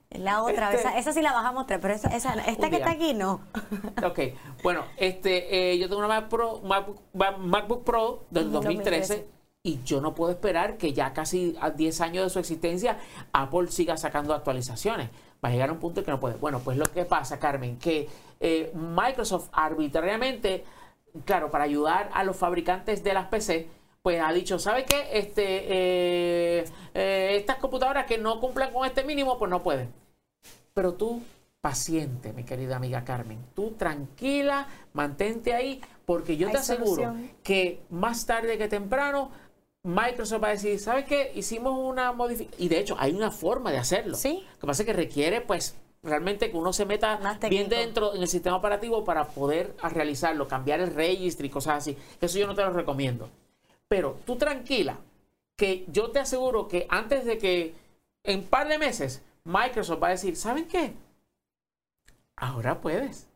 Es 0.08 0.18
la 0.20 0.42
otra, 0.42 0.70
Este- 0.72 0.80
esa, 0.88 0.96
esa 0.98 1.12
sí 1.12 1.20
la 1.20 1.34
vas 1.34 1.44
a 1.44 1.52
mostrar, 1.52 1.78
pero 1.78 1.92
esa, 1.92 2.08
esa 2.16 2.32
esta 2.46 2.70
que 2.70 2.76
está 2.76 2.92
aquí 2.92 3.12
no. 3.12 3.42
Ok, 4.02 4.18
bueno, 4.62 4.84
este, 4.96 5.72
eh, 5.74 5.78
yo 5.78 5.90
tengo 5.90 5.98
una 5.98 6.08
Mac 6.08 6.28
Pro, 6.30 6.62
MacBook, 6.64 6.96
Ma- 7.12 7.36
MacBook 7.36 7.84
Pro 7.84 8.24
del 8.30 8.44
Ujú, 8.46 8.52
2013 8.54 9.14
2013. 9.26 9.39
Y 9.62 9.82
yo 9.84 10.00
no 10.00 10.14
puedo 10.14 10.32
esperar 10.32 10.78
que 10.78 10.92
ya 10.92 11.12
casi 11.12 11.56
a 11.60 11.70
10 11.70 12.00
años 12.00 12.24
de 12.24 12.30
su 12.30 12.38
existencia 12.38 12.98
Apple 13.32 13.68
siga 13.70 13.96
sacando 13.96 14.32
actualizaciones. 14.32 15.10
Va 15.44 15.48
a 15.48 15.52
llegar 15.52 15.68
a 15.68 15.72
un 15.72 15.78
punto 15.78 16.00
en 16.00 16.06
que 16.06 16.10
no 16.12 16.20
puede. 16.20 16.36
Bueno, 16.36 16.60
pues 16.60 16.76
lo 16.78 16.86
que 16.86 17.04
pasa, 17.04 17.38
Carmen, 17.38 17.78
que 17.78 18.08
eh, 18.40 18.72
Microsoft 18.74 19.48
arbitrariamente, 19.52 20.64
claro, 21.24 21.50
para 21.50 21.64
ayudar 21.64 22.10
a 22.14 22.24
los 22.24 22.36
fabricantes 22.36 23.02
de 23.04 23.12
las 23.14 23.26
PC, 23.26 23.68
pues 24.02 24.20
ha 24.22 24.32
dicho, 24.32 24.58
¿sabe 24.58 24.84
qué? 24.86 25.08
Este, 25.12 25.44
eh, 25.44 26.64
eh, 26.94 27.36
estas 27.36 27.56
computadoras 27.56 28.06
que 28.06 28.16
no 28.16 28.40
cumplan 28.40 28.72
con 28.72 28.86
este 28.86 29.04
mínimo, 29.04 29.38
pues 29.38 29.50
no 29.50 29.62
pueden. 29.62 29.92
Pero 30.72 30.94
tú, 30.94 31.22
paciente, 31.60 32.32
mi 32.32 32.44
querida 32.44 32.76
amiga 32.76 33.04
Carmen, 33.04 33.38
tú 33.54 33.72
tranquila, 33.72 34.66
mantente 34.94 35.52
ahí, 35.52 35.82
porque 36.06 36.38
yo 36.38 36.46
Hay 36.48 36.52
te 36.52 36.58
aseguro 36.58 37.02
solución. 37.02 37.30
que 37.42 37.82
más 37.90 38.24
tarde 38.24 38.56
que 38.56 38.68
temprano 38.68 39.30
Microsoft 39.82 40.42
va 40.42 40.48
a 40.48 40.52
decir, 40.52 40.78
¿sabes 40.78 41.06
qué? 41.06 41.32
Hicimos 41.34 41.78
una 41.78 42.12
modificación. 42.12 42.62
Y 42.62 42.68
de 42.68 42.80
hecho, 42.80 42.96
hay 42.98 43.12
una 43.12 43.30
forma 43.30 43.70
de 43.70 43.78
hacerlo. 43.78 44.16
Sí. 44.16 44.44
Lo 44.54 44.58
que 44.60 44.66
pasa 44.66 44.82
es 44.82 44.86
que 44.86 44.92
requiere, 44.92 45.40
pues, 45.40 45.76
realmente 46.02 46.50
que 46.50 46.56
uno 46.56 46.72
se 46.72 46.84
meta 46.86 47.18
bien 47.48 47.68
dentro 47.68 48.14
en 48.14 48.22
el 48.22 48.28
sistema 48.28 48.56
operativo 48.56 49.04
para 49.04 49.28
poder 49.28 49.74
realizarlo, 49.82 50.48
cambiar 50.48 50.80
el 50.80 50.94
registro 50.94 51.46
y 51.46 51.50
cosas 51.50 51.78
así. 51.78 51.96
Eso 52.20 52.38
yo 52.38 52.46
no 52.46 52.54
te 52.54 52.62
lo 52.62 52.72
recomiendo. 52.72 53.28
Pero 53.88 54.18
tú 54.24 54.36
tranquila, 54.36 54.98
que 55.56 55.84
yo 55.88 56.10
te 56.10 56.20
aseguro 56.20 56.68
que 56.68 56.86
antes 56.88 57.24
de 57.24 57.38
que 57.38 57.74
en 58.24 58.40
un 58.40 58.46
par 58.46 58.68
de 58.68 58.78
meses 58.78 59.22
Microsoft 59.44 60.02
va 60.02 60.08
a 60.08 60.12
decir, 60.12 60.36
¿saben 60.36 60.66
qué? 60.68 60.94
Ahora 62.36 62.80
puedes. 62.80 63.26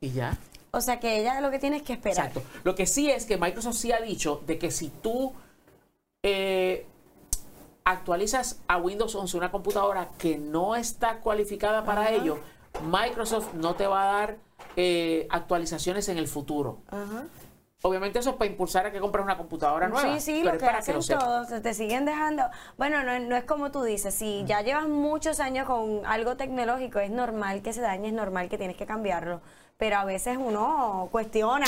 Y 0.00 0.10
ya. 0.10 0.36
O 0.72 0.80
sea 0.80 0.98
que 0.98 1.20
ella 1.20 1.40
lo 1.40 1.50
que 1.50 1.58
tiene 1.58 1.76
es 1.76 1.82
que 1.82 1.92
esperar. 1.94 2.26
Exacto. 2.26 2.42
Lo 2.64 2.74
que 2.74 2.86
sí 2.86 3.10
es 3.10 3.26
que 3.26 3.36
Microsoft 3.36 3.76
sí 3.76 3.92
ha 3.92 4.00
dicho 4.00 4.42
de 4.46 4.58
que 4.58 4.70
si 4.70 4.88
tú 4.88 5.32
eh, 6.28 6.86
actualizas 7.84 8.60
a 8.66 8.78
Windows 8.78 9.14
11 9.14 9.36
una 9.36 9.50
computadora 9.52 10.08
que 10.18 10.38
no 10.38 10.74
está 10.74 11.18
cualificada 11.20 11.84
para 11.84 12.02
Ajá. 12.02 12.10
ello, 12.12 12.38
Microsoft 12.84 13.54
no 13.54 13.74
te 13.76 13.86
va 13.86 14.02
a 14.02 14.06
dar 14.20 14.36
eh, 14.76 15.28
actualizaciones 15.30 16.08
en 16.08 16.18
el 16.18 16.26
futuro. 16.26 16.78
Ajá. 16.88 17.24
Obviamente 17.82 18.18
eso 18.18 18.30
es 18.30 18.36
para 18.36 18.50
impulsar 18.50 18.86
a 18.86 18.90
que 18.90 18.98
compres 18.98 19.24
una 19.24 19.36
computadora 19.36 19.86
nueva. 19.86 20.14
Sí, 20.14 20.20
sí, 20.20 20.40
pero 20.42 20.44
lo 20.46 20.52
es 20.54 20.58
que 20.58 20.66
para 20.66 20.78
hacen 20.78 20.94
lo 20.96 21.02
sepas. 21.02 21.24
todos, 21.24 21.48
te- 21.48 21.60
te 21.60 21.74
siguen 21.74 22.04
dejando. 22.04 22.42
Bueno, 22.76 23.04
no, 23.04 23.18
no 23.20 23.36
es 23.36 23.44
como 23.44 23.70
tú 23.70 23.84
dices, 23.84 24.12
si 24.14 24.42
ya 24.46 24.62
llevas 24.62 24.88
muchos 24.88 25.38
años 25.38 25.66
con 25.68 26.04
algo 26.06 26.36
tecnológico, 26.36 26.98
es 26.98 27.10
normal 27.10 27.62
que 27.62 27.72
se 27.72 27.82
dañe, 27.82 28.08
es 28.08 28.14
normal 28.14 28.48
que 28.48 28.58
tienes 28.58 28.76
que 28.76 28.86
cambiarlo. 28.86 29.40
Pero 29.76 29.98
a 29.98 30.04
veces 30.04 30.36
uno 30.40 31.08
cuestiona 31.12 31.66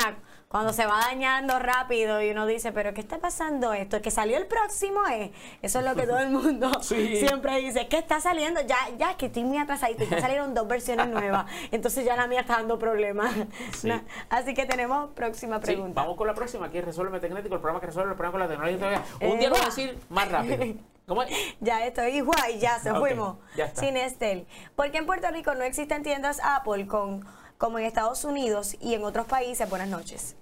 cuando 0.49 0.73
se 0.73 0.87
va 0.87 0.99
dañando 1.01 1.59
rápido 1.59 2.23
y 2.23 2.31
uno 2.31 2.47
dice, 2.47 2.71
pero 2.71 2.91
¿qué 2.95 3.01
está 3.01 3.19
pasando 3.19 3.71
esto? 3.71 4.01
¿Que 4.01 4.09
salió 4.09 4.35
el 4.35 4.47
próximo? 4.47 5.05
es 5.07 5.29
Eso 5.61 5.77
es 5.77 5.85
lo 5.85 5.93
que 5.95 6.07
todo 6.07 6.17
el 6.17 6.31
mundo 6.31 6.71
Sí. 6.81 7.17
siempre 7.17 7.57
dice, 7.57 7.87
¿qué 7.87 7.99
está 7.99 8.19
saliendo? 8.19 8.59
Ya, 8.61 8.77
ya, 8.97 9.15
que 9.15 9.27
estoy 9.27 9.43
muy 9.43 9.59
atrasadito, 9.59 10.05
ya 10.05 10.19
salieron 10.19 10.55
dos 10.55 10.67
versiones 10.67 11.07
nuevas, 11.09 11.45
entonces 11.71 12.03
ya 12.03 12.15
la 12.15 12.25
mía 12.25 12.41
está 12.41 12.53
dando 12.57 12.79
problemas. 12.79 13.31
Sí. 13.77 13.91
Así 14.31 14.55
que 14.55 14.65
tenemos 14.65 15.11
próxima 15.11 15.57
Sí, 15.57 15.65
pregunta. 15.65 16.01
vamos 16.01 16.17
con 16.17 16.25
la 16.25 16.33
próxima, 16.33 16.65
aquí 16.65 16.81
Resuelve 16.81 17.19
Tecnético, 17.19 17.53
el 17.53 17.61
programa 17.61 17.79
que 17.79 17.85
resuelve 17.85 18.09
el 18.11 18.17
programa 18.17 18.31
con 18.31 18.39
la 18.41 18.47
tecnología. 18.47 19.03
Un 19.21 19.27
Eh, 19.27 19.37
día 19.37 19.49
lo 19.49 19.55
voy 19.55 19.61
a 19.63 19.65
decir 19.65 19.99
más 20.09 20.31
rápido. 20.31 20.65
¿Cómo 21.07 21.21
es? 21.23 21.29
Ya 21.59 21.85
estoy 21.85 22.21
guay, 22.21 22.57
ya 22.59 22.79
se 22.79 22.89
Ok, 22.91 22.97
fuimos. 22.99 23.37
ya 23.55 23.65
está. 23.65 23.81
Sin 23.81 23.97
Estel. 23.97 24.47
Porque 24.75 24.97
en 24.97 25.05
Puerto 25.05 25.29
Rico 25.31 25.53
no 25.53 25.63
existen 25.63 26.01
tiendas 26.01 26.39
Apple 26.43 26.87
con, 26.87 27.23
como 27.59 27.77
en 27.77 27.85
Estados 27.85 28.23
Unidos 28.23 28.75
y 28.79 28.95
en 28.95 29.03
otros 29.03 29.27
países. 29.27 29.69
Buenas 29.69 29.89
noches. 29.89 30.35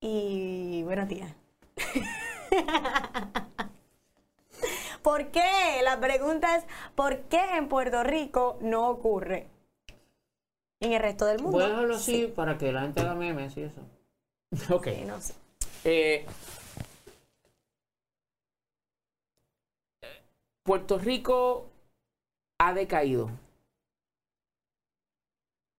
Y 0.00 0.82
buenos 0.84 1.08
días. 1.08 1.34
¿Por 5.02 5.28
qué? 5.28 5.80
La 5.82 5.98
pregunta 5.98 6.56
es, 6.56 6.64
¿por 6.94 7.20
qué 7.22 7.56
en 7.56 7.68
Puerto 7.68 8.04
Rico 8.04 8.58
no 8.60 8.90
ocurre? 8.90 9.48
En 10.78 10.92
el 10.92 11.00
resto 11.00 11.24
del 11.24 11.38
mundo. 11.38 11.56
Voy 11.56 11.64
a 11.64 11.68
dejarlo 11.68 11.96
así 11.96 12.26
para 12.26 12.58
que 12.58 12.70
la 12.70 12.82
gente 12.82 13.00
haga 13.00 13.14
memes 13.14 13.56
y 13.56 13.62
eso. 13.62 13.80
Ok. 14.74 14.88
Sí, 14.88 15.04
no 15.06 15.20
sé. 15.20 15.34
Eh, 15.84 16.26
Puerto 20.64 20.98
Rico 20.98 21.70
ha 22.58 22.74
decaído 22.74 23.30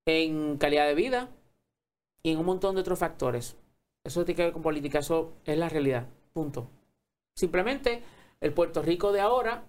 en 0.08 0.58
calidad 0.58 0.88
de 0.88 0.96
vida 0.96 1.30
y 2.24 2.32
en 2.32 2.40
un 2.40 2.46
montón 2.46 2.76
de 2.76 2.82
otros 2.82 2.98
factores. 2.98 3.58
Eso 4.04 4.24
tiene 4.24 4.38
que 4.38 4.44
ver 4.44 4.54
con 4.54 4.62
política, 4.62 5.00
eso 5.00 5.34
es 5.46 5.58
la 5.58 5.70
realidad. 5.70 6.08
Punto. 6.34 6.70
Simplemente 7.36 8.02
el 8.40 8.54
Puerto 8.54 8.82
Rico 8.82 9.12
de 9.12 9.20
ahora 9.20 9.66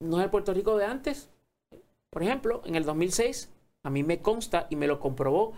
no 0.00 0.18
es 0.18 0.24
el 0.24 0.30
Puerto 0.30 0.54
Rico 0.54 0.76
de 0.76 0.84
antes. 0.84 1.28
Por 2.10 2.22
ejemplo, 2.22 2.62
en 2.64 2.76
el 2.76 2.84
2006, 2.84 3.50
a 3.82 3.90
mí 3.90 4.04
me 4.04 4.20
consta 4.20 4.68
y 4.70 4.76
me 4.76 4.86
lo 4.86 5.00
comprobó 5.00 5.52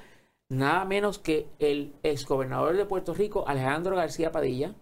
nada 0.49 0.85
menos 0.87 1.19
que 1.19 1.47
el 1.59 1.93
exgobernador 2.03 2.77
de 2.77 2.87
Puerto 2.87 3.13
Rico, 3.13 3.45
Alejandro 3.47 3.97
García 3.97 4.33
Padilla, 4.33 4.75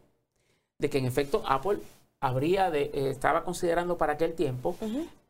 de 0.78 0.90
que 0.90 0.98
en 0.98 1.06
efecto 1.06 1.42
Apple 1.46 1.80
habría 2.20 2.70
de, 2.70 2.90
eh, 2.94 3.10
estaba 3.10 3.44
considerando 3.44 3.98
para 3.98 4.12
aquel 4.12 4.34
tiempo 4.34 4.76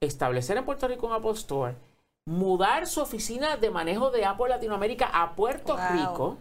establecer 0.01 0.59
en 0.59 0.65
Puerto 0.65 0.87
Rico 0.87 1.07
un 1.07 1.15
Apple 1.15 1.33
Store, 1.33 1.75
mudar 2.25 2.87
su 2.87 3.01
oficina 3.01 3.57
de 3.57 3.71
manejo 3.71 4.11
de 4.11 4.25
Apple 4.25 4.49
Latinoamérica 4.49 5.07
a 5.07 5.35
Puerto 5.35 5.77
Wow. 5.77 5.87
Rico 5.93 6.39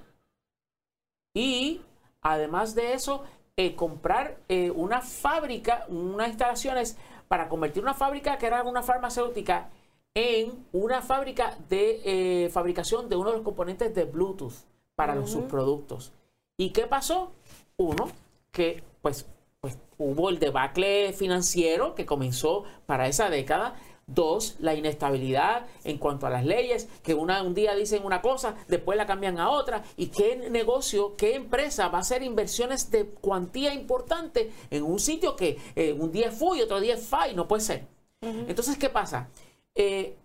y 1.34 1.82
además 2.22 2.76
de 2.76 2.94
eso 2.94 3.24
eh, 3.58 3.76
comprar 3.76 4.38
eh, 4.48 4.72
una 4.72 5.02
fábrica, 5.02 5.86
unas 5.90 6.30
instalaciones 6.30 6.98
para 7.28 7.50
convertir 7.50 7.82
una 7.84 7.94
fábrica 7.94 8.38
que 8.38 8.48
era 8.48 8.64
una 8.64 8.84
farmacéutica 8.84 9.70
en 10.14 10.66
una 10.74 11.02
fábrica 11.02 11.58
de 11.70 12.02
eh, 12.46 12.50
fabricación 12.50 13.08
de 13.08 13.16
uno 13.16 13.30
de 13.30 13.38
los 13.38 13.46
componentes 13.46 13.94
de 13.96 14.04
Bluetooth 14.04 14.54
para 14.96 15.16
los 15.16 15.32
Ujú. 15.32 15.44
subproductos. 15.44 16.12
¿Y 16.58 16.72
qué 16.72 16.86
pasó? 16.86 17.32
Uno, 17.78 18.10
que 18.52 18.84
pues, 19.02 19.26
pues 19.62 19.78
hubo 19.98 20.30
el 20.30 20.38
debacle 20.38 21.14
financiero 21.14 21.96
que 21.96 22.06
comenzó 22.06 22.66
para 22.86 23.08
esa 23.08 23.30
década. 23.30 23.76
Dos, 24.14 24.55
la 24.59 24.74
inestabilidad 24.74 25.68
en 25.84 25.97
cuanto 25.97 26.28
a 26.28 26.30
las 26.30 26.45
leyes, 26.45 26.88
que 27.03 27.14
una, 27.14 27.41
un 27.43 27.53
día 27.53 27.76
dicen 27.76 28.03
una 28.03 28.22
cosa, 28.22 28.55
después 28.68 28.97
la 28.97 29.05
cambian 29.05 29.39
a 29.39 29.49
otra. 29.49 29.84
¿Y 29.97 30.07
qué 30.07 30.49
negocio, 30.49 31.16
qué 31.16 31.36
empresa 31.36 31.88
va 31.89 31.99
a 31.99 32.01
hacer 32.01 32.24
inversiones 32.24 32.91
de 32.91 33.05
cuantía 33.05 33.74
importante 33.74 34.51
en 34.70 34.84
un 34.84 34.99
sitio 34.99 35.36
que 35.36 35.57
eh, 35.76 35.93
un 35.93 36.12
día 36.12 36.28
es 36.28 36.36
FU 36.36 36.55
y 36.55 36.62
otro 36.62 36.80
día 36.80 36.95
es 36.95 37.05
FA 37.05 37.30
y 37.30 37.36
no 37.36 37.47
puede 37.47 37.62
ser? 37.62 37.88
Entonces, 38.22 38.78
¿qué 38.78 38.89
pasa? 38.89 39.30
Eh, 39.74 40.16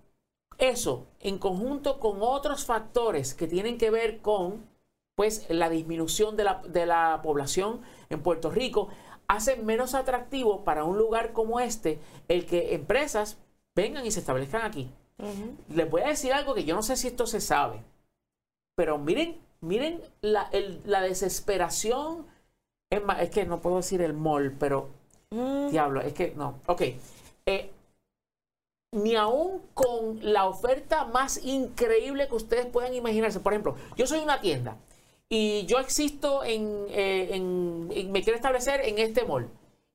eso, 0.58 1.06
en 1.20 1.38
conjunto 1.38 1.98
con 1.98 2.18
otros 2.20 2.64
factores 2.64 3.34
que 3.34 3.46
tienen 3.46 3.78
que 3.78 3.90
ver 3.90 4.20
con 4.20 4.66
pues, 5.14 5.46
la 5.48 5.70
disminución 5.70 6.36
de 6.36 6.44
la, 6.44 6.62
de 6.66 6.86
la 6.86 7.20
población 7.22 7.80
en 8.10 8.22
Puerto 8.22 8.50
Rico, 8.50 8.88
hace 9.28 9.56
menos 9.56 9.94
atractivo 9.94 10.64
para 10.64 10.84
un 10.84 10.98
lugar 10.98 11.32
como 11.32 11.60
este 11.60 11.98
el 12.28 12.46
que 12.46 12.74
empresas 12.74 13.38
vengan 13.76 14.04
y 14.04 14.10
se 14.10 14.18
establezcan 14.20 14.62
aquí. 14.62 14.90
Les 15.68 15.88
voy 15.88 16.02
a 16.02 16.08
decir 16.08 16.32
algo 16.32 16.54
que 16.54 16.64
yo 16.64 16.74
no 16.74 16.82
sé 16.82 16.96
si 16.96 17.06
esto 17.06 17.26
se 17.26 17.40
sabe, 17.40 17.78
pero 18.74 18.98
miren, 18.98 19.38
miren 19.60 20.00
la, 20.20 20.48
el- 20.52 20.80
la 20.84 21.00
desesperación. 21.02 22.26
Es, 22.90 23.02
más, 23.04 23.20
es 23.22 23.30
que 23.30 23.44
no 23.46 23.60
puedo 23.60 23.76
decir 23.76 24.00
el 24.02 24.12
mall, 24.14 24.52
pero 24.58 24.88
Mm. 25.30 25.70
Diablo, 25.70 26.00
es 26.02 26.12
que 26.14 26.32
no. 26.36 26.60
Ok. 26.66 26.82
Eh, 27.46 27.70
ni 28.92 29.16
aún 29.16 29.60
con 29.74 30.20
la 30.22 30.46
oferta 30.46 31.04
más 31.04 31.44
increíble 31.44 32.28
que 32.28 32.34
ustedes 32.36 32.66
puedan 32.66 32.94
imaginarse. 32.94 33.40
Por 33.40 33.52
ejemplo, 33.52 33.74
yo 33.96 34.06
soy 34.06 34.20
una 34.20 34.40
tienda 34.40 34.76
y 35.28 35.66
yo 35.66 35.78
existo 35.80 36.44
en, 36.44 36.86
eh, 36.90 37.30
en- 37.34 37.88
en- 37.92 38.12
me 38.12 38.22
quiero 38.22 38.36
establecer 38.36 38.80
en 38.82 38.98
este 38.98 39.24
mall. 39.24 39.48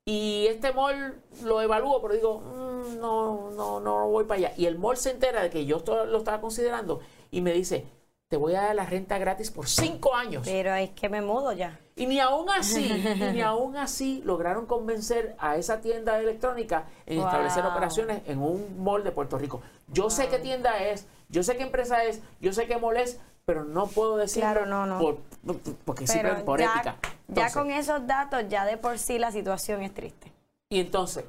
Y 0.06 0.48
este 0.48 0.74
mall 0.74 1.22
lo 1.44 1.62
evalúo, 1.62 2.02
pero 2.02 2.14
digo, 2.16 2.40
"Mm, 2.40 3.00
no, 3.00 3.52
no, 3.52 3.80
no 3.80 4.08
voy 4.10 4.26
para 4.26 4.38
allá. 4.40 4.54
Y 4.58 4.66
el 4.66 4.80
mall 4.80 4.98
se 4.98 5.12
entera 5.12 5.44
de 5.44 5.50
que 5.50 5.66
yo 5.66 5.84
lo 5.88 6.18
estaba 6.18 6.42
considerando 6.42 7.02
y 7.30 7.42
me 7.42 7.54
dice, 7.54 7.86
te 8.28 8.38
voy 8.38 8.56
a 8.56 8.62
dar 8.62 8.76
la 8.76 8.86
renta 8.86 9.18
gratis 9.18 9.52
por 9.52 9.68
cinco 9.68 10.16
años. 10.16 10.44
Pero 10.46 10.74
es 10.74 10.92
que 10.92 11.10
me 11.10 11.22
mudo 11.22 11.52
ya. 11.52 11.80
Y 11.98 12.08
ni 12.08 12.20
aún 12.20 12.50
así, 12.50 13.04
ni 13.34 13.42
aún 13.42 13.76
así 13.76 14.22
lograron 14.24 14.66
convencer 14.66 15.36
a 15.38 15.58
esa 15.58 15.82
tienda 15.82 16.18
electrónica 16.18 16.86
en 17.06 17.20
establecer 17.20 17.66
operaciones 17.66 18.22
en 18.26 18.42
un 18.42 18.82
mall 18.82 19.04
de 19.04 19.12
Puerto 19.12 19.38
Rico. 19.38 19.62
Yo 19.88 20.10
sé 20.10 20.30
qué 20.30 20.40
tienda 20.40 20.82
es, 20.82 21.06
yo 21.28 21.44
sé 21.44 21.58
qué 21.58 21.64
empresa 21.64 22.06
es, 22.06 22.22
yo 22.40 22.54
sé 22.54 22.68
qué 22.68 22.78
mall 22.78 22.98
es, 22.98 23.20
pero 23.46 23.66
no 23.66 23.88
puedo 23.88 24.16
decirlo 24.18 24.50
claro, 24.50 24.66
no, 24.66 24.86
no. 24.86 25.00
Por, 25.00 25.18
porque 25.86 26.08
simplemente 26.08 26.44
por 26.44 26.62
ética. 26.62 26.98
ya 27.28 27.52
con 27.52 27.72
esos 27.72 28.06
datos, 28.06 28.44
ya 28.50 28.66
de 28.66 28.78
por 28.78 28.98
sí 28.98 29.18
la 29.20 29.32
situación 29.32 29.82
es 29.82 29.94
triste. 29.94 30.32
Y 30.70 30.80
entonces, 30.80 31.26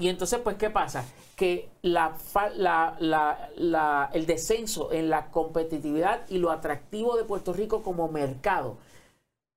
y 0.00 0.08
entonces, 0.08 0.40
pues, 0.42 0.56
¿qué 0.56 0.70
pasa? 0.70 1.04
Que 1.36 1.68
la, 1.82 2.16
la, 2.56 4.10
el 4.14 4.26
descenso 4.26 4.92
en 4.92 5.10
la 5.10 5.30
competitividad 5.30 6.22
y 6.30 6.38
lo 6.38 6.50
atractivo 6.50 7.16
de 7.16 7.24
Puerto 7.24 7.52
Rico 7.52 7.82
como 7.82 8.08
mercado, 8.08 8.78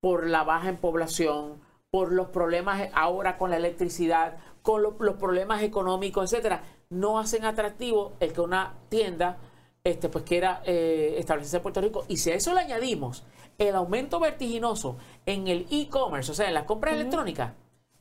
por 0.01 0.27
la 0.27 0.43
baja 0.43 0.67
en 0.67 0.75
población, 0.75 1.61
por 1.89 2.11
los 2.11 2.27
problemas 2.27 2.89
ahora 2.93 3.37
con 3.37 3.51
la 3.51 3.57
electricidad, 3.57 4.35
con 4.61 4.83
los 4.83 5.15
problemas 5.15 5.63
económicos, 5.63 6.33
etcétera, 6.33 6.61
no 6.89 7.19
hacen 7.19 7.45
atractivo 7.45 8.11
el 8.19 8.33
que 8.33 8.41
una 8.41 8.73
tienda 8.89 9.37
este, 9.85 10.09
pues 10.09 10.25
quiera 10.25 10.61
eh, 10.65 11.15
establecerse 11.17 11.57
en 11.57 11.63
Puerto 11.63 11.79
Rico. 11.79 12.03
Y 12.09 12.17
si 12.17 12.31
a 12.31 12.35
eso 12.35 12.53
le 12.53 12.59
añadimos 12.59 13.23
el 13.57 13.75
aumento 13.75 14.19
vertiginoso 14.19 14.97
en 15.25 15.47
el 15.47 15.67
e-commerce, 15.69 16.31
o 16.31 16.35
sea, 16.35 16.47
en 16.47 16.53
las 16.53 16.63
compras 16.63 16.95
electrónicas, 16.95 17.53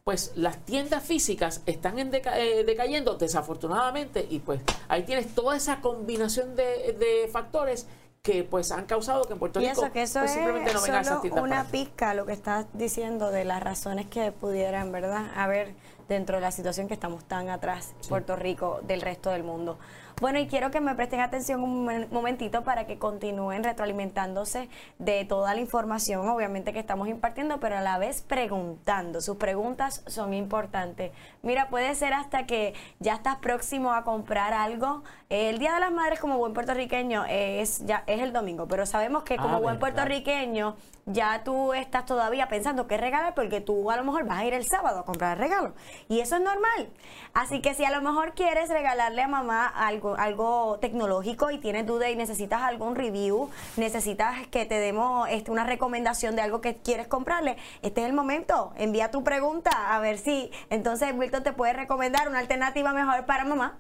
pues 0.05 0.33
las 0.35 0.59
tiendas 0.65 1.05
físicas 1.05 1.63
están 1.67 1.99
en 1.99 2.13
eh, 2.13 2.65
decayendo 2.65 3.15
desafortunadamente 3.15 4.27
y 4.29 4.41
pues 4.41 4.61
ahí 4.89 5.05
tienes 5.05 5.35
toda 5.35 5.57
esa 5.57 5.81
combinación 5.81 6.57
de, 6.57 7.29
factores 7.33 7.87
que 8.21 8.45
pues 8.45 8.73
han 8.73 8.87
causado 8.87 9.25
que 9.25 9.33
en 9.33 9.39
Puerto 9.39 9.61
Rico 9.61 9.91
que 9.93 10.03
eso 10.03 10.21
pues, 10.21 10.33
simplemente 10.33 10.73
no 10.73 10.83
vengan 10.83 11.03
esas 11.03 11.21
tiendas 11.21 11.43
una 11.43 11.65
pizca 11.65 12.15
lo 12.15 12.27
que 12.27 12.33
estás 12.33 12.67
diciendo 12.73 13.31
de 13.31 13.45
las 13.45 13.63
razones 13.63 14.07
que 14.07 14.33
pudieran 14.33 14.93
verdad 14.93 15.31
haber 15.37 15.75
dentro 16.09 16.37
de 16.37 16.43
la 16.43 16.51
situación 16.51 16.89
que 16.89 16.95
estamos 16.95 17.25
tan 17.25 17.49
atrás 17.49 17.95
Puerto 18.09 18.37
Rico 18.37 18.81
del 18.83 19.01
resto 19.01 19.31
del 19.31 19.45
mundo 19.45 19.79
bueno, 20.21 20.39
y 20.39 20.47
quiero 20.47 20.71
que 20.71 20.81
me 20.81 20.95
presten 20.95 21.21
atención 21.21 21.63
un 21.63 22.07
momentito 22.11 22.65
para 22.65 22.87
que 22.87 22.99
continúen 22.99 23.65
retroalimentándose 23.65 24.69
de 24.99 25.25
toda 25.25 25.55
la 25.55 25.61
información, 25.61 26.29
obviamente 26.29 26.73
que 26.73 26.79
estamos 26.79 27.09
impartiendo, 27.09 27.59
pero 27.61 27.79
a 27.79 27.81
la 27.81 27.99
vez 27.99 28.23
preguntando. 28.23 29.21
Sus 29.21 29.37
preguntas 29.37 30.03
son 30.07 30.35
importantes. 30.35 31.13
Mira, 31.43 31.69
puede 31.69 31.95
ser 31.95 32.15
hasta 32.15 32.47
que 32.47 32.75
ya 33.01 33.15
estás 33.15 33.37
próximo 33.37 33.93
a 33.93 34.05
comprar 34.05 34.53
algo. 34.53 35.03
El 35.29 35.59
Día 35.59 35.75
de 35.75 35.81
las 35.81 35.93
Madres 35.93 36.21
como 36.21 36.39
buen 36.39 36.53
puertorriqueño 36.53 37.25
es 37.29 37.85
ya 37.87 38.05
es 38.07 38.21
el 38.21 38.33
domingo, 38.33 38.67
pero 38.69 38.87
sabemos 38.87 39.23
que 39.25 39.37
como 39.37 39.57
ah, 39.57 39.61
buen 39.61 39.79
puertorriqueño 39.79 40.77
ya 41.07 41.43
tú 41.45 41.73
estás 41.73 42.07
todavía 42.07 42.49
pensando 42.49 42.87
qué 42.87 42.97
regalar 42.97 43.35
porque 43.35 43.61
tú 43.61 43.91
a 43.91 43.97
lo 43.97 44.05
mejor 44.05 44.25
vas 44.25 44.39
a 44.39 44.45
ir 44.45 44.55
el 44.55 44.65
sábado 44.65 45.01
a 45.01 45.05
comprar 45.05 45.39
regalo 45.39 45.75
y 46.09 46.21
eso 46.21 46.37
es 46.37 46.43
normal. 46.43 46.91
Así 47.35 47.61
que 47.61 47.75
si 47.75 47.85
a 47.85 47.91
lo 47.91 48.01
mejor 48.03 48.35
quieres 48.35 48.69
regalarle 48.69 49.23
a 49.23 49.29
mamá 49.29 49.67
algo 49.67 50.17
algo 50.17 50.79
tecnológico 50.81 51.51
y 51.51 51.59
tienes 51.59 51.87
duda 51.87 52.11
y 52.11 52.17
necesitas 52.17 52.63
algún 52.63 52.95
review, 52.95 53.51
necesitas 53.77 54.47
que 54.49 54.65
te 54.65 54.79
demos 54.79 55.29
este, 55.31 55.51
una 55.51 55.65
recomendación 55.65 56.37
de 56.37 56.43
algo 56.43 56.61
que 56.61 56.77
quieres 56.77 57.09
comprarle, 57.09 57.57
este 57.83 58.03
es 58.03 58.07
el 58.07 58.13
momento. 58.13 58.73
Envía 58.77 59.11
tu 59.11 59.25
pregunta 59.25 59.95
a 59.95 59.99
ver 60.01 60.19
si 60.19 60.51
entonces 60.71 61.13
Wilton 61.15 61.43
te 61.43 61.53
puede 61.53 61.73
recomendar 61.73 62.29
una 62.29 62.39
alternativa 62.39 62.93
mejor 62.93 63.27
para 63.27 63.45
mamá. 63.45 63.79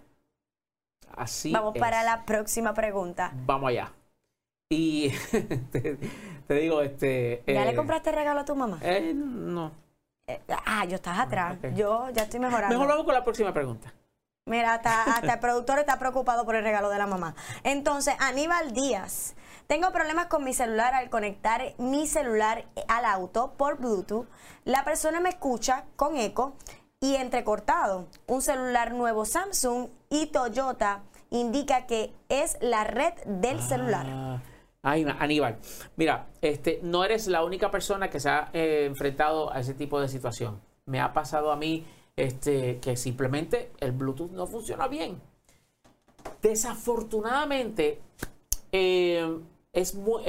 Así 1.14 1.52
Vamos 1.52 1.76
para 1.78 2.02
la 2.04 2.24
próxima 2.24 2.72
pregunta. 2.74 3.32
Vamos 3.44 3.68
allá. 3.68 3.92
Y 4.70 5.12
te, 6.46 6.54
digo, 6.54 6.82
este... 6.82 7.42
¿Ya 7.46 7.64
le 7.64 7.70
eh, 7.70 7.76
compraste 7.76 8.12
regalo 8.12 8.40
a 8.40 8.44
tu 8.44 8.54
mamá? 8.54 8.78
Eh, 8.82 9.12
no. 9.14 9.72
Eh, 10.26 10.40
ah, 10.66 10.84
yo 10.84 10.96
estás 10.96 11.18
atrás. 11.18 11.58
Yo 11.74 12.10
ya 12.10 12.22
estoy 12.22 12.40
mejorando. 12.40 12.74
Mejor 12.74 12.88
vamos 12.88 13.04
con 13.04 13.14
la 13.14 13.24
próxima 13.24 13.52
pregunta. 13.52 13.92
Mira, 14.46 14.74
hasta, 14.84 15.32
el 15.32 15.40
productor 15.40 15.78
está 15.78 15.98
preocupado 15.98 16.44
por 16.44 16.56
el 16.56 16.64
regalo 16.64 16.90
de 16.90 16.98
la 16.98 17.06
mamá. 17.06 17.34
Entonces, 17.64 18.14
Aníbal 18.18 18.72
Díaz. 18.72 19.34
Tengo 19.66 19.90
problemas 19.92 20.26
con 20.26 20.44
mi 20.44 20.52
celular 20.52 20.94
al 20.94 21.08
conectar 21.08 21.62
mi 21.78 22.06
celular 22.06 22.66
al 22.88 23.04
auto 23.04 23.54
por 23.56 23.78
Bluetooth. 23.78 24.26
La 24.64 24.84
persona 24.84 25.20
me 25.20 25.30
escucha 25.30 25.84
con 25.96 26.16
eco 26.16 26.54
y 27.00 27.14
entrecortado. 27.14 28.08
Un 28.26 28.42
celular 28.42 28.92
nuevo 28.92 29.24
Samsung 29.24 29.88
y 30.10 30.26
Toyota 30.26 31.02
indica 31.30 31.86
que 31.86 32.12
es 32.28 32.58
la 32.60 32.84
red 32.84 33.14
del 33.24 33.58
ah, 33.58 33.62
celular. 33.62 34.42
Ay, 34.82 35.06
Aníbal, 35.18 35.58
mira, 35.96 36.26
este, 36.40 36.80
no 36.82 37.04
eres 37.04 37.28
la 37.28 37.44
única 37.44 37.70
persona 37.70 38.10
que 38.10 38.18
se 38.18 38.28
ha 38.28 38.50
eh, 38.52 38.86
enfrentado 38.86 39.52
a 39.52 39.60
ese 39.60 39.74
tipo 39.74 40.00
de 40.00 40.08
situación. 40.08 40.60
Me 40.86 41.00
ha 41.00 41.12
pasado 41.12 41.52
a 41.52 41.56
mí 41.56 41.86
este, 42.16 42.80
que 42.80 42.96
simplemente 42.96 43.70
el 43.78 43.92
Bluetooth 43.92 44.32
no 44.32 44.46
funciona 44.46 44.88
bien. 44.88 45.20
Desafortunadamente, 46.40 48.00
eh, 48.72 49.38
es 49.72 49.94
muy, 49.94 50.22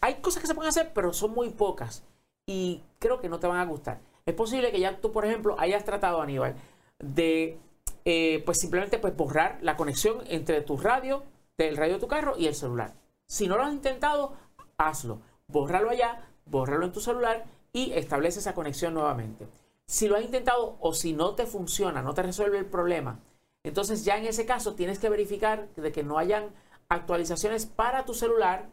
hay 0.00 0.14
cosas 0.16 0.42
que 0.42 0.46
se 0.46 0.54
pueden 0.54 0.68
hacer, 0.68 0.92
pero 0.94 1.14
son 1.14 1.32
muy 1.32 1.48
pocas. 1.50 2.04
Y 2.46 2.82
creo 2.98 3.20
que 3.20 3.28
no 3.28 3.40
te 3.40 3.46
van 3.46 3.58
a 3.58 3.64
gustar. 3.64 4.00
Es 4.26 4.34
posible 4.34 4.70
que 4.70 4.80
ya 4.80 5.00
tú, 5.00 5.12
por 5.12 5.24
ejemplo, 5.24 5.56
hayas 5.58 5.84
tratado, 5.84 6.20
Aníbal, 6.20 6.54
de 6.98 7.58
eh, 8.04 8.42
pues 8.44 8.58
simplemente 8.58 8.98
pues, 8.98 9.16
borrar 9.16 9.58
la 9.62 9.76
conexión 9.76 10.18
entre 10.28 10.60
tu 10.60 10.76
radio, 10.76 11.24
del 11.56 11.76
radio 11.76 11.94
de 11.94 12.00
tu 12.00 12.08
carro 12.08 12.34
y 12.36 12.46
el 12.46 12.54
celular. 12.54 12.92
Si 13.28 13.46
no 13.46 13.56
lo 13.56 13.64
has 13.64 13.72
intentado, 13.72 14.32
hazlo. 14.78 15.20
Bórralo 15.48 15.90
allá, 15.90 16.24
bórralo 16.46 16.86
en 16.86 16.92
tu 16.92 17.00
celular 17.00 17.44
y 17.72 17.92
establece 17.92 18.38
esa 18.38 18.54
conexión 18.54 18.94
nuevamente. 18.94 19.46
Si 19.86 20.08
lo 20.08 20.16
has 20.16 20.24
intentado 20.24 20.76
o 20.80 20.94
si 20.94 21.12
no 21.12 21.34
te 21.34 21.46
funciona, 21.46 22.02
no 22.02 22.14
te 22.14 22.22
resuelve 22.22 22.58
el 22.58 22.66
problema, 22.66 23.20
entonces 23.64 24.04
ya 24.04 24.16
en 24.16 24.26
ese 24.26 24.46
caso 24.46 24.74
tienes 24.74 24.98
que 24.98 25.08
verificar 25.08 25.68
de 25.74 25.92
que 25.92 26.02
no 26.02 26.18
hayan 26.18 26.50
actualizaciones 26.88 27.66
para 27.66 28.04
tu 28.04 28.14
celular 28.14 28.68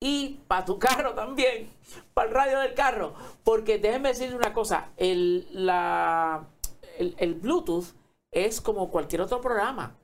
y 0.00 0.40
para 0.48 0.64
tu 0.64 0.78
carro 0.80 1.14
también, 1.14 1.70
para 2.14 2.28
el 2.28 2.34
radio 2.34 2.60
del 2.60 2.74
carro. 2.74 3.14
Porque 3.44 3.78
déjenme 3.78 4.10
decirles 4.10 4.36
una 4.36 4.54
cosa, 4.54 4.90
el, 4.96 5.46
el 6.98 7.34
Bluetooth 7.34 7.94
es 8.30 8.60
como 8.60 8.90
cualquier 8.90 9.22
otro 9.22 9.40
programa 9.40 9.94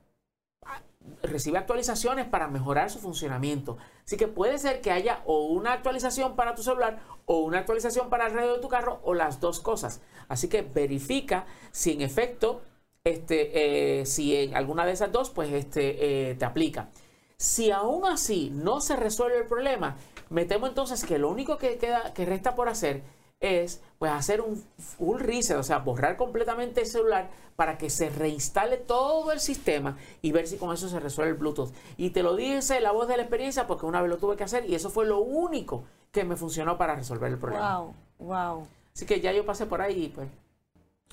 recibe 1.21 1.57
actualizaciones 1.57 2.27
para 2.27 2.47
mejorar 2.47 2.89
su 2.89 2.99
funcionamiento. 2.99 3.77
Así 4.05 4.17
que 4.17 4.27
puede 4.27 4.57
ser 4.57 4.81
que 4.81 4.91
haya 4.91 5.21
o 5.25 5.45
una 5.45 5.73
actualización 5.73 6.35
para 6.35 6.55
tu 6.55 6.63
celular 6.63 6.99
o 7.25 7.39
una 7.39 7.59
actualización 7.59 8.09
para 8.09 8.27
el 8.27 8.33
radio 8.33 8.53
de 8.53 8.59
tu 8.59 8.67
carro 8.67 8.99
o 9.03 9.13
las 9.13 9.39
dos 9.39 9.59
cosas. 9.59 10.01
Así 10.27 10.47
que 10.47 10.61
verifica 10.61 11.45
si 11.71 11.91
en 11.91 12.01
efecto, 12.01 12.61
este, 13.03 14.01
eh, 14.01 14.05
si 14.05 14.35
en 14.35 14.55
alguna 14.55 14.85
de 14.85 14.91
esas 14.91 15.11
dos, 15.11 15.29
pues 15.29 15.51
este, 15.51 16.31
eh, 16.31 16.35
te 16.35 16.45
aplica. 16.45 16.89
Si 17.37 17.71
aún 17.71 18.05
así 18.05 18.51
no 18.53 18.79
se 18.81 18.95
resuelve 18.95 19.37
el 19.37 19.45
problema, 19.45 19.97
me 20.29 20.45
temo 20.45 20.67
entonces 20.67 21.03
que 21.03 21.17
lo 21.17 21.29
único 21.29 21.57
que, 21.57 21.77
queda, 21.77 22.13
que 22.13 22.25
resta 22.25 22.55
por 22.55 22.69
hacer 22.69 23.03
es 23.43 23.81
pues 23.99 24.11
hacer 24.11 24.41
un 24.41 24.63
full 24.79 25.19
reset, 25.19 25.57
o 25.57 25.63
sea, 25.63 25.79
borrar 25.79 26.17
completamente 26.17 26.81
el 26.81 26.87
celular 26.87 27.29
para 27.55 27.77
que 27.77 27.89
se 27.89 28.09
reinstale 28.09 28.77
todo 28.77 29.31
el 29.31 29.39
sistema 29.39 29.97
y 30.21 30.31
ver 30.31 30.47
si 30.47 30.57
con 30.57 30.73
eso 30.73 30.89
se 30.89 30.99
resuelve 30.99 31.31
el 31.31 31.37
Bluetooth. 31.37 31.71
Y 31.97 32.09
te 32.09 32.23
lo 32.23 32.35
dice 32.35 32.79
la 32.79 32.91
voz 32.91 33.07
de 33.07 33.17
la 33.17 33.23
experiencia 33.23 33.67
porque 33.67 33.85
una 33.85 34.01
vez 34.01 34.09
lo 34.09 34.17
tuve 34.17 34.35
que 34.35 34.43
hacer 34.43 34.67
y 34.69 34.75
eso 34.75 34.89
fue 34.89 35.05
lo 35.05 35.19
único 35.19 35.83
que 36.11 36.23
me 36.23 36.35
funcionó 36.35 36.77
para 36.77 36.95
resolver 36.95 37.31
el 37.31 37.37
problema. 37.37 37.79
Wow, 37.79 37.93
wow. 38.19 38.67
Así 38.95 39.05
que 39.05 39.19
ya 39.19 39.31
yo 39.31 39.45
pasé 39.45 39.65
por 39.65 39.81
ahí 39.81 40.05
y 40.05 40.07
pues, 40.09 40.27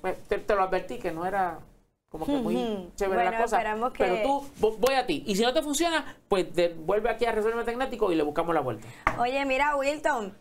pues 0.01 0.17
te, 0.47 0.55
lo 0.55 0.63
advertí 0.63 0.99
que 0.99 1.11
no 1.11 1.27
era 1.27 1.59
como 2.11 2.27
que 2.27 2.33
muy 2.33 2.91
chévere 2.97 3.25
la 3.25 3.43
cosa. 3.43 3.63
Pero 3.97 4.23
tú, 4.23 4.77
voy 4.79 4.95
a 4.95 5.07
ti. 5.07 5.25
Y 5.27 5.37
si 5.37 5.43
no 5.43 5.53
te 5.55 5.63
funciona, 5.63 6.17
pues 6.29 6.47
vuelve 6.79 7.09
aquí 7.09 7.25
a 7.25 7.33
Resuelve 7.33 7.65
Tecnético 7.65 8.13
y 8.13 8.17
le 8.17 8.23
buscamos 8.23 8.55
la 8.55 8.61
vuelta. 8.61 8.87
Oye, 9.19 9.45
mira, 9.47 9.77
Wilton, 9.77 10.35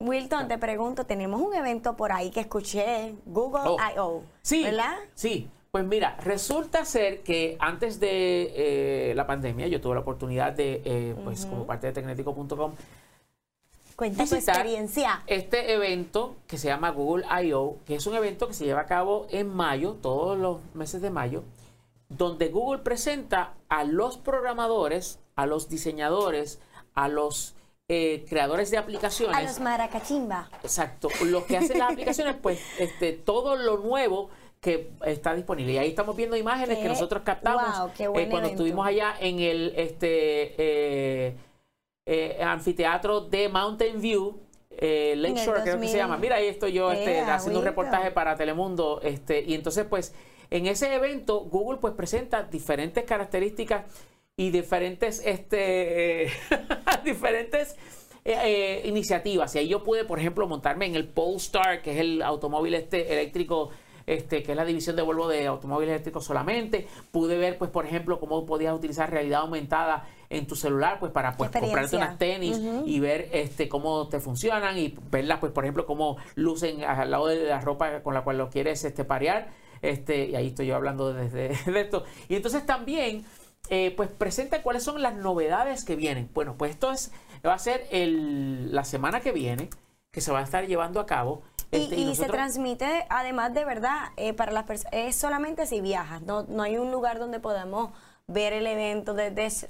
Wilton, 0.00 0.48
te 0.48 0.56
pregunto, 0.56 1.04
tenemos 1.04 1.42
un 1.42 1.54
evento 1.54 1.94
por 1.94 2.10
ahí 2.10 2.30
que 2.30 2.40
escuché, 2.40 3.14
Google 3.26 3.62
oh. 3.66 3.76
I.O. 3.78 4.22
Sí, 4.40 4.64
¿verdad? 4.64 4.96
Sí, 5.14 5.50
pues 5.70 5.84
mira, 5.84 6.16
resulta 6.24 6.86
ser 6.86 7.20
que 7.20 7.58
antes 7.60 8.00
de 8.00 9.10
eh, 9.10 9.14
la 9.14 9.26
pandemia 9.26 9.66
yo 9.66 9.78
tuve 9.78 9.94
la 9.94 10.00
oportunidad 10.00 10.54
de, 10.54 10.80
eh, 10.86 11.14
pues 11.22 11.44
como 11.44 11.66
parte 11.66 11.86
de 11.88 11.92
tecnético.com, 11.92 12.72
Cuenta 13.94 14.24
tu 14.24 14.34
experiencia. 14.34 15.22
Este 15.26 15.74
evento 15.74 16.36
que 16.46 16.56
se 16.56 16.68
llama 16.68 16.88
Google 16.88 17.26
I.O., 17.44 17.76
que 17.84 17.96
es 17.96 18.06
un 18.06 18.14
evento 18.14 18.48
que 18.48 18.54
se 18.54 18.64
lleva 18.64 18.80
a 18.80 18.86
cabo 18.86 19.26
en 19.28 19.54
mayo, 19.54 19.98
todos 20.00 20.38
los 20.38 20.60
meses 20.72 21.02
de 21.02 21.10
mayo, 21.10 21.44
donde 22.08 22.48
Google 22.48 22.80
presenta 22.80 23.52
a 23.68 23.84
los 23.84 24.16
programadores, 24.16 25.18
a 25.36 25.44
los 25.44 25.68
diseñadores, 25.68 26.58
a 26.94 27.08
los 27.08 27.54
eh, 27.92 28.24
creadores 28.28 28.70
de 28.70 28.78
aplicaciones. 28.78 29.36
A 29.36 29.42
los 29.42 29.58
maracachimba. 29.58 30.48
Exacto. 30.62 31.08
Los 31.24 31.42
que 31.42 31.56
hacen 31.56 31.76
las 31.76 31.90
aplicaciones, 31.92 32.36
pues 32.40 32.60
este, 32.78 33.14
todo 33.14 33.56
lo 33.56 33.78
nuevo 33.78 34.30
que 34.60 34.92
está 35.04 35.34
disponible. 35.34 35.72
Y 35.72 35.78
ahí 35.78 35.88
estamos 35.88 36.14
viendo 36.14 36.36
imágenes 36.36 36.78
que 36.78 36.88
nosotros 36.88 37.24
captamos 37.24 37.90
eh, 37.98 38.28
cuando 38.30 38.48
estuvimos 38.48 38.86
allá 38.86 39.16
en 39.18 39.40
el 39.40 39.72
este 39.74 40.54
eh, 40.56 41.36
eh, 42.06 42.38
anfiteatro 42.40 43.22
de 43.22 43.48
Mountain 43.48 44.00
View. 44.00 44.38
Lakeshore, 44.70 45.62
creo 45.62 45.80
que 45.80 45.88
se 45.88 45.96
llama. 45.96 46.16
Mira, 46.16 46.36
ahí 46.36 46.46
estoy 46.46 46.72
yo 46.72 46.92
este, 46.92 47.20
haciendo 47.22 47.58
un 47.58 47.64
reportaje 47.64 48.12
para 48.12 48.36
Telemundo. 48.36 49.00
Este, 49.02 49.42
y 49.42 49.54
entonces, 49.54 49.84
pues, 49.84 50.14
en 50.48 50.66
ese 50.66 50.94
evento, 50.94 51.40
Google 51.40 51.80
pues 51.80 51.92
presenta 51.94 52.44
diferentes 52.44 53.02
características 53.04 53.84
y 54.40 54.48
diferentes, 54.48 55.20
este, 55.22 56.30
diferentes 57.04 57.76
iniciativas. 58.84 59.54
Y 59.54 59.58
ahí 59.58 59.68
yo 59.68 59.82
pude, 59.82 60.06
por 60.06 60.18
ejemplo, 60.18 60.48
montarme 60.48 60.86
en 60.86 60.94
el 60.94 61.06
Polestar, 61.06 61.82
que 61.82 61.92
es 61.92 61.98
el 61.98 62.22
automóvil 62.22 62.72
este 62.72 63.12
eléctrico 63.12 63.70
este, 64.06 64.42
que 64.42 64.52
es 64.52 64.56
la 64.56 64.64
división 64.64 64.96
de 64.96 65.02
Volvo 65.02 65.28
de 65.28 65.46
automóviles 65.46 65.92
eléctricos 65.92 66.24
solamente. 66.24 66.88
Pude 67.12 67.36
ver, 67.36 67.58
pues, 67.58 67.70
por 67.70 67.84
ejemplo, 67.84 68.18
cómo 68.18 68.46
podías 68.46 68.74
utilizar 68.74 69.10
realidad 69.10 69.42
aumentada 69.42 70.08
en 70.30 70.46
tu 70.46 70.56
celular, 70.56 70.98
pues, 71.00 71.12
para 71.12 71.36
pues, 71.36 71.50
comprarte 71.50 71.96
unas 71.96 72.16
tenis 72.16 72.58
y 72.86 72.98
ver 72.98 73.28
este, 73.32 73.68
cómo 73.68 74.08
te 74.08 74.20
funcionan 74.20 74.78
y 74.78 74.94
verlas, 75.10 75.38
pues, 75.38 75.52
por 75.52 75.64
ejemplo, 75.64 75.84
cómo 75.84 76.16
lucen 76.34 76.82
al 76.82 77.10
lado 77.10 77.26
de 77.26 77.44
la 77.44 77.60
ropa 77.60 78.02
con 78.02 78.14
la 78.14 78.22
cual 78.22 78.38
lo 78.38 78.48
quieres 78.48 78.84
este, 78.84 79.04
parear. 79.04 79.50
Este, 79.82 80.28
y 80.30 80.34
ahí 80.34 80.48
estoy 80.48 80.66
yo 80.66 80.76
hablando 80.76 81.12
desde 81.12 81.48
de 81.70 81.80
esto. 81.80 82.04
Y 82.28 82.36
entonces 82.36 82.64
también, 82.66 83.24
eh, 83.70 83.94
pues, 83.96 84.10
presenta 84.10 84.62
cuáles 84.62 84.82
son 84.82 85.00
las 85.00 85.14
novedades 85.14 85.84
que 85.84 85.96
vienen. 85.96 86.28
Bueno, 86.34 86.56
pues 86.58 86.72
esto 86.72 86.92
es, 86.92 87.12
va 87.46 87.54
a 87.54 87.58
ser 87.58 87.86
el, 87.90 88.74
la 88.74 88.84
semana 88.84 89.20
que 89.20 89.32
viene 89.32 89.70
que 90.10 90.20
se 90.20 90.32
va 90.32 90.40
a 90.40 90.42
estar 90.42 90.66
llevando 90.66 90.98
a 90.98 91.06
cabo 91.06 91.42
este, 91.70 91.96
y, 91.96 92.16
se 92.16 92.26
transmite, 92.26 93.06
además 93.08 93.54
de 93.54 93.64
verdad, 93.64 94.08
eh, 94.16 94.32
para 94.32 94.50
las 94.50 94.64
personas, 94.64 94.92
es 94.92 95.14
solamente 95.14 95.66
si 95.66 95.80
viajas, 95.80 96.20
no, 96.22 96.42
no 96.42 96.64
hay 96.64 96.78
un 96.78 96.90
lugar 96.90 97.20
donde 97.20 97.38
podamos 97.38 97.90
ver 98.26 98.52
el 98.52 98.66
evento, 98.66 99.14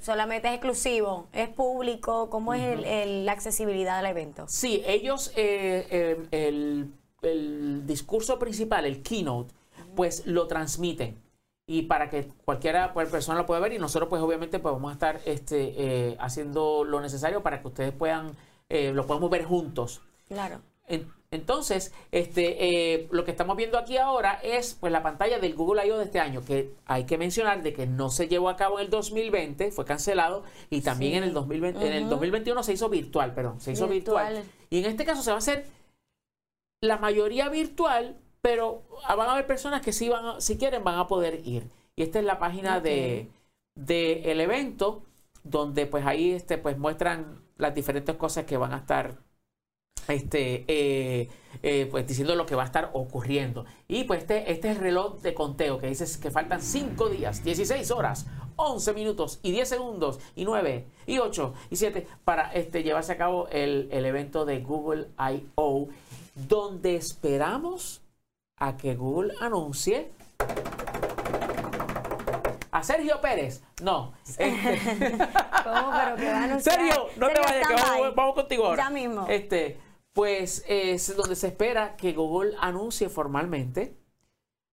solamente 0.01 0.47
es 0.47 0.55
exclusivo, 0.55 1.27
es 1.31 1.49
público, 1.49 2.29
¿cómo 2.29 2.53
es 2.55 2.79
el, 2.85 3.25
la 3.25 3.33
accesibilidad 3.33 3.99
al 3.99 4.05
evento? 4.07 4.45
Sí, 4.47 4.81
ellos, 4.85 5.31
eh, 5.35 5.87
eh, 5.91 6.27
el, 6.31 6.91
el, 7.21 7.85
discurso 7.85 8.39
principal, 8.39 8.85
el 8.85 9.03
keynote, 9.03 9.53
pues 9.95 10.25
lo 10.25 10.47
transmiten 10.47 11.19
y 11.67 11.83
para 11.83 12.09
que 12.09 12.27
cualquiera 12.45 12.93
pues, 12.93 13.09
persona 13.09 13.39
lo 13.39 13.45
pueda 13.45 13.59
ver 13.59 13.73
y 13.73 13.79
nosotros 13.79 14.09
pues 14.09 14.21
obviamente 14.21 14.59
pues 14.59 14.73
vamos 14.73 14.89
a 14.91 14.93
estar 14.93 15.21
este, 15.25 16.17
haciendo 16.19 16.83
lo 16.83 16.99
necesario 17.01 17.41
para 17.41 17.61
que 17.61 17.67
ustedes 17.67 17.93
puedan, 17.93 18.35
lo 18.69 19.05
podamos 19.05 19.29
ver 19.29 19.45
juntos. 19.45 20.01
Claro. 20.27 20.61
Entonces, 21.33 21.93
este, 22.11 22.93
eh, 22.93 23.07
lo 23.09 23.23
que 23.23 23.31
estamos 23.31 23.55
viendo 23.55 23.77
aquí 23.77 23.95
ahora 23.95 24.41
es 24.43 24.75
pues 24.77 24.91
la 24.91 25.01
pantalla 25.01 25.39
del 25.39 25.55
Google 25.55 25.87
I.O. 25.87 25.97
de 25.97 26.03
este 26.03 26.19
año, 26.19 26.43
que 26.43 26.73
hay 26.85 27.05
que 27.05 27.17
mencionar 27.17 27.63
de 27.63 27.71
que 27.71 27.87
no 27.87 28.09
se 28.09 28.27
llevó 28.27 28.49
a 28.49 28.57
cabo 28.57 28.79
en 28.79 28.85
el 28.85 28.91
2020, 28.91 29.71
fue 29.71 29.85
cancelado, 29.85 30.43
y 30.69 30.81
también 30.81 31.15
en 31.15 31.23
el 31.23 31.33
2020, 31.33 31.87
en 31.87 31.93
el 31.93 32.09
2021 32.09 32.63
se 32.63 32.73
hizo 32.73 32.89
virtual, 32.89 33.33
perdón, 33.33 33.61
se 33.61 33.71
hizo 33.71 33.87
virtual. 33.87 34.43
Y 34.69 34.79
en 34.79 34.85
este 34.85 35.05
caso 35.05 35.23
se 35.23 35.31
va 35.31 35.35
a 35.35 35.39
hacer 35.39 35.67
la 36.81 36.97
mayoría 36.97 37.47
virtual, 37.47 38.17
pero 38.41 38.83
van 39.07 39.27
a 39.27 39.33
haber 39.33 39.47
personas 39.47 39.81
que 39.81 39.93
sí 39.93 40.09
van, 40.09 40.41
si 40.41 40.57
quieren, 40.57 40.83
van 40.83 40.99
a 40.99 41.07
poder 41.07 41.41
ir. 41.47 41.69
Y 41.95 42.03
esta 42.03 42.19
es 42.19 42.25
la 42.25 42.39
página 42.39 42.79
de, 42.79 43.29
el 43.75 44.41
evento, 44.41 45.03
donde 45.43 45.85
pues 45.85 46.05
ahí 46.05 46.31
este, 46.31 46.57
pues 46.57 46.77
muestran 46.77 47.41
las 47.57 47.75
diferentes 47.75 48.15
cosas 48.15 48.45
que 48.45 48.57
van 48.57 48.73
a 48.73 48.77
estar 48.77 49.17
este, 50.07 50.65
eh, 50.67 51.29
eh, 51.61 51.87
pues 51.89 52.07
diciendo 52.07 52.35
lo 52.35 52.45
que 52.45 52.55
va 52.55 52.63
a 52.63 52.65
estar 52.65 52.89
ocurriendo. 52.93 53.65
Y 53.87 54.05
pues 54.05 54.21
este, 54.21 54.51
este 54.51 54.71
es 54.71 54.77
el 54.77 54.81
reloj 54.81 55.21
de 55.21 55.33
conteo 55.33 55.77
que 55.77 55.87
dice 55.87 56.05
que 56.19 56.31
faltan 56.31 56.61
5 56.61 57.09
días, 57.09 57.43
16 57.43 57.91
horas, 57.91 58.25
11 58.55 58.93
minutos 58.93 59.39
y 59.43 59.51
10 59.51 59.69
segundos 59.69 60.19
y 60.35 60.45
9 60.45 60.87
y 61.05 61.19
8 61.19 61.53
y 61.69 61.75
7 61.75 62.07
para 62.23 62.51
este, 62.53 62.83
llevarse 62.83 63.11
a 63.11 63.17
cabo 63.17 63.47
el, 63.49 63.89
el 63.91 64.05
evento 64.05 64.45
de 64.45 64.59
Google 64.59 65.09
I.O. 65.19 65.89
donde 66.35 66.95
esperamos 66.95 68.01
a 68.61 68.77
que 68.77 68.95
Google 68.95 69.33
anuncie 69.41 70.11
a 72.69 72.83
Sergio 72.83 73.19
Pérez. 73.19 73.63
No. 73.81 74.13
Este, 74.23 74.51
¿Cómo? 75.63 75.91
Pero 75.91 76.15
que 76.15 76.25
va 76.25 76.39
a 76.39 76.43
anunciar. 76.43 76.75
Sergio, 76.79 77.07
no 77.17 77.27
te 77.29 77.39
vayas, 77.39 77.67
que 77.67 77.73
vamos, 77.73 78.15
vamos, 78.15 78.35
contigo 78.35 78.67
ahora. 78.67 78.83
Ya 78.83 78.89
mismo. 78.91 79.25
Este, 79.27 79.79
pues 80.13 80.63
es 80.67 81.15
donde 81.17 81.35
se 81.35 81.47
espera 81.47 81.95
que 81.97 82.13
Google 82.13 82.55
anuncie 82.59 83.09
formalmente 83.09 83.97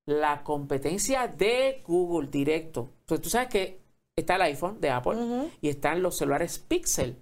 la 0.07 0.45
competencia 0.45 1.27
de 1.27 1.83
Google 1.87 2.29
directo. 2.29 2.91
Entonces 3.01 3.23
tú 3.23 3.31
sabes 3.31 3.49
que 3.49 3.81
está 4.17 4.37
el 4.37 4.43
iPhone 4.43 4.83
de 4.83 4.91
Apple 4.91 5.51
y 5.63 5.71
están 5.71 6.03
los 6.03 6.19
celulares 6.19 6.59
Pixel 6.59 7.17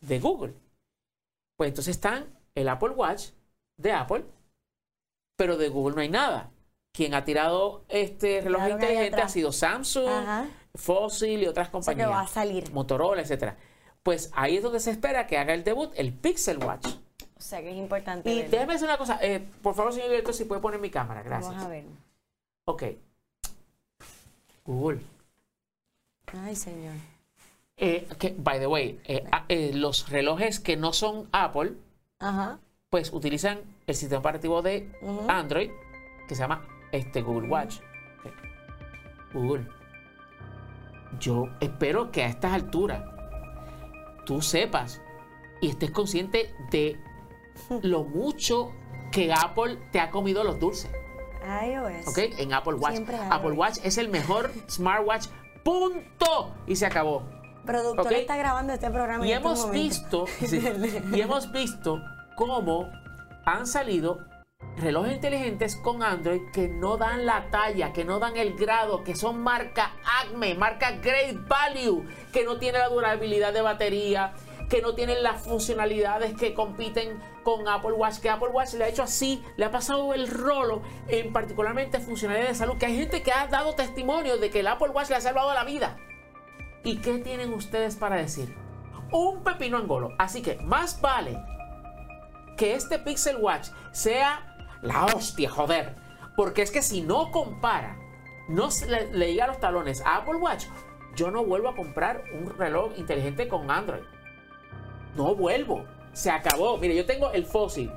de 0.00 0.20
Google. 0.20 0.54
Pues 1.56 1.70
entonces 1.70 1.96
están 1.96 2.26
el 2.54 2.68
Apple 2.68 2.90
Watch 2.90 3.30
de 3.76 3.92
Apple, 3.92 4.24
pero 5.36 5.56
de 5.56 5.68
Google 5.68 5.94
no 5.96 6.02
hay 6.02 6.08
nada. 6.08 6.50
Quien 6.92 7.14
ha 7.14 7.24
tirado 7.24 7.84
este 7.88 8.40
reloj 8.40 8.68
inteligente 8.68 9.20
ha 9.20 9.28
sido 9.28 9.50
Samsung, 9.52 10.48
Fossil 10.74 11.42
y 11.42 11.46
otras 11.46 11.68
compañías. 11.68 12.10
va 12.10 12.20
a 12.20 12.26
salir. 12.26 12.72
Motorola, 12.72 13.22
etcétera. 13.22 13.56
Pues 14.02 14.30
ahí 14.34 14.56
es 14.58 14.62
donde 14.62 14.80
se 14.80 14.90
espera 14.90 15.26
que 15.26 15.38
haga 15.38 15.54
el 15.54 15.64
debut 15.64 15.92
el 15.96 16.12
Pixel 16.12 16.58
Watch. 16.58 16.86
O 17.36 17.40
sea 17.40 17.60
que 17.60 17.70
es 17.70 17.76
importante. 17.76 18.30
Y 18.30 18.42
déjeme 18.42 18.74
decir 18.74 18.86
una 18.86 18.98
cosa. 18.98 19.18
Eh, 19.20 19.44
por 19.62 19.74
favor, 19.74 19.92
señor 19.92 20.10
director, 20.10 20.34
si 20.34 20.44
puede 20.44 20.60
poner 20.60 20.80
mi 20.80 20.90
cámara. 20.90 21.22
Gracias. 21.22 21.50
Vamos 21.52 21.66
a 21.66 21.68
ver. 21.68 21.84
Ok. 22.66 22.82
Google. 24.64 25.00
Ay, 26.32 26.56
señor. 26.56 26.94
Eh, 27.76 28.06
que, 28.18 28.34
by 28.38 28.60
the 28.60 28.66
way, 28.66 29.00
eh, 29.04 29.24
ah, 29.32 29.46
los 29.48 30.08
relojes 30.08 30.60
que 30.60 30.76
no 30.76 30.92
son 30.92 31.28
Apple, 31.32 31.74
pues 32.94 33.12
utilizan 33.12 33.58
el 33.88 33.96
sistema 33.96 34.20
operativo 34.20 34.62
de 34.62 34.88
Android 35.26 35.68
que 36.28 36.36
se 36.36 36.42
llama 36.42 36.64
este 36.92 37.22
Google 37.22 37.48
Watch. 37.48 37.80
Google. 39.32 39.66
Yo 41.18 41.48
espero 41.58 42.12
que 42.12 42.22
a 42.22 42.28
estas 42.28 42.52
alturas 42.52 43.02
tú 44.24 44.40
sepas 44.40 45.02
y 45.60 45.70
estés 45.70 45.90
consciente 45.90 46.54
de 46.70 46.96
lo 47.82 48.04
mucho 48.04 48.70
que 49.10 49.32
Apple 49.32 49.76
te 49.90 49.98
ha 49.98 50.12
comido 50.12 50.44
los 50.44 50.60
dulces. 50.60 50.88
iOS. 51.66 52.06
¿Ok? 52.06 52.18
En 52.38 52.52
Apple 52.52 52.74
Watch. 52.74 53.00
Apple 53.28 53.54
Watch 53.54 53.78
es 53.82 53.98
el 53.98 54.08
mejor 54.08 54.52
smartwatch. 54.70 55.26
Punto. 55.64 56.54
Y 56.68 56.76
se 56.76 56.86
acabó. 56.86 57.24
Productor 57.66 58.12
está 58.12 58.36
grabando 58.36 58.72
este 58.72 58.88
programa. 58.88 59.26
Y 59.26 59.32
este 59.32 59.42
hemos 59.44 59.68
visto, 59.72 60.26
y 61.12 61.20
hemos 61.20 61.50
visto 61.50 62.00
cómo 62.36 62.90
han 63.44 63.66
salido 63.66 64.26
relojes 64.76 65.14
inteligentes 65.14 65.76
con 65.76 66.02
Android 66.02 66.42
que 66.52 66.68
no 66.68 66.96
dan 66.96 67.26
la 67.26 67.50
talla, 67.50 67.92
que 67.92 68.04
no 68.04 68.18
dan 68.18 68.36
el 68.36 68.54
grado, 68.54 69.04
que 69.04 69.14
son 69.14 69.40
marca 69.40 69.92
Acme, 70.22 70.54
marca 70.54 70.92
Great 70.92 71.46
Value, 71.46 72.06
que 72.32 72.44
no 72.44 72.58
tiene 72.58 72.78
la 72.78 72.88
durabilidad 72.88 73.52
de 73.52 73.62
batería, 73.62 74.34
que 74.68 74.82
no 74.82 74.94
tienen 74.94 75.22
las 75.22 75.42
funcionalidades 75.42 76.34
que 76.36 76.54
compiten 76.54 77.20
con 77.42 77.68
Apple 77.68 77.92
Watch, 77.92 78.18
que 78.18 78.30
Apple 78.30 78.48
Watch 78.48 78.74
le 78.74 78.84
ha 78.84 78.88
hecho 78.88 79.02
así, 79.02 79.42
le 79.56 79.66
ha 79.66 79.70
pasado 79.70 80.14
el 80.14 80.28
rolo 80.28 80.82
en 81.08 81.32
particularmente 81.32 82.00
funcionalidades 82.00 82.58
de 82.58 82.58
salud, 82.58 82.78
que 82.78 82.86
hay 82.86 82.96
gente 82.96 83.22
que 83.22 83.32
ha 83.32 83.46
dado 83.46 83.74
testimonio 83.74 84.38
de 84.38 84.50
que 84.50 84.60
el 84.60 84.66
Apple 84.66 84.88
Watch 84.88 85.10
le 85.10 85.16
ha 85.16 85.20
salvado 85.20 85.52
la 85.52 85.64
vida. 85.64 85.96
¿Y 86.82 86.98
qué 86.98 87.18
tienen 87.18 87.52
ustedes 87.52 87.96
para 87.96 88.16
decir? 88.16 88.54
Un 89.12 89.42
pepino 89.44 89.76
angolo. 89.76 90.10
Así 90.18 90.42
que 90.42 90.56
más 90.56 91.00
vale 91.00 91.38
que 92.56 92.74
este 92.74 92.98
Pixel 92.98 93.36
Watch 93.36 93.68
sea 93.92 94.56
la 94.82 95.06
hostia, 95.06 95.50
joder. 95.50 95.96
Porque 96.36 96.62
es 96.62 96.70
que 96.70 96.82
si 96.82 97.00
no 97.02 97.30
compara, 97.30 97.98
no 98.48 98.68
le, 98.88 99.12
le 99.12 99.32
llega 99.32 99.46
los 99.46 99.60
talones 99.60 100.00
a 100.02 100.16
Apple 100.16 100.36
Watch, 100.36 100.66
yo 101.16 101.30
no 101.30 101.44
vuelvo 101.44 101.68
a 101.68 101.76
comprar 101.76 102.24
un 102.34 102.50
reloj 102.58 102.92
inteligente 102.96 103.48
con 103.48 103.70
Android 103.70 104.02
no 105.16 105.34
vuelvo. 105.34 105.84
Se 106.12 106.30
acabó. 106.30 106.78
Mire, 106.78 106.94
yo 106.94 107.06
tengo 107.06 107.32
el 107.32 107.44
fósil. 107.44 107.90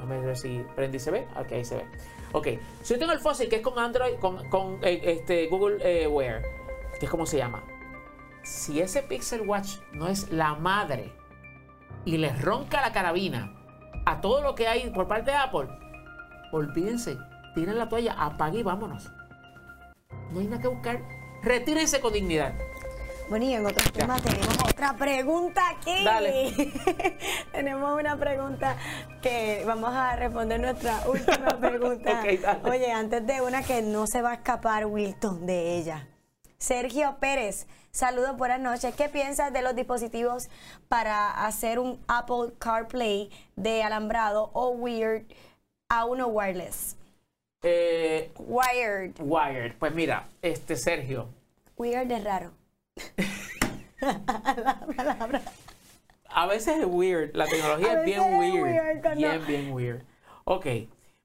a 0.00 0.04
ver 0.04 0.36
si 0.36 0.64
prende 0.74 0.96
y 0.96 1.00
se 1.00 1.10
ve. 1.10 1.26
Ok, 1.36 1.52
ahí 1.52 1.64
se 1.64 1.76
ve. 1.76 1.86
Ok, 2.32 2.48
si 2.82 2.94
yo 2.94 2.98
tengo 2.98 3.12
el 3.12 3.20
fósil 3.20 3.48
que 3.48 3.56
es 3.56 3.62
con 3.62 3.78
Android, 3.78 4.14
con, 4.18 4.78
eh, 4.82 5.00
este, 5.04 5.48
Google 5.48 5.78
eh, 5.82 6.06
Wear, 6.06 6.42
que 6.98 7.06
es 7.06 7.10
como 7.10 7.26
se 7.26 7.36
llama. 7.36 7.62
Si 8.42 8.80
ese 8.80 9.02
Pixel 9.02 9.42
Watch 9.42 9.76
no 9.92 10.08
es 10.08 10.30
la 10.30 10.54
madre 10.54 11.12
y 12.04 12.16
le 12.16 12.32
ronca 12.32 12.80
la 12.80 12.92
carabina 12.92 13.61
a 14.04 14.20
todo 14.20 14.42
lo 14.42 14.54
que 14.54 14.68
hay 14.68 14.90
por 14.90 15.08
parte 15.08 15.30
de 15.30 15.36
Apple, 15.36 15.68
olvídense, 16.52 17.18
tiren 17.54 17.78
la 17.78 17.88
toalla, 17.88 18.14
apague 18.18 18.60
y 18.60 18.62
vámonos. 18.62 19.10
No 20.32 20.40
hay 20.40 20.46
nada 20.46 20.62
que 20.62 20.68
buscar. 20.68 21.00
Retírense 21.42 22.00
con 22.00 22.12
dignidad. 22.12 22.54
Bueno, 23.28 23.46
y 23.46 23.54
en 23.54 23.64
otros 23.64 23.92
temas 23.92 24.22
tenemos 24.22 24.58
otra 24.62 24.94
pregunta 24.94 25.62
aquí. 25.70 26.04
Dale. 26.04 26.52
tenemos 27.52 27.98
una 27.98 28.16
pregunta 28.16 28.76
que 29.20 29.62
vamos 29.66 29.90
a 29.94 30.16
responder 30.16 30.60
nuestra 30.60 31.02
última 31.06 31.48
pregunta. 31.60 32.12
Dale. 32.12 32.40
Oye, 32.64 32.92
antes 32.92 33.26
de 33.26 33.40
una 33.40 33.62
que 33.62 33.82
no 33.82 34.06
se 34.06 34.22
va 34.22 34.32
a 34.32 34.34
escapar 34.34 34.86
Wilton 34.86 35.46
de 35.46 35.76
ella. 35.76 36.08
Sergio 36.58 37.16
Pérez, 37.20 37.66
saludos, 37.96 38.36
buenas 38.38 38.58
noches. 38.60 38.94
¿Qué 38.94 39.08
piensas 39.10 39.52
de 39.52 39.60
los 39.62 39.76
dispositivos 39.76 40.48
para 40.88 41.44
hacer 41.46 41.78
un 41.78 42.00
Apple 42.08 42.52
CarPlay 42.58 43.30
de 43.56 43.82
alambrado 43.82 44.48
o 44.54 44.70
Weird 44.70 45.24
a 45.90 46.06
uno 46.06 46.28
wireless? 46.28 46.96
Eh, 47.62 48.32
Wired. 48.38 49.12
Wired. 49.20 49.74
Pues 49.78 49.94
mira, 49.94 50.26
este 50.40 50.76
Sergio, 50.76 51.28
Weird 51.76 52.10
es 52.10 52.24
raro. 52.24 52.50
a 56.30 56.46
veces 56.46 56.78
es 56.78 56.84
weird, 56.86 57.34
la 57.36 57.46
tecnología 57.46 58.00
es 58.00 58.04
bien 58.06 58.22
es 58.22 58.38
weird, 58.38 58.62
weird 58.64 59.02
cuando- 59.02 59.28
bien, 59.28 59.46
bien 59.46 59.72
weird. 59.72 60.02
Ok, 60.44 60.66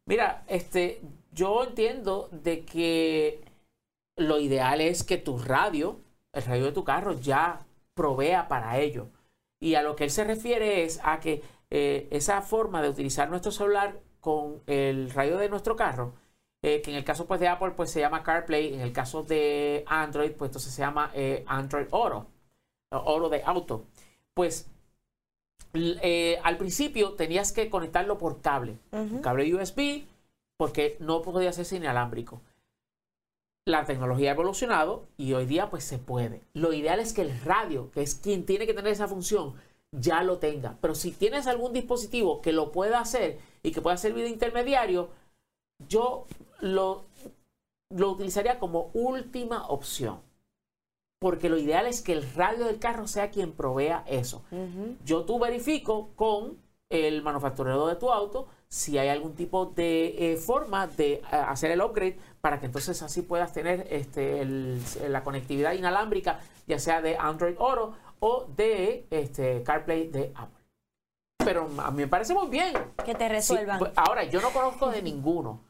mira, 0.06 0.44
este, 0.48 1.02
yo 1.32 1.64
entiendo 1.64 2.28
de 2.32 2.64
que 2.66 3.42
lo 4.18 4.38
ideal 4.40 4.82
es 4.82 5.04
que 5.04 5.18
tu 5.18 5.38
radio, 5.40 5.98
el 6.38 6.44
radio 6.44 6.66
de 6.66 6.72
tu 6.72 6.84
carro, 6.84 7.14
ya 7.14 7.66
provea 7.94 8.48
para 8.48 8.80
ello. 8.80 9.10
Y 9.60 9.76
a 9.76 9.82
lo 9.82 9.96
que 9.96 10.04
él 10.06 10.12
se 10.12 10.24
refiere 10.24 10.84
es 10.84 11.00
a 11.04 11.20
que 11.20 11.42
eh, 11.70 12.08
esa 12.12 12.42
forma 12.42 12.82
de 12.82 12.90
utilizar 12.90 13.30
nuestro 13.30 13.52
celular 13.52 14.00
con 14.22 14.62
el 14.68 15.10
radio 15.12 15.38
de 15.38 15.50
nuestro 15.50 15.76
carro, 15.76 16.14
eh, 16.62 16.82
que 16.82 16.92
en 16.92 16.98
el 16.98 17.04
caso 17.04 17.26
pues 17.26 17.40
de 17.40 17.48
Apple 17.48 17.72
pues 17.72 17.92
se 17.92 18.00
llama 18.00 18.24
CarPlay, 18.24 18.74
en 18.74 18.82
el 18.82 18.94
caso 18.94 19.24
de 19.24 19.84
Android 19.88 20.32
pues 20.32 20.50
entonces 20.50 20.72
se 20.72 20.82
llama 20.82 21.12
eh, 21.14 21.44
Android 21.48 21.88
Auto, 21.92 22.28
o 22.92 22.96
Auto 22.96 23.30
de 23.30 23.44
auto. 23.44 23.86
Pues 24.34 24.70
al 26.44 26.58
principio 26.58 27.14
tenías 27.14 27.52
que 27.52 27.70
conectarlo 27.70 28.18
por 28.18 28.42
cable, 28.42 28.78
cable 29.22 29.54
USB, 29.54 30.06
porque 30.56 30.98
no 31.00 31.22
podía 31.22 31.52
ser 31.52 31.78
inalámbrico. 31.78 32.42
La 33.68 33.84
tecnología 33.84 34.30
ha 34.30 34.34
evolucionado 34.34 35.08
y 35.18 35.34
hoy 35.34 35.46
día 35.46 35.70
pues 35.70 35.84
se 35.84 35.98
puede. 35.98 36.42
Lo 36.54 36.72
ideal 36.72 37.02
es 37.02 37.12
que 37.12 37.22
el 37.22 37.38
radio, 37.42 37.92
que 37.92 38.02
es 38.02 38.16
quien 38.16 38.46
tiene 38.46 38.66
que 38.66 38.74
tener 38.74 38.94
esa 38.94 39.10
función, 39.10 39.56
ya 39.92 40.24
lo 40.24 40.38
tenga. 40.38 40.78
Pero 40.80 40.96
si 40.96 41.12
tienes 41.12 41.48
algún 41.48 41.74
dispositivo 41.74 42.42
que 42.42 42.54
lo 42.54 42.72
pueda 42.72 43.02
hacer 43.02 43.40
y 43.64 43.72
que 43.72 43.82
pueda 43.82 43.98
servir 43.98 44.24
de 44.24 44.30
intermediario, 44.30 45.10
yo 45.90 46.28
lo, 46.62 47.08
lo 47.90 48.12
utilizaría 48.12 48.58
como 48.58 48.90
última 48.94 49.68
opción. 49.68 50.22
Porque 51.20 51.50
lo 51.50 51.58
ideal 51.58 51.88
es 51.88 52.02
que 52.02 52.14
el 52.14 52.24
radio 52.36 52.68
del 52.68 52.80
carro 52.80 53.06
sea 53.06 53.32
quien 53.32 53.52
provea 53.52 54.06
eso. 54.08 54.44
Yo 55.04 55.26
tú 55.26 55.40
verifico 55.40 56.12
con 56.16 56.58
el 56.90 57.22
manufacturero 57.22 57.86
de 57.88 57.98
tu 57.98 58.14
auto 58.14 58.48
si 58.70 58.98
hay 58.98 59.08
algún 59.10 59.34
tipo 59.36 59.66
de 59.68 60.34
eh, 60.34 60.38
forma 60.38 60.88
de 60.88 61.14
eh, 61.14 61.24
hacer 61.32 61.72
el 61.72 61.82
upgrade 61.82 62.18
para 62.42 62.60
que 62.60 62.66
entonces 62.66 63.02
así 63.02 63.22
puedas 63.22 63.54
tener 63.54 63.88
este, 63.90 64.42
el- 64.42 64.82
la 65.10 65.24
conectividad 65.24 65.74
inalámbrica, 65.74 66.40
ya 66.68 66.80
sea 66.80 67.02
de 67.02 67.18
Android 67.18 67.56
Auto 67.60 67.96
o 68.20 68.46
de 68.56 69.06
este, 69.10 69.64
CarPlay 69.64 70.08
de 70.08 70.32
Apple. 70.36 70.58
Pero 71.38 71.70
a 71.78 71.92
mí 71.92 71.98
me 71.98 72.08
parece 72.08 72.34
muy 72.34 72.48
bien. 72.48 72.74
Que 73.06 73.16
te 73.16 73.30
resuelvan. 73.30 73.80
pues, 73.80 73.92
ahora, 73.96 74.24
yo 74.26 74.42
no 74.42 74.50
conozco 74.52 74.90
de 74.90 75.02
ninguno 75.02 75.62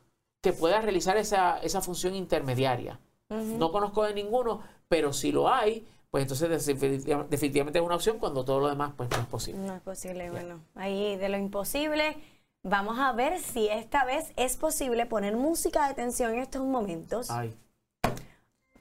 que 0.42 0.54
pueda 0.54 0.82
realizar 0.82 1.18
esa, 1.18 1.60
esa 1.60 1.82
función 1.82 2.16
intermediaria. 2.16 3.00
No 3.30 3.72
conozco 3.74 4.04
de 4.04 4.14
ninguno, 4.14 4.62
pero 4.88 5.12
si 5.12 5.32
lo 5.34 5.50
hay, 5.54 5.86
pues 6.10 6.22
entonces 6.24 6.66
definitiva- 6.66 7.26
definitivamente 7.30 7.78
es 7.80 7.86
una 7.86 7.96
opción 7.96 8.18
cuando 8.20 8.46
todo 8.46 8.62
lo 8.62 8.70
demás 8.70 8.94
pues 8.96 9.10
no 9.10 9.18
es 9.18 9.26
posible. 9.26 9.60
No 9.68 9.76
es 9.76 9.82
posible, 9.82 10.32
bueno, 10.32 10.62
ahí 10.76 11.18
de 11.18 11.28
lo 11.28 11.38
imposible. 11.38 12.16
Vamos 12.64 13.00
a 13.00 13.12
ver 13.14 13.40
si 13.40 13.68
esta 13.70 14.04
vez 14.04 14.34
es 14.36 14.58
posible 14.58 15.06
poner 15.06 15.36
música 15.38 15.88
de 15.88 15.94
tensión 15.94 16.34
en 16.34 16.40
estos 16.40 16.64
momentos. 16.66 17.30
Ay, 17.32 17.56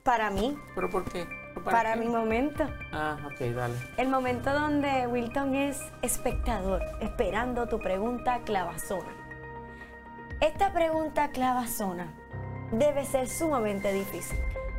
Para 0.02 0.30
mí, 0.30 0.56
¿pero 0.74 0.90
por 0.90 1.04
qué? 1.10 1.26
para, 1.64 1.94
qué? 1.94 2.00
mi 2.00 2.06
momento. 2.06 2.64
Ah, 2.92 3.16
ok, 3.26 3.40
dale. 3.54 3.74
El 3.96 4.08
momento 4.08 4.52
donde 4.52 5.06
Wilton 5.06 5.54
es 5.54 5.80
espectador, 6.02 6.82
esperando 7.00 7.68
tu 7.68 7.78
pregunta 7.78 8.40
clavazona. 8.44 9.12
Esta 10.40 10.72
pregunta 10.72 11.28
clavazona 11.30 12.12
debe 12.72 13.04
ser 13.04 13.28
sumamente 13.28 13.92
difícil. 13.92 14.38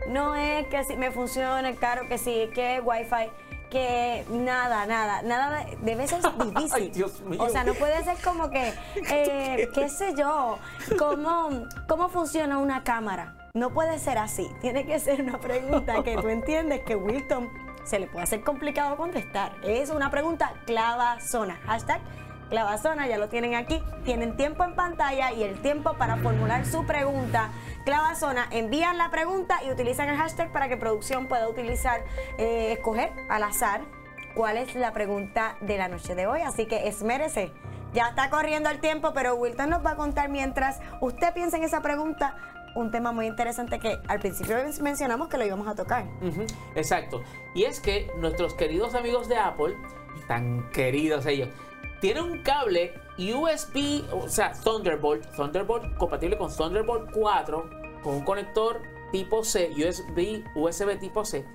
No 0.10 0.36
es 0.36 0.68
que 0.68 0.84
si 0.84 0.95
me 0.98 1.12
funciona, 1.12 1.74
claro 1.76 2.08
que 2.08 2.18
sí, 2.18 2.50
que 2.54 2.80
Wi-Fi, 2.82 3.30
que 3.78 4.25
nada, 4.32 4.86
nada, 4.86 5.21
nada, 5.21 5.63
de- 5.65 5.78
debe 5.82 6.07
ser 6.07 6.21
difícil. 6.39 6.69
Ay, 6.73 6.89
Dios 6.89 7.21
mío. 7.21 7.41
O 7.43 7.49
sea, 7.49 7.63
no 7.63 7.73
puede 7.75 8.03
ser 8.03 8.17
como 8.23 8.49
que, 8.49 8.73
eh, 9.11 9.69
qué 9.73 9.89
sé 9.89 10.13
yo, 10.15 10.57
cómo, 10.97 11.67
cómo 11.88 12.09
funciona 12.09 12.57
una 12.57 12.84
cámara. 12.84 13.36
No 13.53 13.71
puede 13.71 13.99
ser 13.99 14.17
así. 14.17 14.47
Tiene 14.61 14.86
que 14.86 14.99
ser 14.99 15.21
una 15.21 15.39
pregunta 15.39 16.03
que 16.03 16.15
tú 16.17 16.28
entiendes 16.39 16.82
que 16.82 16.95
Wilton 16.95 17.49
se 17.84 17.99
le 17.99 18.07
puede 18.07 18.23
hacer 18.23 18.43
complicado 18.43 18.97
contestar. 18.97 19.53
Es 19.63 19.89
una 19.89 20.09
pregunta 20.11 20.53
clavazona. 20.65 21.57
Hashtag 21.65 22.01
clavazona, 22.49 23.07
ya 23.07 23.17
lo 23.17 23.30
tienen 23.30 23.55
aquí. 23.55 23.82
Tienen 24.03 24.36
tiempo 24.38 24.63
en 24.63 24.73
pantalla 24.75 25.32
y 25.34 25.43
el 25.43 25.61
tiempo 25.61 25.93
para 25.93 26.17
formular 26.17 26.65
su 26.65 26.86
pregunta. 26.86 27.49
Clavazona, 27.88 28.50
envían 28.52 28.98
la 28.98 29.10
pregunta 29.12 29.62
y 29.66 29.72
utilizan 29.72 30.10
el 30.10 30.18
hashtag 30.18 30.52
para 30.52 30.68
que 30.68 30.76
producción 30.76 31.28
pueda 31.28 31.48
utilizar, 31.48 32.04
eh, 32.38 32.74
escoger 32.74 33.14
al 33.30 33.44
azar 33.44 33.80
cuál 34.36 34.58
es 34.58 34.76
la 34.76 34.92
pregunta 34.92 35.56
de 35.62 35.78
la 35.78 35.88
noche 35.88 36.14
de 36.14 36.28
hoy. 36.28 36.42
Así 36.42 36.66
que 36.66 36.90
esmérese. 36.90 37.54
Ya 37.94 38.10
está 38.10 38.30
corriendo 38.30 38.70
el 38.70 38.82
tiempo, 38.82 39.14
pero 39.14 39.36
Wilton 39.36 39.70
nos 39.70 39.86
va 39.86 39.92
a 39.92 39.96
contar 39.96 40.28
mientras 40.28 40.82
usted 41.00 41.34
piensa 41.34 41.56
en 41.56 41.64
esa 41.64 41.82
pregunta 41.82 42.36
un 42.76 42.92
tema 42.92 43.14
muy 43.14 43.26
interesante 43.26 43.80
que 43.80 43.98
al 44.10 44.20
principio 44.20 44.58
mencionamos 44.82 45.30
que 45.30 45.38
lo 45.38 45.46
íbamos 45.46 45.70
a 45.70 45.74
tocar. 45.74 46.04
Exacto. 46.76 47.24
Y 47.56 47.64
es 47.64 47.80
que 47.80 48.12
nuestros 48.18 48.54
queridos 48.54 48.96
amigos 48.96 49.30
de 49.30 49.38
Apple, 49.38 49.78
tan 50.28 50.70
queridos 50.72 51.26
ellos, 51.26 51.48
tienen 52.02 52.24
un 52.26 52.44
cable 52.44 52.94
USB, 53.18 54.03
o 54.13 54.30
sea, 54.30 54.53
Thunderbolt, 54.53 55.26
Thunderbolt 55.36 55.95
compatible 55.97 56.38
con 56.38 56.55
Thunderbolt 56.55 57.11
4, 57.11 57.70
con 58.03 58.15
un 58.15 58.24
conector 58.24 58.82
tipo 59.11 59.43
C, 59.43 59.72
USB, 59.72 60.43
USB 60.55 60.99
tipo 60.99 61.26
C, 61.26 61.45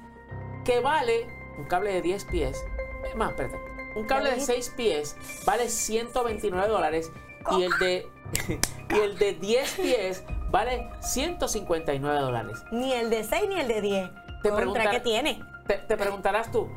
que 0.64 0.80
vale 0.80 1.26
un 1.58 1.64
cable 1.64 1.92
de 1.92 2.02
10 2.02 2.24
pies, 2.26 2.64
es 3.04 3.14
más, 3.16 3.30
espérate, 3.30 3.58
un 3.94 4.06
cable 4.06 4.32
de 4.32 4.40
6 4.40 4.74
pies 4.76 5.16
vale 5.46 5.68
129 5.68 6.68
dólares 6.68 7.12
y 7.52 7.62
el 7.62 7.78
de 7.78 8.06
y 8.88 8.98
el 8.98 9.18
de 9.18 9.34
10 9.34 9.72
pies 9.74 10.24
vale 10.50 10.88
159 11.00 12.20
dólares. 12.20 12.62
Ni 12.72 12.92
el 12.92 13.10
de 13.10 13.24
6 13.24 13.48
ni 13.48 13.60
el 13.60 13.68
de 13.68 13.80
10. 13.80 14.10
Te 14.42 14.50
Contra, 14.50 14.90
¿qué 14.90 15.00
tiene? 15.00 15.40
Te, 15.66 15.74
te 15.78 15.96
preguntarás 15.96 16.50
tú, 16.50 16.68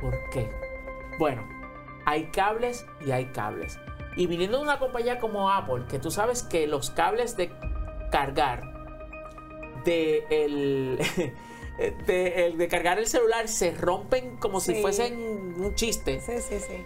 ¿por 0.00 0.30
qué? 0.30 0.50
Bueno, 1.18 1.46
hay 2.06 2.26
cables 2.26 2.86
y 3.04 3.10
hay 3.10 3.26
cables. 3.26 3.78
Y 4.16 4.26
viniendo 4.26 4.58
de 4.58 4.64
una 4.64 4.78
compañía 4.78 5.18
como 5.18 5.50
Apple, 5.50 5.84
que 5.88 5.98
tú 5.98 6.10
sabes 6.10 6.42
que 6.42 6.66
los 6.66 6.90
cables 6.90 7.36
de 7.36 7.52
cargar, 8.10 8.64
de, 9.84 10.24
el, 10.30 10.98
de, 12.06 12.46
el 12.46 12.58
de 12.58 12.68
cargar 12.68 12.98
el 12.98 13.06
celular 13.06 13.48
se 13.48 13.70
rompen 13.72 14.36
como 14.36 14.60
Sí. 14.60 14.74
si 14.74 14.82
fuesen 14.82 15.14
un 15.60 15.74
chiste. 15.74 16.20
Sí, 16.20 16.32
sí, 16.46 16.58
sí. 16.60 16.84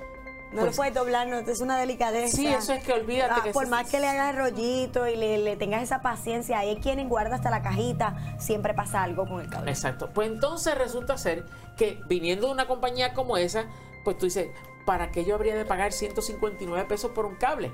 No 0.53 0.61
Pues- 0.61 0.73
lo 0.73 0.77
puedes 0.77 0.95
doblar, 0.95 1.27
no, 1.27 1.39
es 1.41 1.61
una 1.61 1.77
delicadeza. 1.79 2.37
Sí, 2.37 2.47
eso 2.47 2.73
es 2.75 2.85
que 2.85 2.93
olvídate 2.93 3.35
Ah, 3.37 3.43
que 3.43 3.51
por 3.51 3.67
más 3.67 3.91
que 3.91 3.99
le 3.99 4.07
hagas 4.07 4.37
rollito 4.37 5.09
y 5.09 5.17
le, 5.17 5.39
le 5.39 5.57
tengas 5.57 5.83
esa 5.83 6.01
paciencia, 6.01 6.61
hay 6.61 6.77
quien 6.77 7.09
guarda 7.09 7.35
hasta 7.35 7.51
la 7.51 7.61
cajita, 7.61 8.37
siempre 8.39 8.73
pasa 8.73 9.03
algo 9.03 9.27
con 9.27 9.41
el 9.41 9.49
cable. 9.51 9.73
Exacto. 9.73 10.11
Pues 10.15 10.29
entonces 10.31 10.79
resulta 10.79 11.19
ser 11.19 11.45
que 11.77 12.01
viniendo 12.07 12.47
de 12.47 12.53
una 12.53 12.69
compañía 12.69 13.15
como 13.15 13.37
esa, 13.37 13.65
pues 14.05 14.17
tú 14.17 14.27
dices, 14.27 14.49
¿para 14.85 15.11
qué 15.11 15.25
yo 15.25 15.35
habría 15.35 15.55
de 15.57 15.65
pagar 15.65 15.93
159 15.93 16.87
pesos 16.89 17.11
por 17.13 17.27
un 17.27 17.37
cable? 17.37 17.71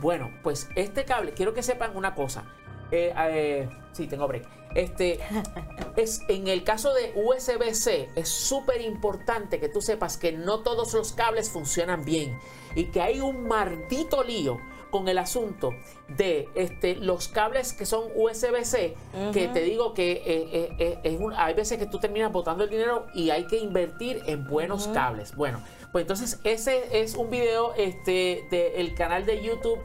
Bueno, 0.00 0.30
pues 0.42 0.68
este 0.76 1.04
cable, 1.04 1.32
quiero 1.32 1.52
que 1.54 1.62
sepan 1.62 1.96
una 1.96 2.14
cosa. 2.14 2.44
Eh, 2.90 3.12
eh, 3.16 3.68
sí, 3.92 4.06
tengo 4.06 4.26
break. 4.28 4.46
Este, 4.74 5.18
es, 5.96 6.22
en 6.28 6.48
el 6.48 6.64
caso 6.64 6.92
de 6.94 7.12
USB-C, 7.14 8.10
es 8.16 8.28
súper 8.28 8.80
importante 8.80 9.60
que 9.60 9.68
tú 9.68 9.80
sepas 9.82 10.16
que 10.16 10.32
no 10.32 10.60
todos 10.60 10.94
los 10.94 11.12
cables 11.12 11.50
funcionan 11.50 12.04
bien 12.04 12.38
y 12.74 12.84
que 12.86 13.00
hay 13.02 13.20
un 13.20 13.46
maldito 13.46 14.22
lío 14.24 14.58
con 14.90 15.08
el 15.08 15.16
asunto 15.16 15.70
de 16.08 16.48
este, 16.54 16.96
los 16.96 17.28
cables 17.28 17.72
que 17.72 17.86
son 17.86 18.04
USB-C, 18.14 18.94
que 19.32 19.48
te 19.48 19.60
digo 19.62 19.94
que 19.94 20.22
eh, 20.26 20.98
es 21.02 21.18
un- 21.18 21.32
hay 21.34 21.54
veces 21.54 21.78
que 21.78 21.86
tú 21.86 21.98
terminas 21.98 22.30
botando 22.30 22.64
el 22.64 22.68
dinero 22.70 23.06
y 23.14 23.30
hay 23.30 23.46
que 23.46 23.56
invertir 23.56 24.22
en 24.26 24.46
buenos 24.46 24.88
cables. 24.88 25.34
Bueno, 25.34 25.62
pues 25.92 26.02
entonces 26.02 26.40
ese 26.44 27.02
es 27.02 27.14
un 27.14 27.30
video 27.30 27.74
este, 27.74 28.46
del 28.50 28.94
canal 28.94 29.24
de 29.26 29.42
YouTube 29.42 29.78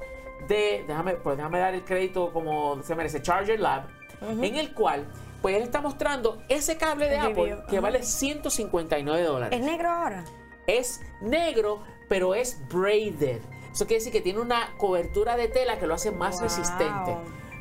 de, 0.47 0.85
déjame, 0.87 1.13
pues 1.15 1.35
déjame 1.37 1.59
dar 1.59 1.73
el 1.73 1.83
crédito 1.83 2.31
como 2.31 2.81
se 2.83 2.95
merece, 2.95 3.21
Charger 3.21 3.59
Lab, 3.59 3.87
en 4.21 4.55
el 4.55 4.73
cual, 4.73 5.05
pues 5.41 5.55
él 5.57 5.63
está 5.63 5.81
mostrando 5.81 6.41
ese 6.47 6.77
cable 6.77 7.07
de 7.09 7.15
El 7.15 7.21
Apple 7.21 7.43
video, 7.43 7.65
que 7.67 7.77
ajá. 7.77 7.81
vale 7.81 8.03
159 8.03 9.23
dólares. 9.23 9.59
¿Es 9.59 9.65
negro 9.65 9.89
ahora? 9.89 10.23
Es 10.67 11.01
negro, 11.21 11.83
pero 12.09 12.33
es 12.35 12.57
braided. 12.69 13.41
Eso 13.71 13.85
quiere 13.85 13.99
decir 13.99 14.11
que 14.13 14.21
tiene 14.21 14.39
una 14.39 14.73
cobertura 14.77 15.35
de 15.37 15.47
tela 15.49 15.77
que 15.79 15.85
lo 15.87 15.93
hace 15.93 16.11
más 16.11 16.35
Wow. 16.35 16.43
resistente. 16.43 17.15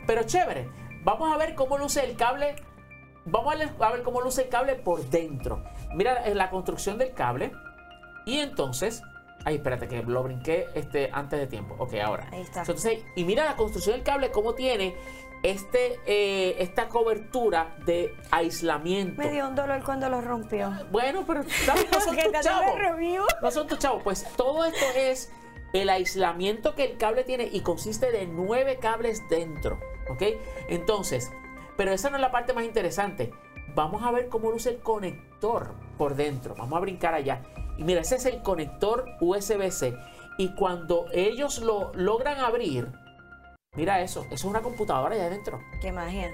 Pero 0.06 0.22
chévere. 0.22 0.68
Vamos 1.02 1.32
a 1.32 1.36
ver 1.36 1.54
cómo 1.54 1.76
luce 1.78 2.04
el 2.04 2.16
cable. 2.16 2.56
Vamos 3.26 3.54
a 3.80 3.90
ver- 3.90 4.02
cómo 4.02 4.20
luce 4.22 4.42
el 4.42 4.48
cable 4.48 4.76
por 4.76 5.04
dentro. 5.10 5.62
Mira 5.94 6.26
la 6.34 6.48
construcción 6.50 6.96
del 6.98 7.12
cable. 7.12 7.52
Y 8.26 8.40
entonces. 8.40 9.02
Ay, 9.44 9.56
espérate, 9.56 9.86
que 9.86 10.02
lo 10.02 10.24
brinqué 10.24 10.66
este, 10.74 11.08
antes 11.12 11.38
de 11.38 11.46
tiempo. 11.46 11.76
Ok, 11.78 11.94
ahora. 12.04 12.28
Ahí 12.32 12.42
está. 12.42 12.60
Entonces, 12.60 12.98
y 13.14 13.24
mira 13.24 13.44
la 13.44 13.56
construcción 13.56 13.94
del 13.94 14.02
cable, 14.02 14.32
cómo 14.32 14.54
tiene 14.54 14.96
este, 15.44 16.00
eh, 16.06 16.56
esta 16.58 16.88
cobertura 16.88 17.76
de 17.86 18.12
aislamiento. 18.32 19.22
Me 19.22 19.30
dio 19.30 19.48
un 19.48 19.54
dolor 19.54 19.82
cuando 19.84 20.08
lo 20.08 20.20
rompió. 20.20 20.72
Bueno, 20.90 21.24
pero 21.24 21.42
no 21.92 22.00
son 22.00 22.16
tus 22.16 22.40
chavos. 22.42 22.74
No 23.40 23.50
son 23.52 23.66
tus 23.68 23.78
chavos. 23.78 24.02
Pues 24.02 24.26
todo 24.36 24.64
esto 24.64 24.84
es 24.96 25.30
el 25.72 25.90
aislamiento 25.90 26.74
que 26.74 26.84
el 26.84 26.96
cable 26.96 27.22
tiene 27.22 27.48
y 27.52 27.60
consiste 27.60 28.10
de 28.10 28.26
nueve 28.26 28.78
cables 28.80 29.22
dentro. 29.28 29.78
¿Ok? 30.10 30.22
Entonces, 30.68 31.30
pero 31.76 31.92
esa 31.92 32.10
no 32.10 32.16
es 32.16 32.22
la 32.22 32.32
parte 32.32 32.52
más 32.52 32.64
interesante. 32.64 33.30
Vamos 33.76 34.02
a 34.02 34.10
ver 34.10 34.28
cómo 34.28 34.50
luce 34.50 34.70
el 34.70 34.78
conector 34.78 35.74
por 35.98 36.16
dentro. 36.16 36.56
Vamos 36.56 36.76
a 36.76 36.80
brincar 36.80 37.14
allá. 37.14 37.42
Y 37.76 37.84
mira, 37.84 38.00
ese 38.00 38.16
es 38.16 38.24
el 38.26 38.42
conector 38.42 39.04
USB-C. 39.20 39.96
Y 40.38 40.48
cuando 40.54 41.06
ellos 41.12 41.58
lo 41.60 41.92
logran 41.94 42.38
abrir, 42.40 42.88
mira 43.74 44.00
eso. 44.00 44.22
Eso 44.26 44.34
es 44.34 44.44
una 44.44 44.60
computadora 44.62 45.14
allá 45.14 45.26
adentro. 45.26 45.60
Qué 45.80 45.92
magia. 45.92 46.30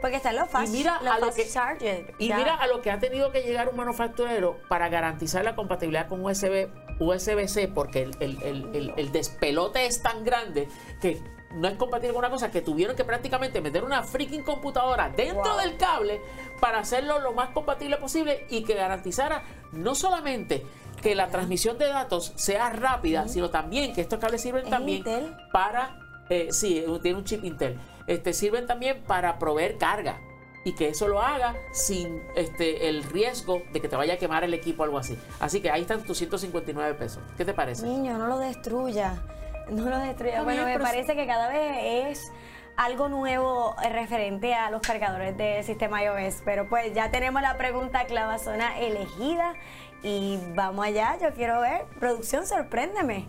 Porque 0.00 0.16
están 0.16 0.36
los 0.36 0.48
fast, 0.48 0.72
mira 0.72 1.00
los 1.02 1.12
a 1.14 1.18
lo 1.18 1.32
que-. 1.32 2.14
Y 2.18 2.28
ya. 2.28 2.36
mira 2.36 2.54
a 2.54 2.66
lo 2.66 2.80
que 2.82 2.90
ha 2.90 2.98
tenido 2.98 3.30
que 3.30 3.42
llegar 3.42 3.68
un 3.68 3.76
manufacturero 3.76 4.58
para 4.68 4.88
garantizar 4.88 5.44
la 5.44 5.54
compatibilidad 5.54 6.08
con 6.08 6.24
USB, 6.24 6.68
USB-C, 6.98 7.68
porque 7.68 8.02
el, 8.02 8.16
el- 8.20 8.42
el- 8.42 8.76
el- 8.76 8.94
el 8.96 9.12
despelote 9.12 9.86
es 9.86 10.02
tan 10.02 10.24
grande 10.24 10.68
que 11.00 11.20
no 11.54 11.68
es 11.68 11.74
compatible 11.74 12.14
con 12.14 12.20
una 12.20 12.30
cosa 12.30 12.50
que 12.50 12.62
tuvieron 12.62 12.96
que 12.96 13.04
prácticamente 13.04 13.60
meter 13.60 13.84
una 13.84 14.02
freaking 14.02 14.42
computadora 14.42 15.10
dentro 15.10 15.42
Wow. 15.52 15.60
del 15.60 15.76
cable 15.76 16.20
para 16.60 16.78
hacerlo 16.78 17.18
lo 17.18 17.32
más 17.32 17.50
compatible 17.50 17.98
posible 17.98 18.46
y 18.48 18.64
que 18.64 18.74
garantizara 18.74 19.42
no 19.72 19.94
solamente 19.94 20.64
que 21.02 21.14
la 21.14 21.28
transmisión 21.28 21.76
de 21.76 21.88
datos 21.88 22.32
sea 22.36 22.70
rápida, 22.70 23.28
sino 23.28 23.50
también 23.50 23.92
que 23.92 24.00
estos 24.00 24.18
cables 24.18 24.40
sirven 24.40 24.64
¿Es 24.64 24.70
también 24.70 24.98
Intel? 24.98 25.36
para, 25.52 25.98
eh, 26.30 26.48
sí, 26.50 26.84
tiene 27.02 27.18
un 27.18 27.24
chip 27.24 27.44
Intel, 27.44 27.78
este, 28.06 28.32
sirven 28.32 28.66
también 28.66 29.02
para 29.02 29.38
proveer 29.38 29.76
carga 29.76 30.20
y 30.64 30.74
que 30.74 30.88
eso 30.88 31.08
lo 31.08 31.20
haga 31.20 31.54
sin 31.72 32.22
este, 32.36 32.88
el 32.88 33.02
riesgo 33.02 33.62
de 33.72 33.80
que 33.80 33.88
te 33.88 33.96
vaya 33.96 34.14
a 34.14 34.16
quemar 34.16 34.44
el 34.44 34.54
equipo 34.54 34.82
o 34.82 34.84
algo 34.84 34.98
así. 34.98 35.18
Así 35.40 35.60
que 35.60 35.70
ahí 35.70 35.82
están 35.82 36.04
tus 36.04 36.18
159 36.18 36.94
pesos. 36.94 37.22
¿Qué 37.36 37.44
te 37.44 37.52
parece? 37.52 37.84
Niño, 37.84 38.16
no 38.18 38.28
lo 38.28 38.38
destruya. 38.38 39.22
No 39.70 39.88
lo 39.88 39.96
destruya. 39.96 40.42
Bueno, 40.42 40.64
me 40.64 40.78
parece 40.80 41.14
que 41.14 41.24
cada 41.24 41.48
vez 41.48 42.18
es 42.18 42.32
algo 42.76 43.08
nuevo 43.08 43.76
referente 43.90 44.54
a 44.54 44.70
los 44.70 44.82
cargadores 44.82 45.36
del 45.36 45.62
sistema 45.62 46.02
iOS. 46.02 46.42
Pero 46.44 46.68
pues 46.68 46.92
ya 46.92 47.12
tenemos 47.12 47.40
la 47.42 47.56
pregunta 47.56 48.04
clavazona 48.06 48.80
elegida 48.80 49.54
y 50.02 50.38
vamos 50.54 50.84
allá. 50.86 51.16
Yo 51.20 51.32
quiero 51.34 51.60
ver. 51.60 51.84
Producción, 51.98 52.46
sorpréndeme. 52.46 53.28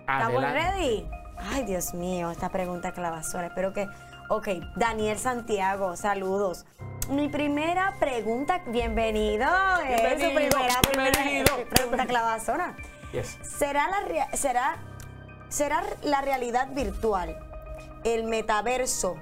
¿Estamos 0.00 0.42
ready? 0.42 1.08
Ay, 1.38 1.64
Dios 1.64 1.94
mío, 1.94 2.30
esta 2.30 2.48
pregunta 2.48 2.92
clavazona. 2.92 3.46
Espero 3.48 3.72
que. 3.72 3.86
Ok, 4.28 4.48
Daniel 4.76 5.18
Santiago, 5.18 5.96
saludos. 5.96 6.64
Mi 7.08 7.28
primera 7.28 7.94
pregunta, 7.98 8.62
bienvenido. 8.68 9.46
Es 9.88 10.12
su 10.12 10.26
Bienvenido, 10.28 10.56
primera, 10.58 10.80
bienvenido. 11.12 11.56
pregunta 11.68 12.06
clavazona. 12.06 12.76
Yes. 13.12 13.38
¿Será 13.42 13.88
la, 13.88 14.36
será, 14.36 14.76
¿Será 15.48 15.82
la 16.02 16.20
realidad 16.20 16.68
virtual, 16.70 17.36
el 18.04 18.22
metaverso, 18.24 19.16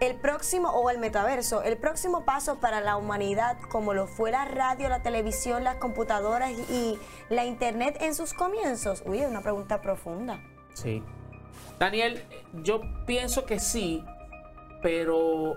el 0.00 0.16
próximo, 0.16 0.70
o 0.70 0.90
el 0.90 0.98
metaverso, 0.98 1.62
el 1.62 1.76
próximo 1.76 2.24
paso 2.24 2.60
para 2.60 2.80
la 2.80 2.96
humanidad 2.96 3.58
como 3.70 3.94
lo 3.94 4.06
fue 4.06 4.30
la 4.30 4.44
radio, 4.44 4.88
la 4.88 5.02
televisión, 5.02 5.64
las 5.64 5.76
computadoras 5.76 6.50
y 6.50 6.98
la 7.28 7.44
internet 7.44 7.96
en 8.00 8.14
sus 8.14 8.34
comienzos? 8.34 9.02
Uy, 9.06 9.20
es 9.20 9.28
una 9.28 9.42
pregunta 9.42 9.80
profunda. 9.80 10.40
Sí. 10.74 11.02
Daniel, 11.78 12.24
yo 12.62 12.80
pienso 13.06 13.46
que 13.46 13.58
sí, 13.58 14.04
pero 14.82 15.56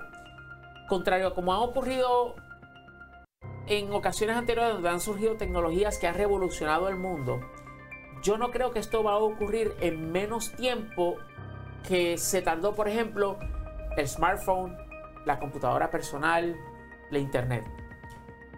contrario 0.90 1.28
a 1.28 1.34
como 1.34 1.54
ha 1.54 1.60
ocurrido 1.60 2.36
en 3.68 3.92
ocasiones 3.92 4.38
anteriores 4.38 4.74
donde 4.74 4.90
han 4.90 5.02
surgido 5.02 5.36
tecnologías 5.36 5.98
que 5.98 6.08
han 6.08 6.16
revolucionado 6.16 6.88
el 6.88 6.96
mundo, 6.96 7.40
yo 8.24 8.38
no 8.38 8.52
creo 8.52 8.72
que 8.72 8.80
esto 8.80 9.04
va 9.04 9.14
a 9.14 9.18
ocurrir 9.18 9.76
en 9.80 10.12
menos 10.12 10.52
tiempo 10.54 11.18
que 11.88 12.18
se 12.18 12.42
tardó, 12.42 12.74
por 12.74 12.88
ejemplo, 12.88 13.38
el 13.98 14.08
smartphone, 14.08 14.78
la 15.26 15.40
computadora 15.40 15.90
personal, 15.90 16.56
la 17.10 17.20
internet. 17.20 17.66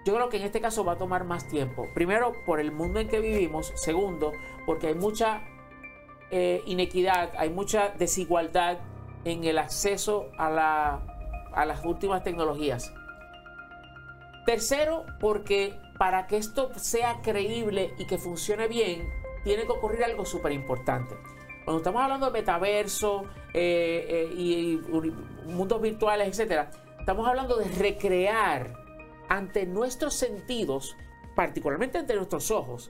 Yo 0.06 0.16
creo 0.16 0.30
que 0.30 0.38
en 0.38 0.44
este 0.44 0.62
caso 0.62 0.86
va 0.86 0.94
a 0.94 0.98
tomar 0.98 1.24
más 1.24 1.48
tiempo. 1.48 1.88
Primero, 1.94 2.34
por 2.46 2.60
el 2.60 2.72
mundo 2.72 3.00
en 3.00 3.08
que 3.08 3.20
vivimos. 3.20 3.74
Segundo, 3.76 4.32
porque 4.66 4.88
hay 4.88 4.96
mucha 4.96 5.42
eh, 6.32 6.62
inequidad, 6.66 7.32
hay 7.38 7.50
mucha 7.50 7.90
desigualdad 7.90 8.80
en 9.26 9.44
el 9.44 9.58
acceso 9.58 10.32
a, 10.38 11.02
a 11.54 11.66
las 11.66 11.86
últimas 11.86 12.24
tecnologías. 12.24 12.94
Tercero, 14.46 15.06
porque 15.20 15.78
para 15.98 16.28
que 16.28 16.38
esto 16.38 16.72
sea 16.76 17.22
creíble 17.22 17.94
y 17.98 18.08
que 18.08 18.18
funcione 18.18 18.68
bien, 18.68 19.08
tiene 19.44 19.66
que 19.66 19.72
ocurrir 19.72 20.04
algo 20.04 20.26
súper 20.26 20.54
importante. 20.54 21.16
Cuando 21.70 21.82
estamos 21.82 22.02
hablando 22.02 22.26
de 22.26 22.32
metaverso 22.32 23.26
eh, 23.54 24.08
eh, 24.10 24.34
y, 24.36 24.82
mundos 25.46 25.80
virtuales, 25.80 26.28
etcétera, 26.28 26.72
estamos 27.00 27.28
hablando 27.28 27.58
de 27.58 27.66
recrear 27.66 28.74
ante 29.28 29.68
nuestros 29.68 30.16
sentidos, 30.16 30.98
particularmente 31.36 32.00
ante 32.00 32.16
nuestros 32.16 32.50
ojos, 32.50 32.90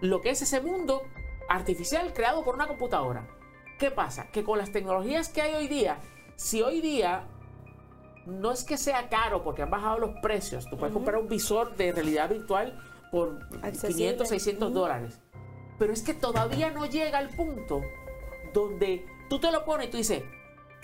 lo 0.00 0.20
que 0.20 0.30
es 0.30 0.42
ese 0.42 0.60
mundo 0.60 1.04
artificial 1.48 2.12
creado 2.12 2.42
por 2.42 2.56
una 2.56 2.66
computadora. 2.66 3.28
¿Qué 3.78 3.92
pasa? 3.92 4.32
Que 4.32 4.42
con 4.42 4.58
las 4.58 4.72
tecnologías 4.72 5.28
que 5.28 5.42
hay 5.42 5.54
hoy 5.54 5.68
día, 5.68 6.00
si 6.34 6.62
hoy 6.62 6.80
día 6.80 7.28
no 8.26 8.50
es 8.50 8.64
que 8.64 8.78
sea 8.78 9.08
caro 9.08 9.44
porque 9.44 9.62
han 9.62 9.70
bajado 9.70 10.00
los 10.00 10.10
precios, 10.20 10.68
tú 10.68 10.76
puedes 10.76 10.92
comprar 10.92 11.18
un 11.18 11.28
visor 11.28 11.76
de 11.76 11.92
realidad 11.92 12.30
virtual 12.30 12.82
por 13.12 13.38
Accesible. 13.62 13.94
500, 13.94 14.28
600 14.28 14.70
Ujú. 14.70 14.78
dólares. 14.80 15.20
Pero 15.78 15.92
es 15.92 16.02
que 16.02 16.14
todavía 16.14 16.70
no 16.70 16.86
llega 16.86 17.18
al 17.18 17.28
punto 17.30 17.82
donde 18.52 19.04
tú 19.28 19.38
te 19.38 19.50
lo 19.52 19.64
pones 19.64 19.88
y 19.88 19.90
tú 19.90 19.96
dices, 19.98 20.22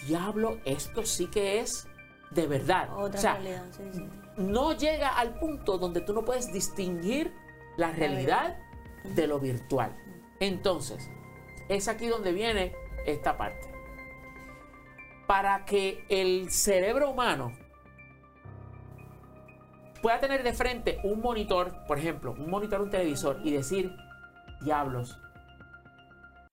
diablo, 0.07 0.59
esto 0.65 1.05
sí 1.05 1.29
que 1.29 1.61
es 1.61 1.89
de 2.31 2.47
verdad. 2.47 2.89
Otra 2.97 3.19
o 3.19 3.23
sea, 3.23 3.33
realidad, 3.35 3.65
sí, 3.71 3.83
sí. 3.93 4.09
no 4.37 4.77
llega 4.77 5.09
al 5.09 5.39
punto 5.39 5.79
donde 5.79 6.01
tú 6.01 6.13
no 6.13 6.25
puedes 6.25 6.53
distinguir 6.53 7.33
la 7.77 7.93
realidad 7.93 8.59
de 9.05 9.27
lo 9.27 9.39
virtual. 9.39 9.97
Entonces, 10.41 11.09
es 11.69 11.89
aquí 11.89 12.07
donde 12.07 12.33
viene 12.33 12.75
esta 13.07 13.37
parte. 13.37 13.71
Para 15.27 15.65
que 15.65 16.05
el 16.09 16.51
cerebro 16.51 17.11
humano 17.11 17.53
pueda 20.03 20.19
tener 20.21 20.43
de 20.43 20.53
frente 20.53 20.99
un 21.05 21.21
monitor, 21.21 21.87
por 21.87 21.99
ejemplo, 21.99 22.33
un 22.33 22.51
monitor, 22.51 22.81
un 22.81 22.91
televisor, 22.91 23.41
y 23.45 23.53
decir, 23.53 23.95
diablos, 24.65 25.19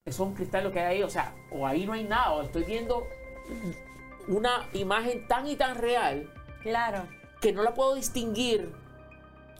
eso 0.06 0.24
es 0.24 0.30
un 0.30 0.34
cristal 0.36 0.64
lo 0.64 0.72
que 0.72 0.80
hay 0.80 0.98
ahí, 0.98 1.04
o 1.04 1.10
sea, 1.10 1.34
o 1.52 1.66
ahí 1.68 1.86
no 1.86 1.94
hay 1.94 2.04
nada, 2.04 2.32
o 2.34 2.42
estoy 2.44 2.64
viendo 2.64 3.06
una 4.28 4.68
imagen 4.74 5.28
tan 5.28 5.48
y 5.48 5.56
tan 5.56 5.76
real 5.76 6.32
Claro. 6.64 7.04
que 7.42 7.52
no 7.52 7.64
la 7.64 7.74
puedo 7.74 7.96
distinguir, 7.96 8.72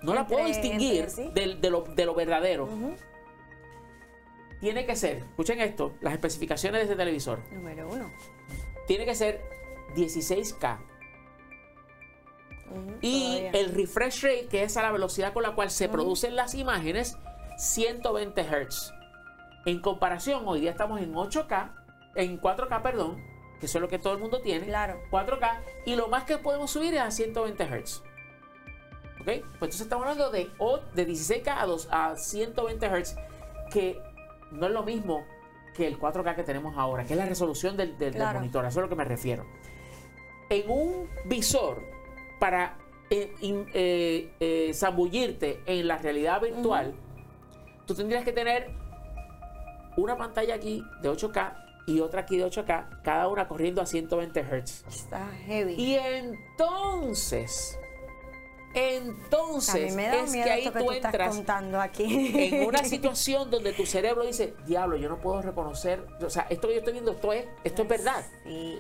no 0.02 0.14
la 0.14 0.28
puedo 0.28 0.46
distinguir 0.46 1.02
entre 1.06 1.10
sí. 1.10 1.32
del- 1.34 1.62
de, 1.62 1.70
lo, 1.70 1.82
de 1.82 2.06
lo 2.06 2.14
verdadero. 2.16 2.68
Tiene 4.60 4.86
que 4.86 4.96
ser, 4.96 5.18
escuchen 5.18 5.60
esto, 5.62 5.94
las 6.02 6.14
especificaciones 6.14 6.80
de 6.80 6.84
este 6.84 6.96
televisor. 6.98 7.40
Número 7.52 7.88
uno. 7.90 8.12
Tiene 8.88 9.06
que 9.06 9.16
ser 9.16 9.42
16K. 9.96 10.80
Ujú, 12.72 12.98
Y 13.02 13.38
todavía. 13.40 13.52
el 13.62 13.74
refresh 13.74 14.22
rate, 14.24 14.48
que 14.48 14.64
es 14.64 14.76
a 14.78 14.82
la 14.84 14.92
velocidad 14.92 15.32
con 15.34 15.44
la 15.44 15.56
cual 15.56 15.72
se 15.72 15.88
producen 15.90 16.36
las 16.36 16.54
imágenes, 16.56 17.18
120 17.64 18.42
Hz. 18.44 18.94
En 19.66 19.82
comparación, 19.82 20.44
hoy 20.48 20.62
día 20.62 20.72
estamos 20.72 21.02
en 21.02 21.14
8K, 21.14 21.72
en 22.16 22.40
4K, 22.40 22.82
perdón, 22.82 23.22
que 23.60 23.66
eso 23.66 23.78
es 23.80 23.82
lo 23.82 23.90
que 23.90 24.00
todo 24.00 24.14
el 24.14 24.20
mundo 24.20 24.40
tiene. 24.42 24.66
Claro. 24.66 25.02
4K, 25.12 25.60
y 25.86 25.96
lo 25.98 26.08
más 26.08 26.24
que 26.24 26.38
podemos 26.38 26.72
subir 26.72 26.94
es 26.94 27.02
a 27.02 27.12
120 27.12 27.66
Hz. 27.66 28.02
¿Ok? 29.20 29.26
Pues 29.26 29.44
entonces 29.56 29.82
estamos 29.82 30.04
hablando 30.06 30.32
de, 30.32 30.50
de 30.96 31.08
16K 31.08 31.48
a, 31.58 31.66
dos- 31.66 31.90
a 31.92 32.16
120 32.16 32.88
Hz, 32.88 33.16
que 33.72 34.02
no 34.52 34.68
es 34.68 34.72
lo 34.72 34.84
mismo 34.84 35.26
que 35.76 35.86
el 35.86 36.00
4K 36.00 36.36
que 36.38 36.44
tenemos 36.44 36.78
ahora, 36.78 37.04
que 37.04 37.14
es 37.14 37.20
la 37.20 37.26
resolución 37.26 37.76
del, 37.76 37.90
del- 37.98 38.14
del 38.14 38.14
Claro. 38.22 38.40
monitor, 38.40 38.64
a 38.64 38.70
eso 38.70 38.80
es 38.80 38.84
a 38.84 38.86
lo 38.86 38.90
que 38.90 38.96
me 38.96 39.04
refiero. 39.06 39.46
en 40.50 40.70
un 40.72 41.10
visor 41.26 41.84
para 42.40 42.78
eh, 43.10 43.36
eh, 43.42 44.32
eh, 44.40 44.72
zambullirte 44.74 45.62
en 45.66 45.88
la 45.88 45.98
realidad 45.98 46.42
virtual, 46.42 46.96
tú 47.90 47.96
tendrías 47.96 48.24
que 48.24 48.32
tener 48.32 48.70
una 49.98 50.16
pantalla 50.16 50.54
aquí 50.54 50.84
de 51.02 51.10
8K 51.10 51.66
y 51.88 52.02
otra 52.02 52.22
aquí 52.22 52.38
de 52.38 52.46
8K, 52.46 53.02
cada 53.02 53.28
una 53.28 53.48
corriendo 53.48 53.82
a 53.82 53.88
120 53.88 54.44
Hz. 54.44 54.86
Está 54.88 55.28
heavy. 55.48 55.74
Y 55.74 55.96
entonces, 55.96 57.80
entonces, 58.76 59.96
es 59.98 60.32
que 60.32 60.52
ahí 60.52 60.64
que 60.66 60.72
tú 60.72 60.86
tú 60.86 60.92
estás 60.92 61.14
entras 61.14 61.36
contando 61.36 61.82
aquí. 61.82 62.32
en 62.54 62.68
una 62.68 62.84
situación 62.84 63.50
donde 63.50 63.74
tu 63.74 63.88
cerebro 63.88 64.24
dice, 64.24 64.54
diablo, 64.68 64.98
yo 64.98 65.10
no 65.10 65.20
puedo 65.20 65.42
reconocer, 65.42 66.06
o 66.22 66.30
sea, 66.30 66.46
esto 66.52 66.68
que 66.68 66.76
yo 66.76 66.80
estoy 66.82 66.94
viendo, 66.94 67.14
esto 67.14 67.34
es, 67.34 67.48
esto 67.64 67.82
es 67.82 67.88
verdad. 67.88 68.24
Sí. 68.44 68.80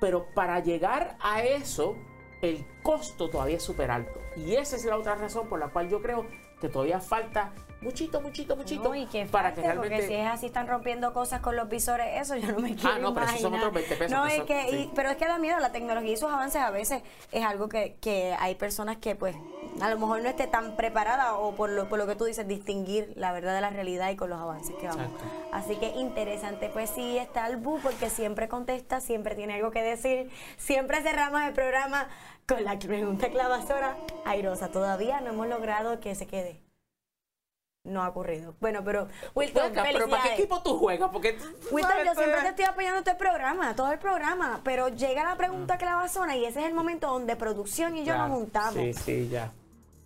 Pero 0.00 0.26
para 0.32 0.60
llegar 0.60 1.16
a 1.18 1.42
eso, 1.42 1.96
el 2.40 2.64
costo 2.84 3.28
todavía 3.28 3.56
es 3.56 3.64
súper 3.64 3.90
alto. 3.90 4.20
Y 4.36 4.54
esa 4.54 4.76
es 4.76 4.84
la 4.84 4.96
otra 4.96 5.16
razón 5.16 5.48
por 5.48 5.58
la 5.58 5.70
cual 5.70 5.88
yo 5.88 6.00
creo 6.00 6.24
que 6.60 6.68
todavía 6.68 7.00
falta 7.00 7.52
muchito, 7.80 8.20
muchito, 8.20 8.56
muchito 8.56 8.82
No, 8.88 8.94
y 8.94 9.06
que 9.06 9.26
para 9.26 9.54
que 9.54 9.60
realmente... 9.62 9.88
porque 9.96 10.06
si 10.08 10.14
es 10.14 10.26
así 10.26 10.46
están 10.46 10.66
rompiendo 10.66 11.12
cosas 11.12 11.40
con 11.40 11.54
los 11.56 11.68
visores, 11.68 12.20
eso 12.20 12.36
yo 12.36 12.52
no 12.52 12.58
me 12.58 12.74
quiero 12.74 12.90
Ah, 12.96 12.98
no, 12.98 13.14
pero 13.14 13.26
esos 13.26 13.40
son 13.40 13.52
imaginar. 13.54 13.68
otros 13.68 13.74
20 13.88 13.96
pesos, 13.96 14.16
No, 14.18 14.24
que 14.24 14.30
es 14.32 14.36
son- 14.38 14.46
que, 14.46 14.70
y- 14.76 14.90
pero 14.94 15.10
es 15.10 15.16
que 15.16 15.26
da 15.26 15.38
miedo 15.38 15.58
la 15.60 15.70
tecnología 15.72 16.12
y 16.12 16.16
sus 16.16 16.30
avances 16.30 16.60
a 16.60 16.70
veces 16.70 17.02
es 17.32 17.44
algo 17.44 17.68
que, 17.68 17.96
que 18.00 18.34
hay 18.38 18.54
personas 18.56 18.96
que 18.96 19.14
pues 19.14 19.36
a 19.80 19.90
lo 19.90 19.98
mejor 19.98 20.20
no 20.22 20.28
esté 20.28 20.46
tan 20.48 20.74
preparada 20.76 21.34
o 21.36 21.54
por 21.54 21.70
lo, 21.70 21.88
por 21.88 21.98
lo 21.98 22.06
que 22.06 22.16
tú 22.16 22.24
dices, 22.24 22.48
distinguir 22.48 23.12
la 23.16 23.30
verdad 23.32 23.54
de 23.54 23.60
la 23.60 23.70
realidad 23.70 24.10
y 24.10 24.16
con 24.16 24.28
los 24.30 24.40
avances 24.40 24.74
que 24.76 24.88
vamos. 24.88 25.04
Exacto. 25.06 25.24
Así 25.52 25.76
que 25.76 25.88
interesante, 25.90 26.68
pues 26.70 26.90
sí, 26.90 27.16
está 27.16 27.46
el 27.46 27.58
Bu 27.58 27.78
porque 27.80 28.10
siempre 28.10 28.48
contesta, 28.48 29.00
siempre 29.00 29.36
tiene 29.36 29.54
algo 29.54 29.70
que 29.70 29.82
decir, 29.82 30.30
siempre 30.56 31.00
cerramos 31.02 31.42
el 31.42 31.52
programa 31.52 32.08
con 32.48 32.64
la 32.64 32.76
pregunta 32.78 33.28
clavazora 33.28 33.96
airosa. 34.24 34.68
Todavía 34.72 35.20
no 35.20 35.30
hemos 35.30 35.46
logrado 35.46 36.00
que 36.00 36.14
se 36.16 36.26
quede. 36.26 36.60
No 37.88 38.02
ha 38.02 38.08
ocurrido. 38.08 38.54
Bueno, 38.60 38.82
pero 38.84 39.08
Wilton, 39.34 39.72
Venga, 39.72 39.82
pero 39.90 40.08
¿para 40.08 40.22
qué 40.22 40.34
equipo 40.34 40.62
tú 40.62 40.78
juegas? 40.78 41.10
Porque 41.12 41.32
tú 41.32 41.44
Wilton, 41.70 41.90
sabes, 41.90 42.06
yo 42.06 42.14
siempre 42.14 42.40
te 42.42 42.48
estoy 42.48 42.64
apoyando 42.66 43.10
el 43.10 43.16
programa, 43.16 43.74
todo 43.74 43.90
el 43.92 43.98
programa, 43.98 44.60
pero 44.62 44.88
llega 44.88 45.24
la 45.24 45.36
pregunta 45.36 45.74
Mm. 45.76 45.78
clavazona 45.78 46.36
y 46.36 46.44
ese 46.44 46.60
es 46.60 46.66
el 46.66 46.74
momento 46.74 47.08
donde 47.08 47.34
producción 47.36 47.96
y 47.96 48.00
yo 48.00 48.14
Ya, 48.14 48.18
nos 48.28 48.30
juntamos. 48.38 48.74
Sí, 48.74 48.92
sí, 48.94 49.28
ya. 49.28 49.52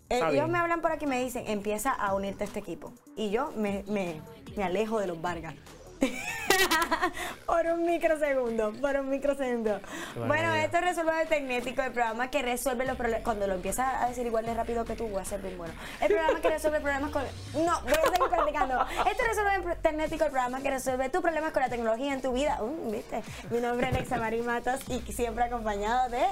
Eh, 0.08 0.20
ellos 0.30 0.48
me 0.48 0.58
hablan 0.58 0.80
por 0.82 0.92
aquí 0.92 1.06
y 1.06 1.08
me 1.08 1.20
dicen, 1.22 1.44
empieza 1.46 1.90
a 1.90 2.14
unirte 2.14 2.44
a 2.44 2.46
este 2.46 2.58
equipo. 2.60 2.92
Y 3.16 3.30
yo 3.30 3.50
me, 3.56 3.82
me, 3.88 4.20
me 4.56 4.64
alejo 4.64 4.98
de 5.00 5.06
los 5.06 5.20
Vargas. 5.20 5.54
por 7.46 7.66
un 7.66 7.84
microsegundo, 7.84 8.72
por 8.80 8.96
un 8.96 9.08
microsegundo. 9.08 9.80
Bueno, 10.16 10.28
barbaridad. 10.28 10.64
esto 10.64 10.76
es 10.78 10.84
Resuelve 10.84 11.26
Tecnético, 11.26 11.82
el 11.82 11.92
programa 11.92 12.30
que 12.30 12.42
resuelve 12.42 12.84
los 12.84 12.96
problemas. 12.96 13.24
Cuando 13.24 13.46
lo 13.46 13.54
empiezas 13.54 14.02
a 14.02 14.08
decir 14.08 14.26
igual 14.26 14.46
de 14.46 14.54
rápido 14.54 14.84
que 14.84 14.94
tú, 14.94 15.08
voy 15.08 15.20
a 15.20 15.24
ser 15.24 15.40
bien 15.40 15.56
bueno. 15.58 15.74
El 16.00 16.08
programa 16.08 16.40
que 16.40 16.50
resuelve 16.50 16.80
problemas 16.80 17.10
con. 17.10 17.22
No, 17.54 17.80
voy 17.82 17.92
a 17.92 18.02
seguir 18.02 18.28
practicando. 18.28 18.80
Esto 18.82 19.22
es 19.22 19.36
Resuelve 19.36 19.76
Tecnético, 19.76 20.24
el 20.24 20.30
programa 20.30 20.60
que 20.60 20.70
resuelve 20.70 21.08
tus 21.08 21.20
problemas 21.20 21.52
con 21.52 21.62
la 21.62 21.68
tecnología 21.68 22.12
en 22.12 22.22
tu 22.22 22.32
vida. 22.32 22.58
Uh, 22.60 22.90
¿Viste? 22.90 23.22
Mi 23.50 23.60
nombre 23.60 23.88
es 23.88 23.94
Alexa 23.94 24.16
Marín 24.18 24.46
Matos 24.46 24.80
y 24.88 25.00
siempre 25.12 25.44
acompañado 25.44 26.10
de. 26.10 26.22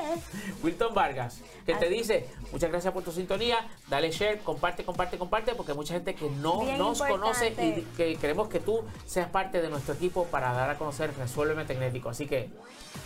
Wilton 0.62 0.94
Vargas, 0.94 1.40
que 1.66 1.74
te 1.74 1.86
Así. 1.86 1.94
dice, 1.94 2.26
muchas 2.52 2.70
gracias 2.70 2.92
por 2.92 3.02
tu 3.02 3.12
sintonía, 3.12 3.58
dale 3.88 4.10
share, 4.10 4.38
comparte, 4.40 4.84
comparte, 4.84 5.18
comparte, 5.18 5.54
porque 5.54 5.72
hay 5.72 5.78
mucha 5.78 5.94
gente 5.94 6.14
que 6.14 6.28
no 6.28 6.60
Bien 6.60 6.78
nos 6.78 6.98
conoce 7.00 7.48
importante. 7.48 7.80
y 7.80 7.82
que 7.96 8.16
queremos 8.16 8.48
que 8.48 8.60
tú 8.60 8.84
seas 9.06 9.28
parte 9.28 9.59
de 9.62 9.70
nuestro 9.70 9.94
equipo 9.94 10.26
para 10.26 10.52
dar 10.52 10.70
a 10.70 10.78
conocer 10.78 11.12
Resuélveme 11.16 11.64
Tecnético. 11.64 12.10
Así 12.10 12.26
que, 12.26 12.50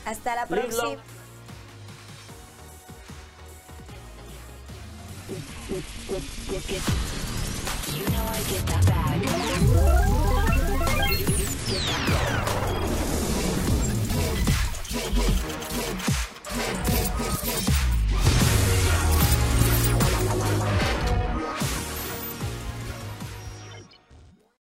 Hasta 0.05 0.34
la 0.34 0.46
próxima. 0.46 0.96